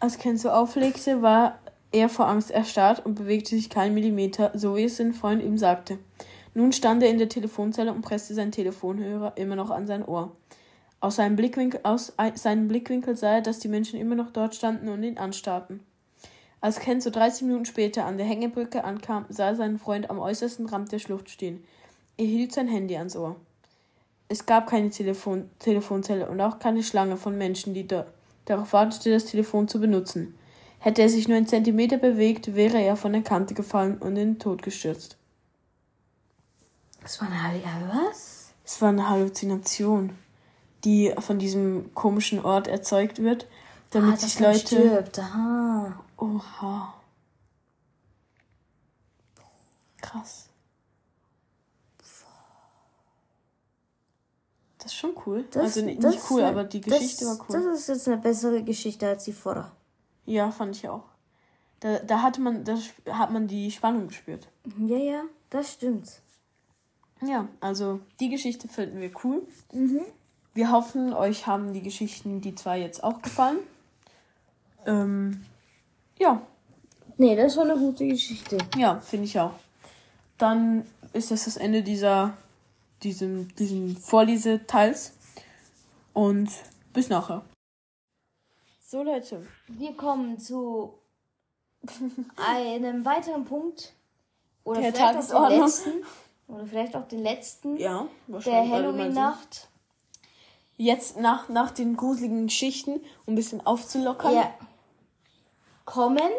Als 0.00 0.16
Kenzo 0.16 0.48
auflegte, 0.48 1.20
war 1.20 1.58
er 1.92 2.08
vor 2.08 2.26
Angst 2.26 2.50
erstarrt 2.50 3.04
und 3.04 3.16
bewegte 3.16 3.50
sich 3.54 3.68
keinen 3.68 3.92
Millimeter, 3.92 4.50
so 4.54 4.74
wie 4.74 4.84
es 4.84 4.96
sein 4.96 5.12
Freund 5.12 5.42
ihm 5.42 5.58
sagte. 5.58 5.98
Nun 6.54 6.72
stand 6.72 7.02
er 7.02 7.10
in 7.10 7.18
der 7.18 7.28
Telefonzelle 7.28 7.92
und 7.92 8.00
presste 8.00 8.32
seinen 8.32 8.50
Telefonhörer 8.50 9.36
immer 9.36 9.56
noch 9.56 9.70
an 9.70 9.86
sein 9.86 10.02
Ohr. 10.02 10.32
Aus 11.00 11.16
seinem, 11.16 11.36
Blickwinkel, 11.36 11.80
aus 11.82 12.14
seinem 12.34 12.66
Blickwinkel 12.66 13.14
sah 13.14 13.34
er, 13.34 13.40
dass 13.42 13.58
die 13.58 13.68
Menschen 13.68 14.00
immer 14.00 14.14
noch 14.14 14.30
dort 14.30 14.54
standen 14.54 14.88
und 14.88 15.02
ihn 15.02 15.18
anstarrten. 15.18 15.80
Als 16.62 16.80
Ken 16.80 17.02
so 17.02 17.10
30 17.10 17.42
Minuten 17.46 17.66
später 17.66 18.06
an 18.06 18.16
der 18.16 18.26
Hängebrücke 18.26 18.84
ankam, 18.84 19.26
sah 19.28 19.48
er 19.48 19.56
seinen 19.56 19.78
Freund 19.78 20.08
am 20.08 20.18
äußersten 20.18 20.66
Rand 20.66 20.92
der 20.92 20.98
Schlucht 20.98 21.28
stehen. 21.28 21.62
Er 22.16 22.26
hielt 22.26 22.52
sein 22.52 22.68
Handy 22.68 22.96
ans 22.96 23.16
Ohr. 23.16 23.36
Es 24.28 24.46
gab 24.46 24.66
keine 24.66 24.90
Telefon 24.90 25.50
Telefonzelle 25.58 26.28
und 26.28 26.40
auch 26.40 26.58
keine 26.58 26.82
Schlange 26.82 27.18
von 27.18 27.36
Menschen, 27.36 27.74
die 27.74 27.86
da 27.86 28.06
darauf 28.44 28.72
wartete, 28.72 29.10
das 29.10 29.26
Telefon 29.26 29.68
zu 29.68 29.80
benutzen. 29.80 30.34
Hätte 30.78 31.02
er 31.02 31.08
sich 31.08 31.28
nur 31.28 31.36
einen 31.36 31.46
Zentimeter 31.46 31.98
bewegt, 31.98 32.54
wäre 32.54 32.80
er 32.80 32.96
von 32.96 33.12
der 33.12 33.22
Kante 33.22 33.54
gefallen 33.54 33.98
und 33.98 34.16
in 34.16 34.34
den 34.34 34.38
Tod 34.38 34.62
gestürzt. 34.62 35.16
Das 37.02 37.20
war 37.20 37.28
eine 37.30 37.58
ja, 37.58 38.08
was? 38.08 38.52
Es 38.64 38.80
war 38.80 38.90
eine 38.90 39.08
Halluzination 39.08 40.12
die 40.84 41.14
von 41.18 41.38
diesem 41.38 41.94
komischen 41.94 42.44
Ort 42.44 42.68
erzeugt 42.68 43.22
wird, 43.22 43.46
damit 43.90 44.14
ah, 44.14 44.16
sich 44.16 44.38
Leute. 44.40 44.58
Stirbt. 44.58 45.18
Aha. 45.18 46.00
Oha. 46.16 46.94
Krass. 50.00 50.49
Das 54.82 54.92
ist 54.92 54.98
schon 54.98 55.12
cool. 55.26 55.44
Das, 55.50 55.62
also 55.62 55.84
nicht, 55.84 56.02
nicht 56.02 56.30
cool, 56.30 56.42
aber 56.42 56.64
die 56.64 56.80
Geschichte 56.80 57.24
das, 57.24 57.38
war 57.38 57.46
cool. 57.48 57.70
Das 57.70 57.80
ist 57.80 57.88
jetzt 57.88 58.08
eine 58.08 58.16
bessere 58.16 58.62
Geschichte 58.62 59.06
als 59.06 59.24
die 59.24 59.32
vorher. 59.32 59.70
Ja, 60.24 60.50
fand 60.50 60.74
ich 60.76 60.88
auch. 60.88 61.04
Da, 61.80 61.98
da 61.98 62.22
hatte 62.22 62.40
man, 62.40 62.64
da 62.64 62.76
hat 63.10 63.30
man 63.30 63.46
die 63.46 63.70
Spannung 63.70 64.08
gespürt. 64.08 64.48
Ja, 64.78 64.96
ja, 64.96 65.22
das 65.50 65.72
stimmt. 65.72 66.08
Ja, 67.22 67.48
also 67.60 68.00
die 68.20 68.30
Geschichte 68.30 68.68
finden 68.68 69.00
wir 69.00 69.10
cool. 69.24 69.42
Mhm. 69.72 70.00
Wir 70.54 70.72
hoffen, 70.72 71.12
euch 71.12 71.46
haben 71.46 71.72
die 71.72 71.82
Geschichten, 71.82 72.40
die 72.40 72.54
zwei 72.54 72.80
jetzt 72.80 73.04
auch 73.04 73.20
gefallen. 73.22 73.58
Ähm, 74.86 75.44
ja. 76.18 76.40
Nee, 77.18 77.36
das 77.36 77.56
war 77.56 77.64
eine 77.64 77.76
gute 77.76 78.06
Geschichte. 78.06 78.58
Ja, 78.76 79.00
finde 79.00 79.26
ich 79.26 79.38
auch. 79.38 79.52
Dann 80.38 80.86
ist 81.12 81.30
das 81.30 81.44
das 81.44 81.56
Ende 81.56 81.82
dieser, 81.82 82.34
diesem, 83.02 83.54
diesem 83.56 83.96
Vorleseteils. 83.96 85.12
Und 86.12 86.50
bis 86.92 87.08
nachher. 87.08 87.44
So, 88.86 89.02
Leute. 89.02 89.46
Wir 89.68 89.96
kommen 89.96 90.38
zu 90.38 90.94
einem 92.36 93.04
weiteren 93.04 93.44
Punkt. 93.44 93.94
Oder 94.64 94.80
der 94.80 94.92
vielleicht 94.92 95.32
auch 95.32 95.48
den 95.48 95.60
letzten. 95.60 95.90
Oder 96.48 96.66
vielleicht 96.66 96.96
auch 96.96 97.08
den 97.08 97.22
letzten. 97.22 97.76
Ja. 97.76 98.08
Der 98.28 98.68
Halloween-Nacht 98.68 99.68
jetzt 100.80 101.18
nach, 101.18 101.48
nach 101.50 101.70
den 101.70 101.94
gruseligen 101.94 102.46
Geschichten, 102.46 103.00
um 103.26 103.34
ein 103.34 103.36
bisschen 103.36 103.64
aufzulockern, 103.66 104.34
ja. 104.34 104.54
kommen 105.84 106.30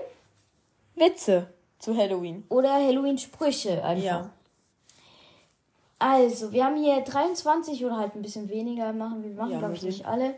Witze 0.95 1.53
zu 1.77 1.95
Halloween. 1.95 2.43
Oder 2.49 2.73
Halloween-Sprüche 2.73 3.83
einfach. 3.83 4.03
Ja. 4.03 4.29
Also, 6.01 6.51
wir 6.51 6.65
haben 6.65 6.77
hier 6.77 6.99
23 7.01 7.85
oder 7.85 7.97
halt 7.97 8.15
ein 8.15 8.23
bisschen 8.23 8.49
weniger 8.49 8.91
machen. 8.91 9.23
Wir 9.23 9.35
machen, 9.35 9.51
ja, 9.51 9.59
glaube 9.59 9.75
ich, 9.75 9.83
nicht 9.83 10.03
alle 10.03 10.33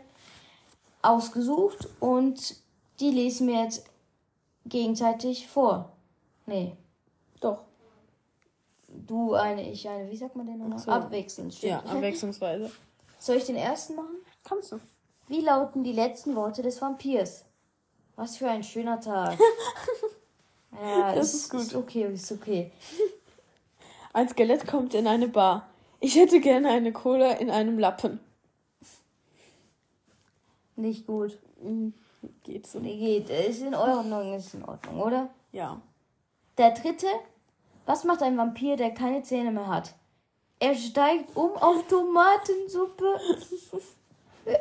ausgesucht 1.00 1.88
und 2.00 2.56
die 3.00 3.10
lesen 3.10 3.48
wir 3.48 3.62
jetzt 3.62 3.86
gegenseitig 4.66 5.48
vor. 5.48 5.90
Nee. 6.44 6.76
Doch. 7.40 7.62
Du 8.88 9.32
eine, 9.32 9.70
ich 9.70 9.88
eine. 9.88 10.10
Wie 10.10 10.16
sagt 10.18 10.36
man 10.36 10.46
denn 10.46 10.68
noch? 10.68 10.78
So. 10.78 10.90
Abwechselnd. 10.90 11.54
Stimmt. 11.54 11.70
Ja, 11.70 11.78
abwechslungsweise. 11.78 12.70
Soll 13.18 13.36
ich 13.36 13.46
den 13.46 13.56
ersten 13.56 13.94
machen? 13.94 14.16
Kannst 14.44 14.70
du. 14.70 14.80
Wie 15.28 15.40
lauten 15.40 15.82
die 15.82 15.94
letzten 15.94 16.36
Worte 16.36 16.60
des 16.60 16.82
Vampirs? 16.82 17.46
Was 18.16 18.36
für 18.36 18.50
ein 18.50 18.62
schöner 18.62 19.00
Tag. 19.00 19.38
ja, 20.72 21.14
das 21.14 21.32
ist, 21.32 21.44
ist 21.44 21.50
gut. 21.50 21.60
Ist 21.62 21.74
okay, 21.74 22.12
ist 22.12 22.32
okay. 22.32 22.70
Ein 24.14 24.28
Skelett 24.28 24.66
kommt 24.68 24.94
in 24.94 25.08
eine 25.08 25.26
Bar. 25.26 25.68
Ich 25.98 26.14
hätte 26.14 26.40
gerne 26.40 26.70
eine 26.70 26.92
Cola 26.92 27.32
in 27.32 27.50
einem 27.50 27.80
Lappen. 27.80 28.20
Nicht 30.76 31.06
gut. 31.06 31.36
Hm, 31.60 31.92
geht 32.44 32.66
so. 32.66 32.78
Nee, 32.78 32.96
geht. 32.96 33.28
Ist 33.28 33.60
in 33.60 33.74
Ordnung, 33.74 34.34
ist 34.34 34.54
in 34.54 34.64
Ordnung, 34.64 35.00
oder? 35.00 35.30
Ja. 35.50 35.80
Der 36.58 36.70
dritte. 36.70 37.08
Was 37.86 38.04
macht 38.04 38.22
ein 38.22 38.38
Vampir, 38.38 38.76
der 38.76 38.92
keine 38.92 39.22
Zähne 39.24 39.50
mehr 39.50 39.66
hat? 39.66 39.94
Er 40.60 40.76
steigt 40.76 41.36
um 41.36 41.56
auf 41.56 41.84
Tomatensuppe. 41.88 43.20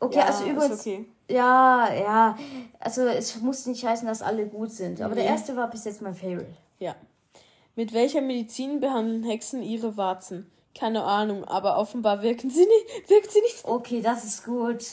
okay, 0.00 0.18
ja, 0.18 0.24
also 0.24 0.44
übrigens. 0.46 0.80
Okay. 0.80 1.06
Ja, 1.28 1.94
ja. 1.94 2.38
Also 2.80 3.02
es 3.02 3.40
muss 3.40 3.66
nicht 3.66 3.84
heißen, 3.84 4.08
dass 4.08 4.20
alle 4.20 4.46
gut 4.46 4.72
sind. 4.72 5.00
Aber 5.00 5.14
der 5.14 5.26
erste 5.26 5.54
war 5.54 5.70
bis 5.70 5.84
jetzt 5.84 6.02
mein 6.02 6.14
Favorite. 6.14 6.56
Ja. 6.80 6.96
Mit 7.80 7.94
welcher 7.94 8.20
Medizin 8.20 8.78
behandeln 8.78 9.22
Hexen 9.22 9.62
ihre 9.62 9.96
Warzen? 9.96 10.50
Keine 10.78 11.02
Ahnung, 11.02 11.44
aber 11.46 11.78
offenbar 11.78 12.20
wirken 12.20 12.50
sie 12.50 12.66
nicht, 12.66 13.08
wirkt 13.08 13.32
sie 13.32 13.40
nicht. 13.40 13.64
Okay, 13.64 14.02
das 14.02 14.22
ist 14.22 14.44
gut. 14.44 14.84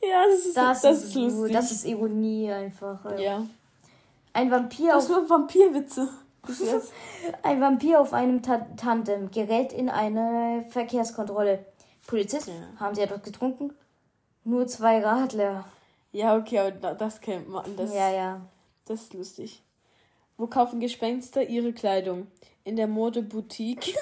Ja, 0.00 0.26
das 0.30 0.46
ist, 0.46 0.56
das, 0.56 0.82
das 0.82 1.04
ist, 1.06 1.16
ist 1.16 1.34
gut. 1.34 1.52
Das 1.52 1.72
ist 1.72 1.84
Ironie 1.84 2.52
einfach. 2.52 3.18
Ja. 3.18 3.44
Ein 4.32 4.48
Vampir. 4.48 4.92
Das 4.92 5.10
auf... 5.10 5.28
Vampirwitze. 5.28 6.08
Ein 7.42 7.60
Vampir 7.60 8.00
auf 8.00 8.12
einem 8.12 8.42
Ta 8.42 8.64
Tandem 8.76 9.32
gerät 9.32 9.72
in 9.72 9.90
eine 9.90 10.64
Verkehrskontrolle. 10.70 11.66
Polizist, 12.06 12.46
ja. 12.46 12.54
haben 12.78 12.94
sie 12.94 13.00
etwas 13.00 13.24
getrunken? 13.24 13.72
Nur 14.44 14.68
zwei 14.68 15.02
Radler. 15.02 15.64
Ja, 16.12 16.36
okay, 16.36 16.60
aber 16.60 16.94
das 16.94 17.20
kennt 17.20 17.48
man. 17.48 17.64
Das, 17.76 17.92
ja, 17.92 18.08
ja. 18.08 18.40
Das 18.84 19.02
ist 19.02 19.14
lustig. 19.14 19.64
Wo 20.40 20.46
kaufen 20.46 20.80
Gespenster 20.80 21.46
ihre 21.46 21.74
Kleidung? 21.74 22.26
In 22.64 22.74
der 22.76 22.86
Modeboutique. 22.86 23.94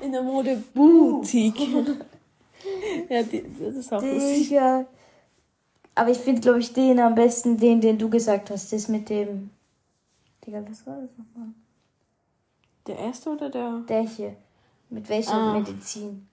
in 0.00 0.10
der 0.10 0.22
Modeboutique. 0.22 1.60
ja, 3.08 3.22
die, 3.22 3.44
das 3.60 3.76
ist 3.76 3.92
auch 3.92 4.00
Digga. 4.00 4.14
lustig. 4.14 4.58
Aber 5.94 6.10
ich 6.10 6.18
finde, 6.18 6.40
glaube 6.40 6.58
ich, 6.58 6.72
den 6.72 6.98
am 6.98 7.14
besten, 7.14 7.58
den, 7.58 7.80
den 7.80 7.96
du 7.96 8.10
gesagt 8.10 8.50
hast, 8.50 8.72
das 8.72 8.88
mit 8.88 9.08
dem 9.08 9.50
Digga, 10.44 10.64
was 10.68 10.84
war 10.84 10.96
das 11.00 11.16
nochmal? 11.16 11.54
Der 12.88 12.98
erste 12.98 13.30
oder 13.30 13.48
der? 13.48 13.84
Der 13.88 14.02
hier. 14.02 14.34
Mit 14.90 15.08
welcher 15.08 15.34
ah. 15.34 15.52
Medizin? 15.52 16.26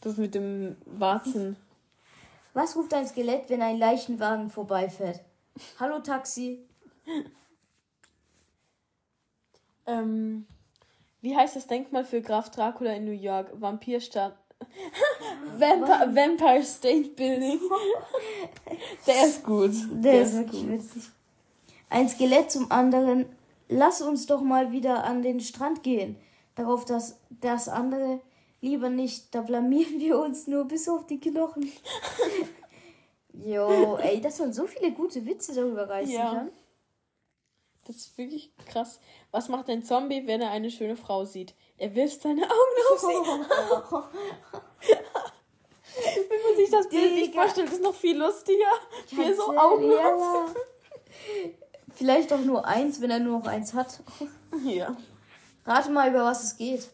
Das 0.00 0.16
mit 0.16 0.34
dem 0.34 0.76
Warzen. 0.86 1.56
Was 2.54 2.74
ruft 2.74 2.94
ein 2.94 3.06
Skelett, 3.06 3.50
wenn 3.50 3.60
ein 3.60 3.78
Leichenwagen 3.78 4.48
vorbeifährt? 4.48 5.20
Hallo 5.78 5.98
Taxi. 5.98 6.64
Ähm, 9.86 10.46
wie 11.20 11.36
heißt 11.36 11.56
das 11.56 11.66
Denkmal 11.66 12.04
für 12.04 12.20
Graf 12.20 12.50
Dracula 12.50 12.92
in 12.92 13.04
New 13.04 13.10
York? 13.12 13.50
Vampirstadt. 13.60 14.36
Vampire, 15.58 16.14
Vampire 16.14 16.62
State 16.62 17.10
Building. 17.10 17.60
Der 19.06 19.26
ist 19.26 19.44
gut. 19.44 19.72
Der 19.92 20.22
ist 20.22 20.34
wirklich 20.36 20.68
witzig. 20.68 21.02
Ein 21.90 22.08
Skelett 22.08 22.50
zum 22.50 22.70
anderen. 22.70 23.26
Lass 23.68 24.02
uns 24.02 24.26
doch 24.26 24.40
mal 24.40 24.70
wieder 24.72 25.04
an 25.04 25.22
den 25.22 25.40
Strand 25.40 25.82
gehen. 25.82 26.16
Darauf 26.54 26.84
das, 26.84 27.18
das 27.40 27.68
andere 27.68 28.20
lieber 28.60 28.88
nicht. 28.88 29.34
Da 29.34 29.40
blamieren 29.42 29.98
wir 29.98 30.18
uns 30.18 30.46
nur 30.46 30.64
bis 30.66 30.88
auf 30.88 31.06
die 31.06 31.20
Knochen. 31.20 31.70
Jo, 33.34 33.96
ey, 33.96 34.20
dass 34.20 34.38
man 34.40 34.52
so 34.52 34.66
viele 34.66 34.92
gute 34.92 35.24
Witze 35.24 35.54
darüber 35.54 35.88
reißen 35.88 36.12
Ja. 36.12 36.34
kann. 36.34 36.50
Das 37.84 37.96
ist 37.96 38.16
wirklich 38.16 38.52
krass. 38.66 39.00
Was 39.32 39.48
macht 39.48 39.68
ein 39.68 39.82
Zombie, 39.82 40.26
wenn 40.26 40.40
er 40.40 40.50
eine 40.50 40.70
schöne 40.70 40.96
Frau 40.96 41.24
sieht? 41.24 41.54
Er 41.78 41.94
wirft 41.94 42.22
seine 42.22 42.42
Augen 42.44 42.52
auf 42.92 43.00
sie. 43.00 43.06
Wenn 45.94 46.42
man 46.42 46.56
sich 46.56 46.70
das 46.70 46.88
Bild 46.88 47.12
nicht 47.14 47.32
Digga. 47.32 47.42
vorstellt, 47.42 47.70
ist 47.70 47.82
noch 47.82 47.94
viel 47.94 48.16
lustiger. 48.16 48.72
Wie 49.10 49.22
er 49.22 49.34
so 49.34 49.54
Augen 49.56 49.90
ja. 49.90 50.46
Vielleicht 51.94 52.32
auch 52.32 52.40
nur 52.40 52.64
eins, 52.66 53.00
wenn 53.00 53.10
er 53.10 53.18
nur 53.18 53.40
noch 53.40 53.46
eins 53.46 53.74
hat. 53.74 54.00
Ja. 54.64 54.96
Rate 55.66 55.90
mal, 55.90 56.08
über 56.08 56.24
was 56.24 56.42
es 56.42 56.56
geht. 56.56 56.88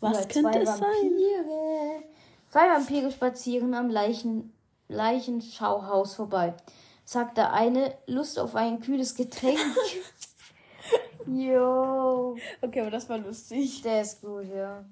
Was 0.00 0.24
Über 0.24 0.50
könnte 0.50 0.58
es 0.60 0.68
sein? 0.68 0.80
Vampire. 0.80 2.02
Zwei 2.50 2.68
Vampire 2.68 3.10
spazieren 3.12 3.74
am 3.74 3.90
Leichen, 3.90 4.52
Leichenschauhaus 4.88 6.14
vorbei. 6.14 6.54
Sagt 7.06 7.38
der 7.38 7.54
eine, 7.54 7.96
Lust 8.06 8.38
auf 8.38 8.54
ein 8.54 8.80
kühles 8.80 9.14
Getränk. 9.14 9.58
Jo. 11.28 12.36
Okay, 12.60 12.80
aber 12.82 12.90
das 12.90 13.08
war 13.08 13.18
lustig. 13.18 13.82
Der 13.82 14.02
ist 14.02 14.20
gut, 14.20 14.46
ja. 14.46 14.84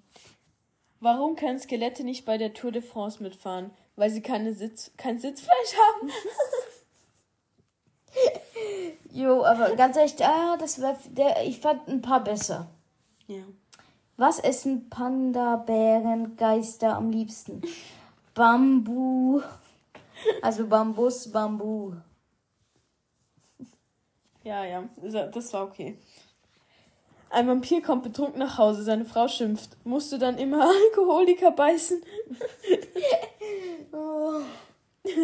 Warum 0.98 1.36
können 1.36 1.60
Skelette 1.60 2.02
nicht 2.02 2.24
bei 2.24 2.38
der 2.38 2.54
Tour 2.54 2.72
de 2.72 2.82
France 2.82 3.22
mitfahren? 3.22 3.70
Weil 3.94 4.10
sie 4.10 4.20
keine 4.20 4.52
Sitz, 4.52 4.90
kein 4.96 5.20
Sitzfleisch 5.20 5.76
haben. 5.76 6.10
Jo, 9.10 9.44
aber 9.44 9.74
ganz 9.76 9.96
ehrlich, 9.96 10.14
ah, 10.24 10.56
das 10.56 10.80
war 10.80 10.96
der, 11.10 11.44
ich 11.44 11.60
fand 11.60 11.88
ein 11.88 12.02
paar 12.02 12.22
besser. 12.22 12.68
Ja. 13.26 13.42
Was 14.16 14.38
essen 14.38 14.88
Panda, 14.88 15.56
Bären, 15.56 16.36
Geister 16.36 16.96
am 16.96 17.10
liebsten? 17.10 17.62
Bambu. 18.34 19.40
Also 20.42 20.66
Bambus, 20.66 21.30
Bambu. 21.30 21.94
Ja, 24.42 24.64
ja, 24.64 24.84
das 25.02 25.52
war 25.52 25.64
okay. 25.64 25.98
Ein 27.30 27.48
Vampir 27.48 27.82
kommt 27.82 28.02
betrunken 28.04 28.38
nach 28.38 28.58
Hause, 28.58 28.82
seine 28.84 29.04
Frau 29.06 29.26
schimpft. 29.26 29.70
Musst 29.84 30.12
du 30.12 30.18
dann 30.18 30.38
immer 30.38 30.68
Alkoholiker 30.90 31.50
beißen? 31.50 32.02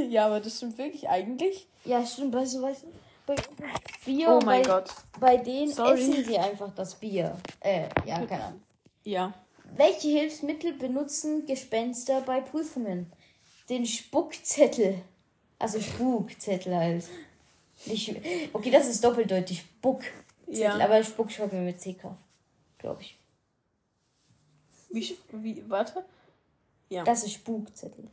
ja, 0.09 0.26
aber 0.26 0.40
das 0.40 0.57
stimmt 0.57 0.78
wirklich 0.78 1.09
eigentlich. 1.09 1.68
Ja, 1.84 2.05
stimmt, 2.05 2.34
weißt 2.34 2.57
du, 2.57 2.62
weißt 2.62 2.82
du, 2.84 2.88
bei 3.26 3.36
Bier, 4.05 4.28
Oh 4.30 4.40
mein 4.44 4.62
bei, 4.62 4.68
Gott. 4.68 4.90
bei 5.20 5.36
denen 5.36 5.70
Sorry. 5.70 6.01
essen 6.01 6.24
sie 6.24 6.38
einfach 6.38 6.74
das 6.74 6.94
Bier. 6.96 7.36
Äh, 7.61 7.88
ja, 8.07 8.24
keine 8.26 8.44
Ahnung. 8.44 8.62
Ja. 9.05 9.32
Welche 9.76 10.09
Hilfsmittel 10.09 10.72
benutzen 10.72 11.46
Gespenster 11.46 12.22
bei 12.22 12.40
Prüfungen? 12.40 13.12
Den 13.70 13.86
Spuckzettel. 13.86 15.00
Also 15.58 15.80
Spukzettel 15.80 16.74
halt. 16.76 17.04
Nicht, 17.86 18.14
okay, 18.52 18.70
das 18.70 18.86
ist 18.88 19.02
doppeldeutig. 19.02 19.60
Spuckzettel. 19.60 20.12
Ja. 20.48 20.74
Aber 20.78 21.02
Spuck 21.02 21.30
schreiben 21.30 21.52
wir 21.52 21.60
mit 21.60 21.78
CK. 21.80 22.14
Glaube 22.78 23.00
ich. 23.02 23.16
Wie, 24.90 25.16
wie, 25.32 25.62
warte. 25.70 26.04
Ja. 26.88 27.04
Das 27.04 27.22
ist 27.22 27.32
Spukzettel. 27.34 28.08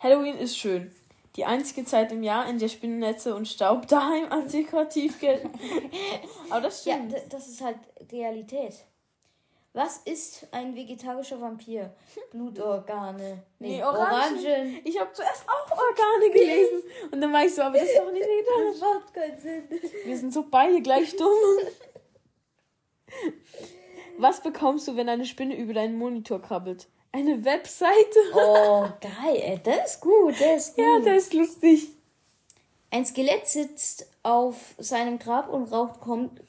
Halloween 0.00 0.36
ist 0.36 0.58
schön. 0.58 0.92
Die 1.36 1.44
einzige 1.44 1.84
Zeit 1.84 2.10
im 2.12 2.22
Jahr, 2.22 2.48
in 2.48 2.58
der 2.58 2.68
Spinnennetze 2.68 3.34
und 3.34 3.46
Staub 3.46 3.86
daheim 3.88 4.32
als 4.32 4.52
dekorativ 4.52 5.20
gelten. 5.20 5.50
Aber 6.50 6.62
das 6.62 6.84
Ja, 6.84 6.94
stimmt. 6.94 7.12
d- 7.12 7.22
das 7.28 7.46
ist 7.46 7.60
halt 7.60 7.78
Realität. 8.10 8.84
Was 9.76 9.98
ist 10.06 10.46
ein 10.52 10.74
vegetarischer 10.74 11.38
Vampir? 11.38 11.90
Blutorgane. 12.30 13.42
Nee, 13.58 13.76
Nee, 13.76 13.84
Orangen. 13.84 14.38
Orangen. 14.38 14.80
Ich 14.84 14.98
habe 14.98 15.12
zuerst 15.12 15.44
auch 15.46 15.70
Organe 15.70 16.32
gelesen. 16.32 16.82
Und 17.12 17.20
dann 17.20 17.30
war 17.30 17.44
ich 17.44 17.54
so, 17.54 17.60
aber 17.60 17.76
das 17.78 17.86
ist 17.90 17.98
doch 17.98 18.10
nicht 18.10 18.24
vegetarisch. 18.26 18.80
Das 18.80 18.80
macht 18.80 19.12
keinen 19.12 19.38
Sinn. 19.38 19.64
Wir 20.06 20.16
sind 20.16 20.32
so 20.32 20.46
beide 20.50 20.80
gleich 20.80 21.14
dumm. 21.16 21.28
Was 24.16 24.42
bekommst 24.42 24.88
du, 24.88 24.96
wenn 24.96 25.10
eine 25.10 25.26
Spinne 25.26 25.54
über 25.58 25.74
deinen 25.74 25.98
Monitor 25.98 26.40
krabbelt? 26.40 26.88
Eine 27.12 27.44
Webseite. 27.44 28.18
Oh, 28.34 28.86
geil. 29.02 29.36
ey, 29.42 29.60
Das 29.62 29.96
ist 29.96 30.00
gut. 30.00 30.40
Das 30.40 30.68
ist 30.68 30.76
gut. 30.76 30.84
Ja, 30.86 31.00
der 31.00 31.16
ist 31.16 31.34
lustig. 31.34 31.88
Ein 32.90 33.04
Skelett 33.04 33.46
sitzt 33.46 34.06
auf 34.22 34.56
seinem 34.78 35.18
Grab 35.18 35.50
und 35.50 35.70
raucht, 35.70 36.00
kommt 36.00 36.40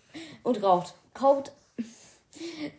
und 0.43 0.63
raucht. 0.63 0.93
Kaut, 1.13 1.51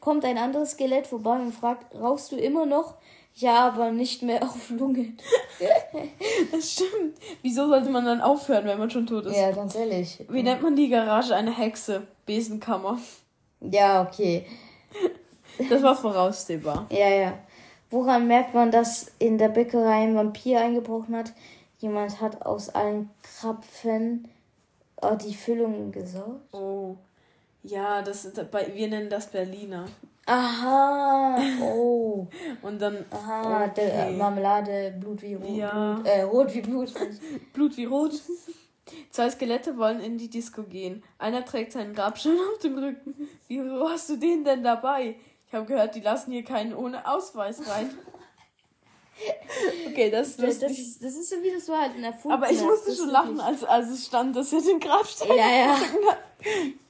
kommt 0.00 0.24
ein 0.24 0.38
anderes 0.38 0.72
Skelett 0.72 1.06
vorbei 1.06 1.36
und 1.36 1.52
fragt, 1.52 1.94
rauchst 1.94 2.32
du 2.32 2.36
immer 2.36 2.66
noch? 2.66 2.94
Ja, 3.34 3.68
aber 3.68 3.92
nicht 3.92 4.22
mehr 4.22 4.42
auf 4.42 4.70
Lunge. 4.70 5.12
Das 6.52 6.72
stimmt. 6.72 7.18
Wieso 7.42 7.66
sollte 7.68 7.90
man 7.90 8.04
dann 8.04 8.20
aufhören, 8.20 8.64
wenn 8.64 8.78
man 8.78 8.90
schon 8.90 9.06
tot 9.06 9.26
ist? 9.26 9.36
Ja, 9.36 9.50
ganz 9.50 9.74
ehrlich. 9.74 10.24
Wie 10.28 10.42
nennt 10.42 10.62
man 10.62 10.76
die 10.76 10.88
Garage? 10.88 11.34
Eine 11.34 11.56
Hexe. 11.56 12.06
Besenkammer. 12.26 12.98
Ja, 13.60 14.02
okay. 14.02 14.46
Das 15.68 15.82
war 15.82 15.96
voraussehbar. 15.96 16.86
Ja, 16.90 17.08
ja. 17.08 17.34
Woran 17.90 18.28
merkt 18.28 18.54
man, 18.54 18.70
dass 18.70 19.10
in 19.18 19.38
der 19.38 19.48
Bäckerei 19.48 20.04
ein 20.04 20.14
Vampir 20.14 20.60
eingebrochen 20.60 21.16
hat? 21.16 21.32
Jemand 21.78 22.20
hat 22.20 22.42
aus 22.46 22.68
allen 22.68 23.10
Krapfen 23.22 24.28
oh, 25.02 25.14
die 25.14 25.34
Füllung 25.34 25.90
gesaugt. 25.90 26.54
Oh. 26.54 26.96
Ja, 27.68 28.02
das 28.02 28.30
bei, 28.50 28.72
wir 28.74 28.88
nennen 28.88 29.08
das 29.10 29.30
Berliner. 29.30 29.84
Aha. 30.26 31.38
Oh. 31.62 32.26
Und 32.62 32.80
dann. 32.82 33.04
Aha, 33.10 33.66
der, 33.68 33.84
äh, 33.94 34.02
Okay. 34.08 34.16
Marmelade, 34.16 34.94
Blut 35.00 35.22
wie 35.22 35.34
Rot. 35.34 35.56
Ja. 35.56 35.94
Blut, 35.94 36.06
äh, 36.06 36.22
Rot 36.22 36.54
wie 36.54 36.60
Blut. 36.60 36.92
Blut 37.52 37.76
wie 37.76 37.84
rot. 37.86 38.12
Zwei 39.10 39.30
Skelette 39.30 39.76
wollen 39.76 40.00
in 40.00 40.16
die 40.18 40.28
Disco 40.28 40.62
gehen. 40.62 41.02
Einer 41.18 41.44
trägt 41.44 41.72
seinen 41.72 41.94
Grabstein 41.94 42.38
auf 42.52 42.58
dem 42.58 42.78
Rücken. 42.78 43.28
Wieso 43.48 43.88
hast 43.88 44.08
du 44.10 44.16
den 44.16 44.44
denn 44.44 44.62
dabei? 44.62 45.16
Ich 45.46 45.54
habe 45.54 45.64
gehört, 45.66 45.94
die 45.94 46.00
lassen 46.00 46.30
hier 46.32 46.44
keinen 46.44 46.74
ohne 46.74 47.06
Ausweis 47.10 47.60
rein. 47.68 47.90
Okay, 49.88 50.10
das 50.10 50.28
ist 50.28 50.38
Das, 50.38 50.46
lustig. 50.60 50.68
das, 50.68 50.78
ist, 50.78 51.04
das 51.04 51.14
ist 51.16 51.30
so 51.30 51.36
wie 51.42 51.50
das 51.50 51.68
war 51.68 51.80
halt 51.80 51.96
ein 51.96 52.04
Erfunden. 52.04 52.36
Aber 52.36 52.50
ich 52.52 52.60
musste 52.60 52.94
schon 52.94 53.08
lachen, 53.10 53.40
als, 53.40 53.64
als 53.64 53.88
es 53.88 54.06
stand, 54.06 54.36
dass 54.36 54.52
er 54.52 54.60
den 54.60 54.78
Grabstein 54.78 55.36
Ja, 55.36 55.48
ja. 55.50 55.74
hat. 55.80 56.18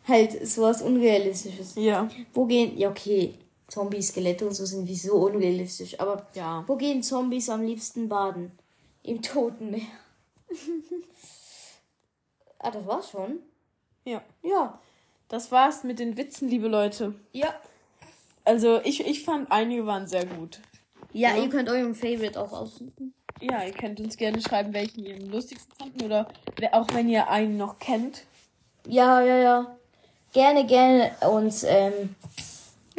Halt 0.08 0.46
sowas 0.46 0.80
Unrealistisches. 0.82 1.74
Ja. 1.76 2.08
Wo 2.32 2.46
gehen. 2.46 2.76
Ja, 2.78 2.88
okay. 2.90 3.34
Zombies, 3.68 4.08
Skelette 4.08 4.46
und 4.46 4.54
so 4.54 4.64
sind 4.64 4.88
wie 4.88 4.96
so 4.96 5.14
unrealistisch. 5.16 6.00
Aber 6.00 6.26
Ja. 6.34 6.64
wo 6.66 6.76
gehen 6.76 7.02
Zombies 7.02 7.50
am 7.50 7.62
liebsten 7.62 8.08
baden? 8.08 8.50
Im 9.02 9.20
Toten 9.20 9.70
Meer. 9.70 9.82
ah, 12.58 12.70
das 12.70 12.86
war's 12.86 13.10
schon? 13.10 13.40
Ja. 14.04 14.22
Ja. 14.42 14.78
Das 15.28 15.52
war's 15.52 15.84
mit 15.84 15.98
den 15.98 16.16
Witzen, 16.16 16.48
liebe 16.48 16.68
Leute. 16.68 17.14
Ja. 17.32 17.54
Also, 18.44 18.80
ich, 18.82 19.06
ich 19.06 19.24
fand, 19.24 19.52
einige 19.52 19.84
waren 19.84 20.06
sehr 20.06 20.24
gut. 20.24 20.60
Ja, 21.12 21.36
Ja. 21.36 21.42
ihr 21.42 21.50
könnt 21.50 21.68
euren 21.68 21.94
Favorite 21.94 22.40
auch 22.40 22.52
aussuchen. 22.52 23.12
Ja, 23.40 23.62
ihr 23.62 23.72
könnt 23.72 24.00
uns 24.00 24.16
gerne 24.16 24.40
schreiben, 24.40 24.72
welchen 24.72 25.04
ihr 25.04 25.16
am 25.16 25.28
lustigsten 25.30 25.72
fanden 25.76 26.02
oder 26.04 26.26
auch 26.72 26.86
wenn 26.94 27.08
ihr 27.08 27.28
einen 27.28 27.56
noch 27.58 27.78
kennt. 27.78 28.24
Ja, 28.86 29.20
ja, 29.20 29.36
ja. 29.36 29.77
Gerne, 30.32 30.66
gerne 30.66 31.12
uns 31.30 31.64
ähm, 31.64 32.14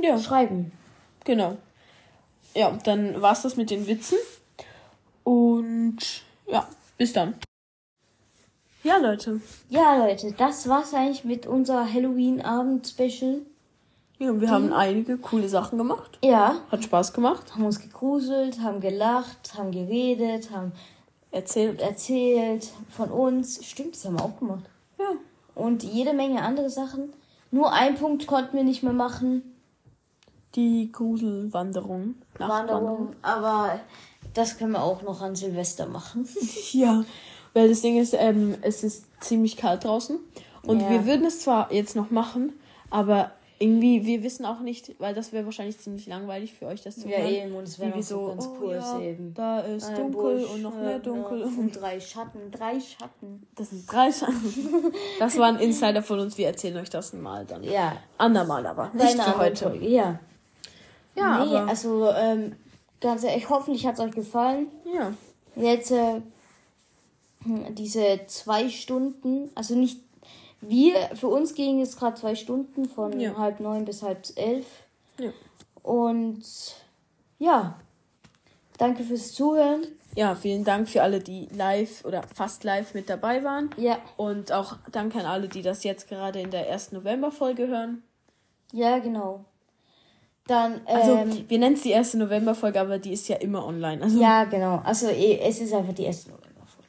Ja, 0.01 0.17
schreiben. 0.17 0.71
genau. 1.23 1.57
Ja, 2.55 2.71
dann 2.83 3.21
war's 3.21 3.43
das 3.43 3.55
mit 3.55 3.69
den 3.69 3.85
Witzen. 3.87 4.17
Und 5.23 5.97
ja, 6.47 6.67
bis 6.97 7.13
dann. 7.13 7.35
Ja, 8.83 8.97
Leute. 8.97 9.41
Ja, 9.69 9.97
Leute, 9.97 10.31
das 10.31 10.67
war's 10.67 10.93
eigentlich 10.93 11.23
mit 11.25 11.45
unserer 11.45 11.91
Halloween-Abend-Special. 11.91 13.41
Ja, 14.17 14.39
wir 14.41 14.49
haben 14.49 14.73
einige 14.73 15.17
coole 15.17 15.47
Sachen 15.47 15.77
gemacht. 15.77 16.17
Ja, 16.23 16.55
Hat 16.71 16.83
Spaß 16.83 17.13
gemacht. 17.13 17.53
haben 17.53 17.65
uns 17.65 17.79
gegruselt, 17.79 18.59
haben 18.61 18.81
gelacht, 18.81 19.53
haben 19.57 19.71
geredet, 19.71 20.51
haben 20.51 20.71
Erzählt. 21.31 21.79
erzählt 21.81 22.69
von 22.89 23.11
uns. 23.11 23.63
Stimmt, 23.65 23.95
das 23.95 24.03
haben 24.05 24.17
wir 24.17 24.25
auch 24.25 24.37
gemacht. 24.39 24.63
Ja. 24.97 25.11
Und 25.55 25.83
jede 25.83 26.13
Menge 26.13 26.41
andere 26.41 26.69
Sachen. 26.69 27.13
Nur 27.51 27.73
einen 27.73 27.95
Punkt 27.95 28.27
konnten 28.27 28.55
wir 28.57 28.63
nicht 28.63 28.83
mehr 28.83 28.93
machen. 28.93 29.41
Die 30.55 30.91
Gruselwanderung. 30.91 32.15
Wanderung, 32.37 33.15
aber 33.21 33.79
das 34.33 34.57
können 34.57 34.71
wir 34.73 34.83
auch 34.83 35.01
noch 35.03 35.21
an 35.21 35.35
Silvester 35.35 35.85
machen. 35.87 36.27
Ja, 36.71 37.03
weil 37.53 37.69
das 37.69 37.81
Ding 37.81 37.97
ist, 37.99 38.13
ähm, 38.17 38.55
es 38.61 38.83
ist 38.83 39.05
ziemlich 39.21 39.57
kalt 39.57 39.83
draußen. 39.83 40.19
Und 40.63 40.81
Ja. 40.81 40.89
wir 40.89 41.05
würden 41.05 41.25
es 41.25 41.41
zwar 41.41 41.71
jetzt 41.71 41.95
noch 41.95 42.09
machen, 42.11 42.53
aber 42.89 43.31
irgendwie, 43.59 44.05
wir 44.05 44.23
wissen 44.23 44.45
auch 44.45 44.61
nicht, 44.61 44.95
weil 44.99 45.13
das 45.13 45.33
wäre 45.33 45.43
wahrscheinlich 45.43 45.77
ziemlich 45.79 46.07
langweilig 46.07 46.53
für 46.53 46.65
euch, 46.67 46.81
das 46.81 46.95
zu 46.95 47.09
Ja, 47.09 47.17
hören. 47.17 47.29
eben, 47.29 47.55
und 47.55 47.63
es 47.63 47.77
wäre 47.77 47.89
noch 47.95 48.01
so 48.03 48.27
ganz 48.27 48.47
oh, 48.47 48.57
cool 48.61 48.73
ja, 48.75 48.99
eben. 49.01 49.33
Da 49.33 49.59
ist 49.59 49.89
Ein 49.89 49.97
dunkel 49.97 50.39
Busch, 50.39 50.51
und 50.51 50.61
noch 50.61 50.75
ja, 50.75 50.81
mehr 50.81 50.99
dunkel. 50.99 51.39
Ja, 51.41 51.45
und 51.45 51.71
drei 51.73 51.99
Schatten, 51.99 52.51
drei 52.51 52.79
Schatten. 52.79 53.45
Das 53.55 53.69
sind 53.69 53.91
drei 53.91 54.11
Schatten. 54.11 54.93
Das 55.19 55.37
war 55.37 55.47
ein 55.47 55.57
Insider 55.57 56.01
von 56.01 56.19
uns, 56.19 56.37
wir 56.37 56.47
erzählen 56.47 56.77
euch 56.77 56.89
das 56.89 57.11
mal 57.11 57.45
dann. 57.45 57.63
Ja, 57.63 57.97
Andermal 58.17 58.65
aber, 58.65 58.91
nicht 58.93 59.19
einer 59.19 59.23
für 59.23 59.37
heute. 59.37 59.75
Ja. 59.81 60.19
Ja, 61.15 61.45
nee, 61.45 61.55
aber, 61.55 61.69
also 61.69 62.09
ähm, 62.11 62.55
ganz 63.01 63.23
ehrlich, 63.25 63.49
hoffentlich 63.49 63.85
hat 63.85 63.95
es 63.95 63.99
euch 63.99 64.13
gefallen. 64.13 64.67
ja. 64.93 65.13
Jetzt 65.55 65.91
äh, 65.91 66.21
hm, 67.43 67.75
diese 67.75 68.21
zwei 68.27 68.69
Stunden, 68.69 69.49
also 69.55 69.75
nicht 69.75 69.99
wir, 70.61 70.95
für 71.15 71.27
uns 71.27 71.53
gingen 71.55 71.81
es 71.81 71.95
gerade 71.97 72.15
zwei 72.15 72.35
Stunden 72.35 72.85
von 72.85 73.19
Ja. 73.19 73.37
halb 73.37 73.59
neun 73.59 73.85
bis 73.85 74.01
halb 74.03 74.19
elf. 74.35 74.65
Ja. 75.19 75.31
Und 75.83 76.43
ja, 77.39 77.79
danke 78.77 79.03
fürs 79.03 79.33
Zuhören. 79.33 79.83
Ja, 80.15 80.35
vielen 80.35 80.63
Dank 80.63 80.89
für 80.89 81.03
alle, 81.03 81.19
die 81.19 81.47
live 81.53 82.03
oder 82.03 82.23
fast 82.23 82.63
live 82.63 82.93
mit 82.93 83.09
dabei 83.09 83.43
waren. 83.43 83.69
Ja, 83.77 83.99
Und 84.17 84.51
auch 84.51 84.77
danke 84.91 85.19
an 85.19 85.25
alle, 85.25 85.47
die 85.47 85.61
das 85.61 85.83
jetzt 85.83 86.09
gerade 86.09 86.41
in 86.41 86.49
der 86.51 86.67
ersten 86.67 86.95
Novemberfolge 86.95 87.67
hören. 87.67 88.03
ja, 88.73 88.97
genau. 88.99 89.45
Dann, 90.47 90.81
Also, 90.87 91.11
ähm, 91.15 91.45
wir 91.47 91.59
nennen 91.59 91.75
es 91.75 91.83
die 91.83 91.91
erste 91.91 92.17
Novemberfolge, 92.17 92.81
aber 92.81 92.97
die 92.97 93.13
ist 93.13 93.27
ja 93.27 93.35
immer 93.35 93.63
online. 93.67 94.01
Also, 94.01 94.19
ja, 94.19 94.45
genau. 94.45 94.81
Also 94.83 95.07
eh, 95.07 95.37
es 95.41 95.61
ist 95.61 95.71
einfach 95.73 95.93
die 95.93 96.05
erste 96.05 96.31
Novemberfolge, 96.31 96.87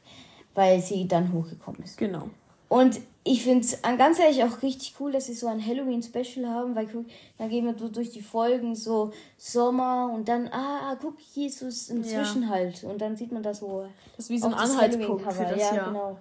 weil 0.55 0.81
sie 0.81 1.07
dann 1.07 1.31
hochgekommen 1.31 1.83
ist. 1.83 1.95
genau. 1.97 2.29
Und 2.71 3.01
ich 3.25 3.43
finde 3.43 3.65
es 3.65 3.81
ganz 3.81 4.17
ehrlich 4.17 4.41
auch 4.45 4.61
richtig 4.63 4.95
cool, 5.01 5.11
dass 5.11 5.25
sie 5.25 5.33
so 5.33 5.47
ein 5.47 5.63
Halloween-Special 5.63 6.47
haben, 6.47 6.73
weil 6.73 6.87
guck, 6.87 7.05
dann 7.37 7.49
gehen 7.49 7.65
wir 7.65 7.77
so 7.77 7.89
durch 7.89 8.11
die 8.11 8.21
Folgen 8.21 8.75
so 8.75 9.11
Sommer 9.37 10.09
und 10.13 10.29
dann, 10.29 10.47
ah, 10.53 10.95
guck, 11.01 11.15
Jesus 11.33 11.89
inzwischen 11.89 12.49
halt. 12.49 12.85
Und 12.85 13.01
dann 13.01 13.17
sieht 13.17 13.33
man 13.33 13.43
das 13.43 13.59
so. 13.59 13.85
Das 14.15 14.25
ist 14.25 14.29
wie 14.29 14.39
so 14.39 14.47
ein 14.47 14.53
Anhaltspunkt 14.53 15.21
für 15.33 15.43
das 15.43 15.59
ja, 15.59 15.75
Jahr. 15.75 15.87
genau. 15.89 16.17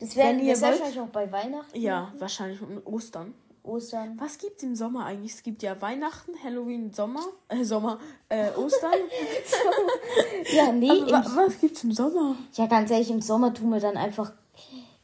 Das 0.00 0.16
werden 0.16 0.38
Wenn 0.38 0.46
wir 0.46 0.54
ihr 0.54 0.60
wollt- 0.60 0.72
wahrscheinlich 0.72 1.00
auch 1.00 1.06
bei 1.06 1.30
Weihnachten, 1.30 1.78
Ja, 1.80 2.12
wahrscheinlich 2.18 2.60
um 2.60 2.82
Ostern. 2.84 3.32
Ostern. 3.62 4.16
Was 4.18 4.38
gibt's 4.38 4.64
im 4.64 4.74
Sommer 4.74 5.06
eigentlich? 5.06 5.34
Es 5.34 5.42
gibt 5.44 5.62
ja 5.62 5.80
Weihnachten, 5.80 6.32
Halloween, 6.42 6.92
Sommer, 6.92 7.22
äh, 7.48 7.62
Sommer, 7.62 8.00
äh, 8.28 8.50
Ostern. 8.56 8.90
Ja, 10.52 10.72
nee, 10.72 10.90
Aber 10.90 11.10
wa 11.12 11.18
im, 11.18 11.36
was 11.36 11.60
gibt's 11.60 11.84
im 11.84 11.92
Sommer? 11.92 12.34
ja, 12.54 12.66
ganz 12.66 12.90
ehrlich, 12.90 13.10
im 13.10 13.20
Sommer 13.20 13.54
tun 13.54 13.70
wir 13.70 13.80
dann 13.80 13.96
einfach. 13.96 14.32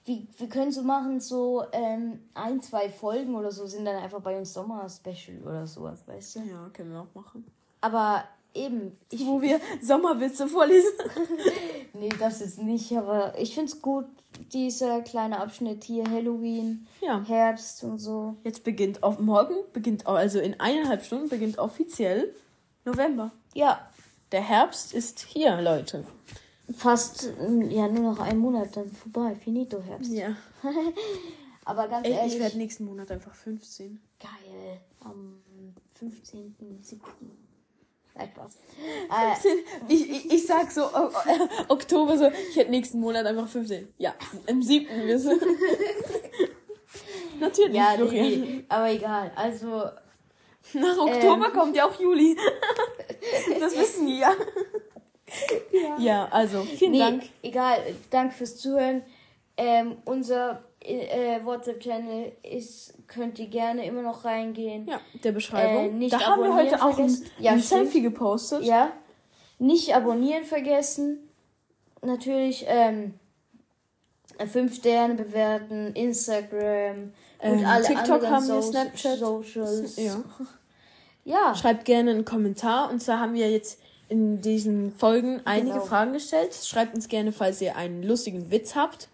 Wir, 0.05 0.27
wir 0.37 0.49
können 0.49 0.73
so 0.73 0.83
machen, 0.83 1.21
so 1.21 1.65
ähm, 1.73 2.19
ein, 2.35 2.61
zwei 2.61 2.89
Folgen 2.89 3.35
oder 3.37 3.53
so 3.53 3.67
sind 3.67 3.85
dann 3.85 3.97
einfach 3.97 4.21
bei 4.21 4.37
uns 4.37 4.53
Sommer-Special 4.53 5.43
oder 5.43 5.67
sowas, 5.67 6.03
weißt 6.07 6.37
du? 6.37 6.41
Ja, 6.41 6.69
können 6.73 6.91
wir 6.93 7.01
auch 7.03 7.15
machen. 7.15 7.45
Aber 7.81 8.25
eben, 8.55 8.97
ich 9.11 9.25
Wo 9.25 9.41
wir 9.41 9.61
Sommerwitze 9.81 10.49
vorlesen. 10.49 10.91
Nee, 11.95 12.09
das 12.19 12.41
ist 12.41 12.59
nicht, 12.59 12.97
aber 12.97 13.39
ich 13.39 13.55
find's 13.55 13.83
gut, 13.83 14.07
dieser 14.55 15.03
kleine 15.03 15.39
Abschnitt 15.39 15.85
hier, 15.85 16.05
Halloween, 16.11 16.87
Ja. 17.03 17.23
Herbst 17.23 17.85
und 17.85 17.99
so. 17.99 18.35
Jetzt 18.45 18.65
beginnt 18.65 19.03
auf 19.03 19.19
morgen, 19.21 19.55
beginnt, 19.75 20.07
also 20.07 20.41
in 20.41 20.59
eineinhalb 20.59 21.05
Stunden 21.05 21.29
beginnt 21.29 21.59
offiziell 21.59 22.35
November. 22.87 23.31
Ja, 23.55 23.89
Der 24.33 24.41
Herbst 24.41 24.95
ist 24.95 25.21
hier, 25.21 25.61
Leute. 25.61 26.05
Fast, 26.75 27.31
ähm, 27.41 27.71
ja, 27.71 27.89
nur 27.89 28.13
noch 28.15 28.21
einen 28.21 28.39
Monat 28.39 28.77
dann 28.77 28.91
vorbei, 28.91 29.35
finito 29.37 29.81
Herbst. 29.83 30.13
Ja. 30.13 30.37
Aber 31.65 31.89
ganz 31.89 32.07
Ey, 32.07 32.15
ehrlich, 32.15 32.35
ich 32.35 32.41
werde 32.41 32.59
nächsten 32.59 32.85
Monat 32.85 33.11
einfach 33.11 33.35
15. 33.35 34.01
geil, 34.21 34.81
am 35.01 35.43
15.07. 36.01 36.99
Nein, 38.15 38.29
Spaß. 38.35 38.57
Äh, 39.11 39.93
Ich, 39.93 40.11
ich, 40.11 40.31
ich 40.33 40.47
sag 40.47 40.71
so 40.71 40.83
o- 40.83 41.09
o- 41.09 41.49
Oktober 41.73 42.19
so, 42.19 42.31
ich 42.51 42.57
hätte 42.57 42.71
nächsten 42.71 43.01
Monat 43.01 43.25
einfach 43.27 43.49
15. 43.49 43.89
Ja, 43.99 44.15
im 44.47 44.63
siebten 44.63 45.07
wir 45.07 45.19
sind. 45.19 45.43
Natürlich, 47.41 47.75
ja, 47.75 47.97
nee, 47.97 48.65
aber 48.69 48.91
egal. 48.91 49.33
Also, 49.35 49.69
Nach 50.75 50.97
Oktober 50.99 51.47
Ähm. 51.47 51.53
kommt 51.53 51.77
ja 51.77 51.87
auch 51.89 51.99
Juli. 52.01 52.37
Das 53.59 53.77
wissen 53.77 54.07
die 54.07 54.19
ja. 54.19 54.33
Ja, 55.99 56.29
also 56.31 56.63
vielen 56.63 56.93
nee, 56.93 56.99
Dank. 56.99 57.23
egal, 57.43 57.79
danke 58.11 58.35
fürs 58.35 58.57
Zuhören. 58.57 59.03
Ähm, 59.57 59.97
unser 60.05 60.63
äh, 60.81 61.45
WhatsApp-Channel 61.45 62.33
ist, 62.43 62.95
könnt 63.07 63.39
ihr 63.39 63.49
gerne 63.49 63.85
immer 63.85 64.03
noch 64.03 64.25
reingehen. 64.25 64.87
Ja, 64.87 65.01
der 65.23 65.33
Beschreibung. 65.33 65.91
Äh, 65.91 65.93
nicht 65.93 66.13
da 66.13 66.21
haben 66.21 66.43
wir 66.43 66.55
heute 66.55 66.83
auch 66.83 66.99
ein. 66.99 67.17
Ja, 67.39 67.53
ein. 67.53 67.61
Selfie 67.61 68.03
gepostet. 68.03 68.65
Ja. 68.65 68.93
Nicht 69.59 69.95
abonnieren 69.95 70.45
vergessen. 70.45 71.29
Natürlich 72.01 72.65
ähm, 72.67 73.15
fünf 74.51 74.75
Sterne 74.75 75.15
bewerten, 75.15 75.93
Instagram 75.95 77.13
und 77.39 77.59
Ähm, 77.59 77.67
alle 77.67 77.85
TikTok 77.85 78.11
anderen 78.25 78.31
haben 78.35 78.49
wir, 78.49 78.63
so 78.63 78.71
Snapchat. 78.71 79.19
Socials. 79.19 79.97
Ja. 79.97 80.23
Ja. 81.25 81.55
Schreibt 81.55 81.85
gerne 81.85 82.11
einen 82.11 82.25
Kommentar. 82.25 82.91
Und 82.91 83.01
zwar 83.01 83.21
haben 83.21 83.35
wir 83.35 83.51
jetzt 83.51 83.79
in 84.13 84.43
diesen 84.43 84.93
Folgen 84.93 85.41
einige 85.47 85.73
Genau. 85.73 85.87
Fragen 85.87 86.13
gestellt. 86.13 86.55
Schreibt 86.55 86.95
uns 86.95 87.09
gerne, 87.09 87.33
falls 87.33 87.63
ihr 87.63 87.77
einen 87.77 88.03
lustigen 88.03 88.51
Witz 88.51 88.75
habt. 88.75 89.09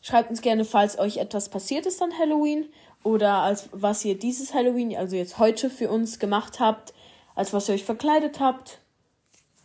Schreibt 0.00 0.30
uns 0.30 0.40
gerne, 0.40 0.64
falls 0.64 0.98
euch 0.98 1.16
etwas 1.16 1.48
passiert 1.48 1.84
ist 1.84 2.00
an 2.00 2.16
Halloween. 2.16 2.66
Oder 3.02 3.38
als 3.38 3.68
was 3.72 4.04
ihr 4.04 4.16
dieses 4.16 4.54
Halloween, 4.54 4.96
also 4.96 5.16
jetzt 5.16 5.38
heute 5.38 5.68
für 5.68 5.90
uns 5.90 6.20
gemacht 6.20 6.60
habt. 6.60 6.94
Als 7.34 7.52
was 7.52 7.68
ihr 7.68 7.74
euch 7.74 7.84
verkleidet 7.84 8.38
habt. 8.38 8.78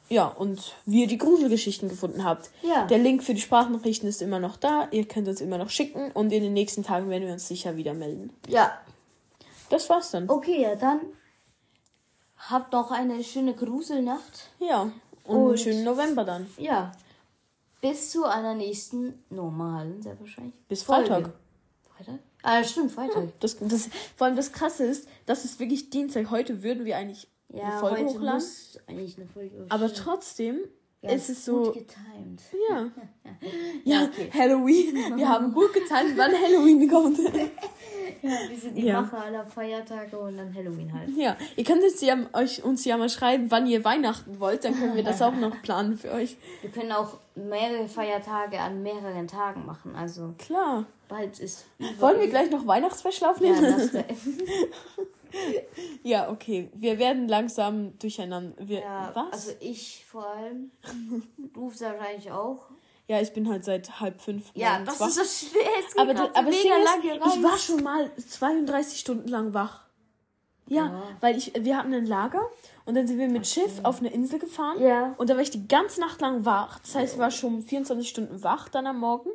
Ja, 0.10 0.26
und 0.26 0.76
wie 0.88 1.02
ihr 1.02 1.08
die 1.08 1.20
Gruselgeschichten 1.20 1.88
gefunden 1.88 2.26
habt. 2.26 2.50
Ja. 2.64 2.88
Der 2.88 2.98
Link 2.98 3.24
für 3.24 3.36
die 3.36 3.42
Sprachnachrichten 3.42 4.10
ist 4.10 4.24
immer 4.24 4.40
noch 4.40 4.58
da. 4.58 4.88
Ihr 4.90 5.08
könnt 5.08 5.28
uns 5.28 5.42
immer 5.42 5.60
noch 5.60 5.70
schicken. 5.70 6.12
Und 6.12 6.34
in 6.34 6.42
den 6.42 6.54
nächsten 6.54 6.82
Tagen 6.82 7.12
werden 7.12 7.28
wir 7.28 7.34
uns 7.34 7.48
sicher 7.48 7.78
wieder 7.78 7.94
melden. 7.94 8.34
Ja. 8.48 8.80
Das 9.70 9.88
war's 9.92 10.10
dann. 10.10 10.28
Okay, 10.28 10.64
ja, 10.64 10.76
dann 10.76 11.02
habt 12.50 12.74
noch 12.74 12.92
eine 12.92 13.24
schöne 13.24 13.54
Gruselnacht. 13.54 14.50
Ja. 14.60 14.92
Und, 15.24 15.36
einen 15.36 15.48
Und- 15.50 15.60
schönen 15.60 15.84
November 15.84 16.24
dann. 16.24 16.48
Ja. 16.58 16.92
Bis 17.82 18.12
zu 18.12 18.26
einer 18.26 18.56
nächsten 18.56 19.24
normalen, 19.30 20.02
sehr 20.02 20.20
wahrscheinlich. 20.20 20.56
Bis 20.68 20.84
Folge. 20.84 21.08
Freitag. 21.10 21.32
Freitag? 21.96 22.20
Ah, 22.44 22.64
stimmt, 22.64 22.92
Freitag. 22.92 23.40
Das, 23.40 23.58
das, 23.58 23.90
vor 24.18 24.28
allem 24.28 24.36
das 24.36 24.52
Krasse 24.52 24.86
ist, 24.86 25.08
das 25.26 25.46
ist 25.46 25.60
wirklich 25.60 25.90
Dienstag. 25.90 26.30
Heute 26.30 26.64
würden 26.64 26.86
wir 26.86 26.98
eigentlich 26.98 27.28
eine 27.52 27.62
Ja, 27.62 27.72
Folge 27.80 27.98
heute 28.04 28.14
hochladen. 28.16 28.44
eigentlich 28.88 29.18
eine 29.18 29.28
Folge 29.28 29.66
Aber 29.70 29.84
erscheinen. 29.84 30.04
trotzdem 30.04 30.60
Ja, 31.02 31.12
ist 31.12 31.30
es 31.30 31.46
so. 31.46 31.64
Gut 31.64 31.74
getimed. 31.76 32.42
Ja. 32.70 32.88
Ja, 33.86 34.04
okay. 34.04 34.30
Halloween. 34.34 35.16
Wir 35.16 35.30
haben 35.30 35.54
gut 35.54 35.72
getan, 35.74 36.08
wann 36.18 36.32
Halloween 36.34 36.90
kommt. 36.90 37.20
Ja, 38.22 38.32
wir 38.50 38.58
sind 38.58 38.76
die 38.76 38.86
Ja. 38.86 39.02
Macher 39.02 39.24
aller 39.24 39.46
Feiertage 39.46 40.18
und 40.20 40.36
dann 40.36 40.54
Halloween 40.54 40.94
halt. 40.94 41.10
Ja, 41.16 41.38
ihr 41.56 41.64
könnt 41.64 41.84
jetzt 41.84 42.02
ja, 42.02 42.18
euch, 42.34 42.62
uns 42.66 42.84
ja 42.84 42.98
mal 42.98 43.08
schreiben, 43.08 43.46
wann 43.50 43.66
ihr 43.66 43.86
Weihnachten 43.86 44.42
wollt. 44.42 44.66
Dann 44.66 44.78
können 44.78 44.96
wir 44.96 45.04
das 45.04 45.22
auch 45.22 45.34
noch 45.36 45.62
planen 45.62 45.96
für 45.96 46.12
euch. 46.12 46.36
Wir 46.62 46.70
können 46.70 46.92
auch 46.92 47.18
mehrere 47.36 47.88
Feiertage 47.88 48.60
an 48.60 48.84
mehreren 48.84 49.28
Tagen 49.30 49.66
machen. 49.66 49.96
Also 49.96 50.34
Klar. 50.38 50.86
bald 51.08 51.40
ist. 51.40 51.66
Wollen 52.00 52.20
wir 52.20 52.28
gleich 52.28 52.52
noch 52.52 52.68
Weihnachtsspecial 52.68 53.30
Ja, 53.30 53.32
aufnehmen? 53.32 53.62
das 53.64 53.92
Ja, 56.04 56.30
okay. 56.30 56.70
Wir 56.74 56.98
werden 57.00 57.28
langsam 57.28 57.98
durcheinander. 58.00 58.56
Wir, 58.60 58.80
ja, 58.82 59.12
was? 59.14 59.34
also 59.34 59.52
ich 59.60 60.06
vor 60.06 60.26
allem. 60.28 60.72
Du 61.54 61.72
wahrscheinlich 61.72 62.32
auch. 62.32 62.68
ja, 63.08 63.20
ich 63.22 63.34
bin 63.34 63.50
halt 63.50 63.64
seit 63.66 64.00
halb 64.00 64.22
fünf. 64.22 64.52
Ja, 64.54 64.80
das 64.84 65.00
wach. 65.00 65.08
ist 65.08 65.16
so 65.16 65.48
schwer. 65.48 65.62
Es 65.88 65.94
geht 65.94 66.02
Aber, 66.02 66.12
aber 66.12 66.52
das 66.52 66.64
mega 66.64 66.76
Ding 67.02 67.22
ist, 67.22 67.36
ich 67.36 67.44
war 67.44 67.58
schon 67.58 67.84
mal 67.84 68.12
32 68.16 69.00
Stunden 69.00 69.28
lang 69.28 69.54
wach. 69.54 69.86
Ja, 70.68 70.86
Ja. 70.86 71.04
weil 71.20 71.36
ich, 71.36 71.52
wir 71.60 71.78
hatten 71.78 71.94
ein 71.94 72.06
Lager 72.06 72.42
und 72.86 72.94
dann 72.96 73.08
sind 73.08 73.18
wir 73.18 73.28
mit 73.28 73.48
Schiff 73.48 73.80
auf 73.84 74.00
eine 74.00 74.10
Insel 74.14 74.38
gefahren. 74.38 74.80
Ja. 74.82 75.16
Und 75.18 75.30
da 75.30 75.34
war 75.34 75.42
ich 75.42 75.50
die 75.50 75.68
ganze 75.68 76.00
Nacht 76.00 76.22
lang 76.22 76.46
wach. 76.46 76.78
Das 76.80 76.94
heißt, 76.94 77.14
ich 77.16 77.20
war 77.20 77.32
schon 77.32 77.64
24 77.64 78.08
Stunden 78.08 78.44
wach 78.44 78.70
dann 78.70 78.86
am 78.86 79.00
Morgen. 79.00 79.30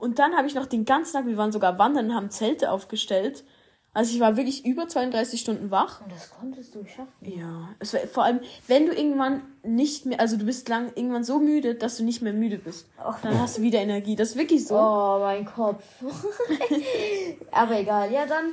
Und 0.00 0.18
dann 0.18 0.36
habe 0.36 0.48
ich 0.48 0.54
noch 0.54 0.66
den 0.66 0.84
ganzen 0.84 1.12
Tag, 1.12 1.26
wir 1.26 1.36
waren 1.36 1.52
sogar 1.52 1.78
wandern 1.78 2.06
und 2.10 2.14
haben 2.16 2.30
Zelte 2.30 2.70
aufgestellt. 2.72 3.44
Also 3.92 4.14
ich 4.14 4.20
war 4.20 4.36
wirklich 4.36 4.64
über 4.64 4.86
32 4.86 5.40
Stunden 5.40 5.70
wach. 5.72 6.00
Und 6.00 6.12
das 6.12 6.30
konntest 6.30 6.74
du 6.76 6.84
schaffen. 6.84 7.08
Ja, 7.22 7.70
es 7.80 7.92
war, 7.92 8.00
vor 8.02 8.22
allem, 8.24 8.38
wenn 8.68 8.86
du 8.86 8.92
irgendwann 8.92 9.42
nicht 9.64 10.06
mehr, 10.06 10.20
also 10.20 10.36
du 10.36 10.44
bist 10.44 10.68
lang 10.68 10.92
irgendwann 10.94 11.24
so 11.24 11.40
müde, 11.40 11.74
dass 11.74 11.96
du 11.96 12.04
nicht 12.04 12.22
mehr 12.22 12.32
müde 12.32 12.58
bist, 12.58 12.86
dann 13.22 13.38
hast 13.40 13.58
du 13.58 13.62
wieder 13.62 13.80
Energie. 13.80 14.14
Das 14.14 14.30
ist 14.30 14.36
wirklich 14.36 14.64
so. 14.66 14.76
Oh, 14.76 15.18
mein 15.20 15.44
Kopf. 15.44 15.82
Aber 17.50 17.80
egal. 17.80 18.12
Ja, 18.12 18.26
dann 18.26 18.52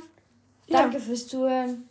Ja. 0.66 0.80
danke 0.82 0.98
fürs 0.98 1.28
Zuhören 1.28 1.88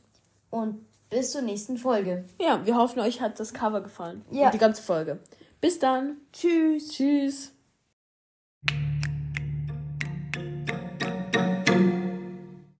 und 0.50 0.86
bis 1.10 1.32
zur 1.32 1.41
nächsten 1.41 1.78
Folge. 1.78 2.26
Ja, 2.41 2.66
wir 2.66 2.76
hoffen, 2.76 3.00
euch 3.00 3.22
hat 3.22 3.39
das 3.39 3.54
Cover 3.54 3.80
gefallen. 3.82 4.26
Ja. 4.30 4.48
Und 4.48 4.54
die 4.56 4.60
ganze 4.60 4.82
Folge. 4.84 5.20
Bis 5.62 5.80
dann. 5.80 6.18
Tschüss. 6.34 6.89
Tschüss. 6.89 7.54